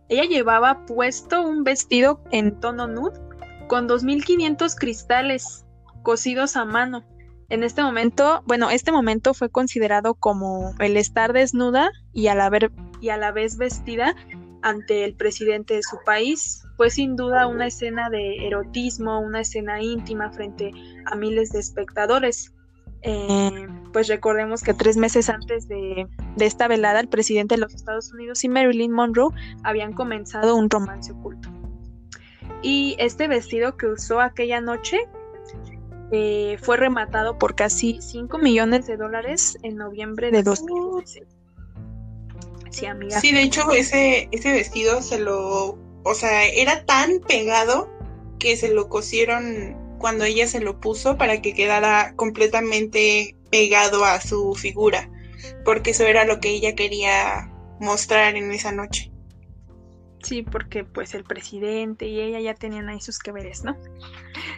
ella 0.09 0.23
llevaba 0.23 0.85
puesto 0.85 1.41
un 1.41 1.63
vestido 1.63 2.21
en 2.31 2.59
tono 2.59 2.87
nude 2.87 3.19
con 3.67 3.87
2.500 3.87 4.75
cristales 4.77 5.65
cosidos 6.03 6.55
a 6.55 6.65
mano. 6.65 7.03
En 7.49 7.63
este 7.63 7.83
momento, 7.83 8.43
bueno, 8.45 8.69
este 8.69 8.91
momento 8.91 9.33
fue 9.33 9.49
considerado 9.49 10.15
como 10.15 10.73
el 10.79 10.97
estar 10.97 11.33
desnuda 11.33 11.91
y 12.11 12.27
a 12.27 12.35
la, 12.35 12.51
y 13.01 13.09
a 13.09 13.17
la 13.17 13.31
vez 13.31 13.57
vestida 13.57 14.15
ante 14.61 15.03
el 15.03 15.15
presidente 15.15 15.75
de 15.75 15.83
su 15.83 15.97
país. 16.05 16.63
Fue 16.77 16.89
sin 16.89 17.15
duda 17.15 17.47
una 17.47 17.67
escena 17.67 18.09
de 18.09 18.47
erotismo, 18.47 19.19
una 19.19 19.41
escena 19.41 19.81
íntima 19.81 20.31
frente 20.31 20.71
a 21.05 21.15
miles 21.15 21.51
de 21.51 21.59
espectadores. 21.59 22.53
Eh, 23.01 23.67
pues 23.93 24.07
recordemos 24.07 24.61
que 24.61 24.73
tres 24.73 24.97
meses 24.97 25.29
antes 25.29 25.69
de, 25.69 26.07
de, 26.35 26.45
esta 26.45 26.67
velada, 26.67 26.99
el 26.99 27.07
presidente 27.07 27.55
de 27.55 27.61
los 27.61 27.73
Estados 27.73 28.11
Unidos 28.11 28.43
y 28.43 28.49
Marilyn 28.49 28.91
Monroe 28.91 29.33
habían 29.63 29.93
comenzado 29.93 30.55
un 30.55 30.69
romance 30.69 31.13
oculto. 31.13 31.49
Y 32.61 32.95
este 32.99 33.27
vestido 33.27 33.77
que 33.77 33.87
usó 33.87 34.19
aquella 34.19 34.59
noche 34.59 34.97
eh, 36.11 36.57
fue 36.61 36.77
rematado 36.77 37.37
por 37.37 37.55
casi 37.55 37.99
5 38.01 38.37
millones 38.37 38.85
de 38.85 38.97
dólares 38.97 39.57
en 39.63 39.77
noviembre 39.77 40.31
de 40.31 40.43
2016. 40.43 41.25
Sí, 43.19 43.31
de 43.31 43.41
hecho, 43.43 43.71
ese, 43.71 44.29
ese 44.31 44.51
vestido 44.51 45.01
se 45.01 45.19
lo. 45.19 45.77
O 46.03 46.15
sea, 46.15 46.45
era 46.45 46.85
tan 46.85 47.19
pegado 47.19 47.89
que 48.39 48.57
se 48.57 48.73
lo 48.73 48.89
cosieron 48.89 49.75
cuando 49.99 50.25
ella 50.25 50.47
se 50.47 50.59
lo 50.59 50.79
puso 50.79 51.17
para 51.17 51.41
que 51.41 51.53
quedara 51.53 52.13
completamente 52.15 53.35
pegado 53.53 54.03
a 54.03 54.19
su 54.19 54.55
figura. 54.55 55.07
Porque 55.63 55.91
eso 55.91 56.05
era 56.05 56.25
lo 56.25 56.39
que 56.39 56.49
ella 56.49 56.73
quería 56.73 57.51
mostrar 57.79 58.35
en 58.35 58.51
esa 58.51 58.71
noche. 58.71 59.11
Sí, 60.23 60.41
porque 60.41 60.83
pues 60.85 61.13
el 61.13 61.23
presidente 61.23 62.07
y 62.07 62.19
ella 62.19 62.39
ya 62.39 62.55
tenían 62.55 62.89
ahí 62.89 62.99
sus 62.99 63.19
que 63.19 63.31
veres, 63.31 63.63
¿no? 63.63 63.77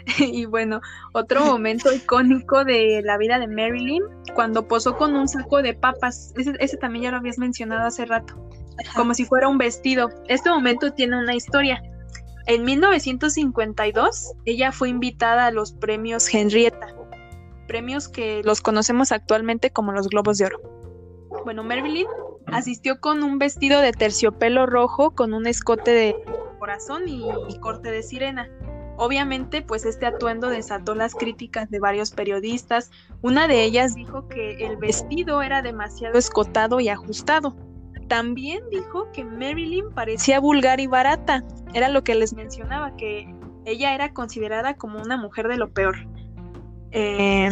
y 0.19 0.45
bueno, 0.45 0.79
otro 1.11 1.43
momento 1.43 1.91
icónico 1.91 2.63
de 2.63 3.01
la 3.03 3.17
vida 3.17 3.37
de 3.37 3.47
Marilyn, 3.47 4.03
cuando 4.33 4.65
posó 4.65 4.95
con 4.95 5.13
un 5.13 5.27
saco 5.27 5.61
de 5.61 5.73
papas, 5.73 6.33
ese, 6.37 6.77
también 6.77 7.03
ya 7.03 7.11
lo 7.11 7.17
habías 7.17 7.37
mencionado 7.37 7.85
hace 7.85 8.05
rato, 8.05 8.35
como 8.95 9.13
si 9.13 9.25
fuera 9.25 9.49
un 9.49 9.57
vestido. 9.57 10.09
Este 10.29 10.49
momento 10.49 10.93
tiene 10.93 11.17
una 11.17 11.35
historia. 11.35 11.81
En 12.45 12.63
1952, 12.63 14.35
ella 14.45 14.71
fue 14.71 14.87
invitada 14.89 15.47
a 15.47 15.51
los 15.51 15.73
premios 15.73 16.31
Henrietta, 16.33 16.94
premios 17.67 18.07
que 18.07 18.41
los 18.43 18.61
conocemos 18.61 19.11
actualmente 19.11 19.71
como 19.71 19.91
los 19.91 20.07
Globos 20.09 20.37
de 20.37 20.45
Oro. 20.45 20.61
Bueno, 21.43 21.63
Marilyn 21.63 22.07
asistió 22.47 22.99
con 22.99 23.23
un 23.23 23.39
vestido 23.39 23.81
de 23.81 23.91
terciopelo 23.91 24.65
rojo 24.65 25.11
con 25.11 25.33
un 25.33 25.47
escote 25.47 25.91
de 25.91 26.15
corazón 26.59 27.07
y, 27.07 27.27
corte 27.59 27.91
de 27.91 28.01
sirena. 28.03 28.49
Obviamente, 28.97 29.61
pues 29.61 29.85
este 29.85 30.05
atuendo 30.05 30.49
desató 30.49 30.95
las 30.95 31.15
críticas 31.15 31.69
de 31.69 31.79
varios 31.79 32.11
periodistas. 32.11 32.91
Una 33.21 33.47
de 33.47 33.63
ellas 33.63 33.93
dijo 33.93 34.27
que 34.29 34.65
el 34.65 34.77
vestido 34.77 35.41
era 35.41 35.61
demasiado 35.61 36.17
escotado 36.17 36.79
y 36.79 36.89
ajustado. 36.89 37.55
También 38.07 38.63
dijo 38.69 39.11
que 39.11 39.25
Marilyn 39.25 39.91
parecía 39.93 40.39
vulgar 40.39 40.79
y 40.79 40.87
barata. 40.87 41.43
Era 41.73 41.89
lo 41.89 42.03
que 42.03 42.15
les 42.15 42.33
mencionaba, 42.33 42.95
que 42.95 43.35
ella 43.65 43.93
era 43.93 44.13
considerada 44.13 44.75
como 44.75 45.01
una 45.01 45.17
mujer 45.17 45.47
de 45.47 45.57
lo 45.57 45.71
peor. 45.73 45.95
Eh, 46.97 47.49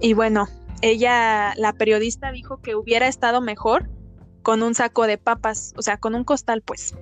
y 0.00 0.12
bueno, 0.12 0.48
ella, 0.82 1.54
la 1.56 1.72
periodista 1.72 2.30
dijo 2.30 2.60
que 2.60 2.74
hubiera 2.74 3.08
estado 3.08 3.40
mejor 3.40 3.88
con 4.42 4.62
un 4.62 4.74
saco 4.74 5.06
de 5.06 5.16
papas, 5.16 5.72
o 5.76 5.82
sea, 5.82 5.96
con 5.96 6.14
un 6.14 6.24
costal, 6.24 6.62
pues. 6.62 6.94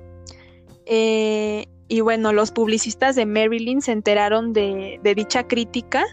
Eh, 0.86 1.66
y 1.88 2.00
bueno, 2.00 2.32
los 2.32 2.52
publicistas 2.52 3.16
de 3.16 3.26
Marilyn 3.26 3.82
se 3.82 3.90
enteraron 3.90 4.52
de, 4.52 5.00
dicha 5.16 5.48
crítica 5.48 6.04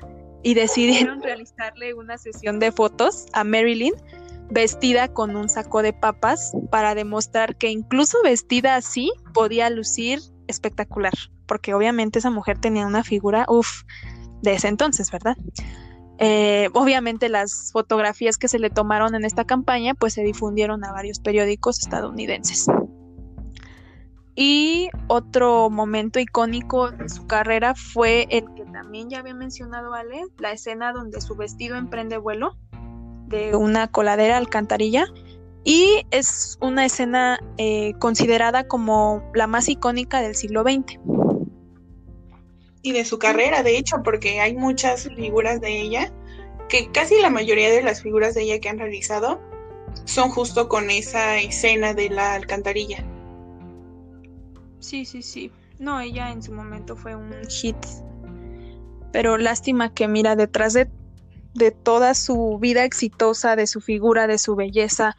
y 0.42 0.56
decidieron 0.56 1.22
realizarle 1.24 1.94
una 1.94 2.18
sesión 2.18 2.60
de 2.60 2.72
fotos 2.72 3.28
a 3.34 3.44
Marilyn 3.44 3.94
vestida 4.50 5.14
con 5.14 5.36
un 5.36 5.48
saco 5.48 5.84
de 5.84 5.94
papas 5.94 6.54
para 6.72 6.96
demostrar 6.96 7.56
que 7.56 7.70
incluso 7.70 8.18
vestida 8.24 8.76
así 8.76 9.12
podía 9.34 9.70
lucir 9.70 10.20
espectacular, 10.48 11.14
porque 11.46 11.76
obviamente 11.76 12.20
esa 12.20 12.32
mujer 12.32 12.58
tenía 12.58 12.86
una 12.86 13.04
figura, 13.04 13.46
uff, 13.48 13.84
de 14.42 14.54
ese 14.54 14.68
entonces, 14.68 15.12
¿verdad? 15.12 15.38
Eh, 16.24 16.70
obviamente 16.74 17.30
las 17.30 17.72
fotografías 17.72 18.38
que 18.38 18.48
se 18.48 18.60
le 18.60 18.70
tomaron 18.70 19.16
en 19.16 19.26
esta 19.26 19.44
campaña 19.44 19.96
pues 19.96 20.14
se 20.14 20.22
difundieron 20.22 20.86
a 20.86 20.92
varios 20.92 21.20
periódicos 21.20 21.80
estadounidenses. 21.80 22.68
Y 24.36 24.90
otro 25.08 25.72
momento 25.72 26.20
icónico 26.20 26.92
de 26.92 27.10
su 27.10 27.26
carrera 27.26 27.74
fue 27.74 28.28
el 28.30 28.46
que 28.56 28.66
también 28.66 29.10
ya 29.10 29.20
había 29.20 29.34
mencionado 29.34 29.94
Ale, 29.94 30.22
la 30.38 30.52
escena 30.52 30.94
donde 30.94 31.22
su 31.22 31.36
vestido 31.36 31.76
emprende 31.76 32.18
vuelo 32.18 32.56
de 33.26 33.56
una 33.56 33.88
coladera 33.88 34.38
alcantarilla 34.38 35.08
y 35.64 36.06
es 36.12 36.60
una 36.62 36.86
escena 36.86 37.40
eh, 37.58 37.94
considerada 38.00 38.68
como 38.68 39.24
la 39.34 39.48
más 39.48 39.70
icónica 39.70 40.22
del 40.22 40.36
siglo 40.36 40.62
XX 40.62 41.00
y 42.82 42.92
de 42.94 43.06
su 43.06 43.20
carrera, 43.20 43.64
de 43.64 43.78
hecho, 43.78 43.98
porque 44.04 44.40
hay 44.40 44.56
muchas 44.56 45.04
figuras 45.04 45.62
de 45.62 45.82
ella, 45.82 46.12
que 46.70 46.92
casi 46.92 47.20
la 47.22 47.30
mayoría 47.30 47.70
de 47.70 47.84
las 47.84 48.02
figuras 48.02 48.34
de 48.34 48.44
ella 48.44 48.60
que 48.60 48.70
han 48.70 48.80
realizado 48.80 49.40
son 50.06 50.30
justo 50.30 50.68
con 50.68 50.90
esa 50.90 51.38
escena 51.38 51.94
de 51.94 52.10
la 52.10 52.34
alcantarilla. 52.34 53.06
Sí, 54.80 55.06
sí, 55.06 55.22
sí. 55.22 55.52
No, 55.80 56.00
ella 56.00 56.32
en 56.32 56.42
su 56.42 56.54
momento 56.54 56.96
fue 56.96 57.16
un 57.16 57.34
hit. 57.50 57.76
Pero 59.12 59.38
lástima 59.38 59.94
que 59.94 60.08
mira, 60.08 60.36
detrás 60.36 60.74
de, 60.74 60.88
de 61.54 61.72
toda 61.72 62.14
su 62.14 62.58
vida 62.60 62.86
exitosa, 62.86 63.56
de 63.56 63.68
su 63.68 63.82
figura, 63.82 64.28
de 64.28 64.38
su 64.38 64.56
belleza, 64.56 65.18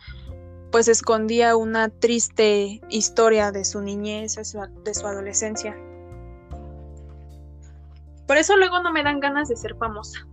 pues 0.70 0.88
escondía 0.88 1.54
una 1.54 1.90
triste 1.90 2.80
historia 2.88 3.52
de 3.52 3.64
su 3.64 3.82
niñez, 3.82 4.36
de 4.36 4.94
su 4.94 5.06
adolescencia. 5.06 5.76
Por 8.32 8.38
eso 8.38 8.56
luego 8.56 8.80
no 8.80 8.90
me 8.90 9.02
dan 9.02 9.20
ganas 9.20 9.50
de 9.50 9.58
ser 9.58 9.76
famosa. 9.76 10.26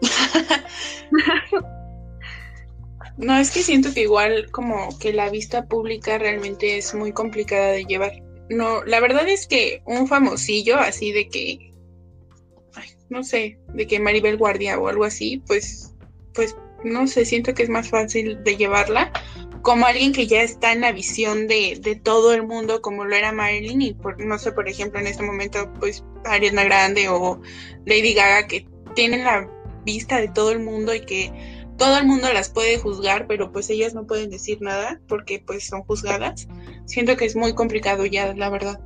no, 3.18 3.36
es 3.36 3.50
que 3.50 3.64
siento 3.64 3.92
que 3.92 4.02
igual 4.02 4.48
como 4.52 4.96
que 5.00 5.12
la 5.12 5.28
vista 5.28 5.66
pública 5.66 6.18
realmente 6.18 6.78
es 6.78 6.94
muy 6.94 7.10
complicada 7.10 7.72
de 7.72 7.86
llevar. 7.86 8.12
No, 8.50 8.84
la 8.84 9.00
verdad 9.00 9.26
es 9.26 9.48
que 9.48 9.82
un 9.84 10.06
famosillo 10.06 10.78
así 10.78 11.10
de 11.10 11.28
que, 11.28 11.74
no 13.08 13.24
sé, 13.24 13.58
de 13.74 13.88
que 13.88 13.98
Maribel 13.98 14.36
Guardia 14.36 14.78
o 14.78 14.86
algo 14.86 15.02
así, 15.02 15.42
pues, 15.44 15.96
pues, 16.34 16.56
no 16.84 17.08
sé, 17.08 17.24
siento 17.24 17.52
que 17.52 17.64
es 17.64 17.68
más 17.68 17.90
fácil 17.90 18.44
de 18.44 18.56
llevarla 18.56 19.10
como 19.68 19.84
alguien 19.84 20.14
que 20.14 20.26
ya 20.26 20.40
está 20.40 20.72
en 20.72 20.80
la 20.80 20.92
visión 20.92 21.46
de, 21.46 21.78
de, 21.78 21.94
todo 21.94 22.32
el 22.32 22.42
mundo 22.42 22.80
como 22.80 23.04
lo 23.04 23.14
era 23.14 23.32
Marilyn 23.32 23.82
y 23.82 23.92
por, 23.92 24.18
no 24.18 24.38
sé, 24.38 24.50
por 24.52 24.66
ejemplo, 24.66 24.98
en 24.98 25.06
este 25.06 25.22
momento, 25.22 25.70
pues 25.78 26.02
Ariana 26.24 26.64
Grande 26.64 27.10
o 27.10 27.38
Lady 27.84 28.14
Gaga 28.14 28.46
que 28.46 28.66
tienen 28.94 29.24
la 29.24 29.46
vista 29.84 30.22
de 30.22 30.28
todo 30.28 30.52
el 30.52 30.60
mundo 30.60 30.94
y 30.94 31.00
que 31.00 31.66
todo 31.76 31.98
el 31.98 32.06
mundo 32.06 32.32
las 32.32 32.48
puede 32.48 32.78
juzgar, 32.78 33.26
pero 33.26 33.52
pues 33.52 33.68
ellas 33.68 33.92
no 33.92 34.06
pueden 34.06 34.30
decir 34.30 34.62
nada 34.62 35.02
porque 35.06 35.38
pues 35.38 35.66
son 35.66 35.82
juzgadas. 35.82 36.48
Siento 36.86 37.18
que 37.18 37.26
es 37.26 37.36
muy 37.36 37.52
complicado 37.52 38.06
ya, 38.06 38.32
la 38.32 38.48
verdad. 38.48 38.80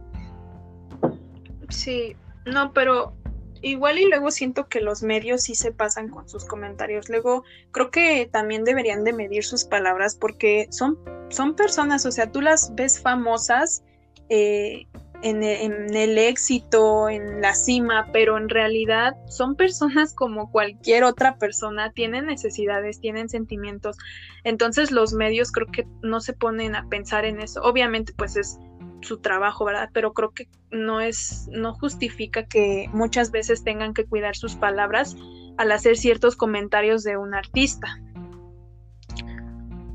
Sí, 1.68 2.16
no, 2.44 2.72
pero 2.72 3.14
igual 3.62 3.98
y 3.98 4.06
luego 4.06 4.30
siento 4.30 4.68
que 4.68 4.80
los 4.80 5.02
medios 5.02 5.42
sí 5.42 5.54
se 5.54 5.72
pasan 5.72 6.08
con 6.08 6.28
sus 6.28 6.44
comentarios. 6.44 7.08
Luego 7.08 7.44
creo 7.70 7.90
que 7.90 8.28
también 8.30 8.64
deberían 8.64 9.04
de 9.04 9.12
medir 9.12 9.44
sus 9.44 9.64
palabras 9.64 10.16
porque 10.16 10.66
son, 10.70 10.98
son 11.30 11.54
personas, 11.54 12.04
o 12.06 12.12
sea, 12.12 12.30
tú 12.30 12.40
las 12.40 12.74
ves 12.74 13.00
famosas 13.00 13.82
eh, 14.28 14.86
en, 15.22 15.42
en, 15.42 15.94
el 15.94 16.18
éxito, 16.18 17.08
en 17.08 17.40
la 17.40 17.54
cima, 17.54 18.08
pero 18.12 18.36
en 18.36 18.48
realidad 18.48 19.14
son 19.28 19.54
personas 19.54 20.14
como 20.14 20.50
cualquier 20.50 21.04
otra 21.04 21.36
persona, 21.36 21.92
tienen 21.92 22.26
necesidades, 22.26 23.00
tienen 23.00 23.28
sentimientos. 23.28 23.96
Entonces 24.44 24.90
los 24.90 25.12
medios 25.12 25.52
creo 25.52 25.68
que 25.68 25.86
no 26.02 26.20
se 26.20 26.32
ponen 26.32 26.74
a 26.74 26.88
pensar 26.88 27.24
en 27.24 27.40
eso. 27.40 27.62
Obviamente 27.62 28.12
pues 28.16 28.36
es 28.36 28.58
su 29.02 29.18
trabajo, 29.18 29.64
¿verdad? 29.64 29.90
Pero 29.92 30.12
creo 30.12 30.30
que 30.30 30.48
no 30.70 31.00
es, 31.00 31.48
no 31.50 31.74
justifica 31.74 32.46
que 32.46 32.88
muchas 32.92 33.30
veces 33.30 33.64
tengan 33.64 33.94
que 33.94 34.04
cuidar 34.04 34.36
sus 34.36 34.56
palabras 34.56 35.16
al 35.58 35.72
hacer 35.72 35.96
ciertos 35.96 36.36
comentarios 36.36 37.02
de 37.02 37.16
un 37.16 37.34
artista. 37.34 38.00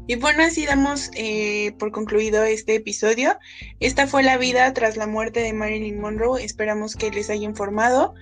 Y 0.09 0.15
bueno, 0.15 0.43
así 0.43 0.65
damos 0.65 1.11
eh, 1.15 1.73
por 1.77 1.91
concluido 1.91 2.43
este 2.43 2.75
episodio. 2.75 3.37
Esta 3.81 4.07
fue 4.07 4.23
la 4.23 4.37
vida 4.37 4.73
tras 4.73 4.95
la 4.95 5.05
muerte 5.05 5.41
de 5.41 5.51
Marilyn 5.51 5.99
Monroe. 5.99 6.41
Esperamos 6.41 6.95
que 6.95 7.11
les 7.11 7.29
haya 7.29 7.43
informado 7.43 8.15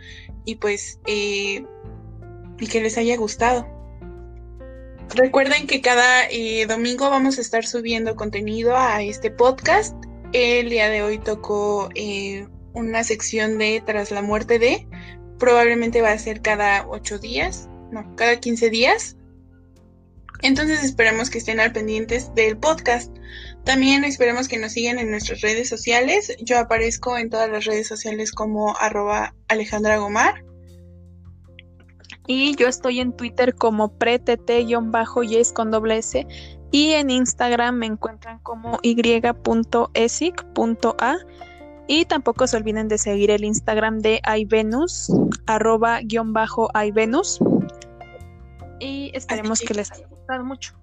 y 0.45 0.55
pues 0.55 0.99
eh, 1.05 1.63
y 2.59 2.67
que 2.67 2.81
les 2.81 2.97
haya 2.97 3.15
gustado. 3.17 3.67
Recuerden 5.13 5.67
que 5.67 5.81
cada 5.81 6.27
eh, 6.31 6.65
domingo 6.65 7.11
vamos 7.11 7.37
a 7.37 7.41
estar 7.41 7.65
subiendo 7.65 8.15
contenido 8.15 8.75
a 8.75 9.03
este 9.03 9.29
podcast 9.29 9.95
el 10.35 10.69
día 10.69 10.89
de 10.89 11.01
hoy 11.01 11.17
tocó 11.17 11.89
eh, 11.95 12.45
una 12.73 13.05
sección 13.05 13.57
de 13.57 13.81
Tras 13.85 14.11
la 14.11 14.21
muerte 14.21 14.59
de. 14.59 14.85
Probablemente 15.39 16.01
va 16.01 16.11
a 16.11 16.19
ser 16.19 16.41
cada 16.41 16.85
8 16.87 17.19
días, 17.19 17.69
no, 17.91 18.15
cada 18.15 18.39
15 18.39 18.69
días. 18.69 19.15
Entonces 20.41 20.83
esperamos 20.83 21.29
que 21.29 21.37
estén 21.37 21.61
al 21.61 21.71
pendientes 21.71 22.33
del 22.35 22.57
podcast. 22.57 23.15
También 23.63 24.03
esperemos 24.03 24.49
que 24.49 24.57
nos 24.57 24.73
sigan 24.73 24.99
en 24.99 25.09
nuestras 25.09 25.39
redes 25.39 25.69
sociales. 25.69 26.35
Yo 26.41 26.59
aparezco 26.59 27.17
en 27.17 27.29
todas 27.29 27.49
las 27.49 27.63
redes 27.63 27.87
sociales 27.87 28.31
como 28.31 28.75
arroba 28.77 29.33
Alejandra 29.47 29.97
Gomar. 29.97 30.43
Y 32.27 32.55
yo 32.55 32.67
estoy 32.67 32.99
en 32.99 33.15
Twitter 33.15 33.55
como 33.55 33.97
pretete-yes 33.97 35.53
con 35.53 35.71
doble 35.71 35.97
S. 35.99 36.27
Y 36.75 36.91
en 36.91 37.09
Instagram 37.09 37.77
me 37.77 37.85
encuentran 37.85 38.39
como 38.39 38.79
y.esic.a. 38.81 39.17
Y 41.87 42.03
tampoco 42.03 42.47
se 42.47 42.57
olviden 42.57 42.89
de 42.89 42.97
seguir 42.97 43.31
el 43.31 43.45
Instagram 43.45 43.99
de 43.99 44.19
iVenus, 44.39 45.09
arroba 45.45 46.01
guion 46.01 46.33
bajo 46.33 46.69
iVenus. 46.75 47.39
Y 48.81 49.09
esperemos 49.13 49.61
que 49.61 49.73
les 49.73 49.89
haya 49.93 50.05
gustado 50.07 50.43
mucho. 50.43 50.77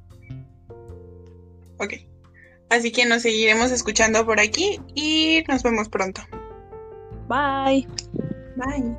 Ok. 1.79 1.93
Así 2.71 2.91
que 2.91 3.05
nos 3.05 3.21
seguiremos 3.21 3.71
escuchando 3.71 4.25
por 4.25 4.41
aquí 4.41 4.81
y 4.95 5.45
nos 5.47 5.63
vemos 5.63 5.91
pronto. 5.91 6.23
Bye. 7.29 7.87
Bye. 8.57 8.97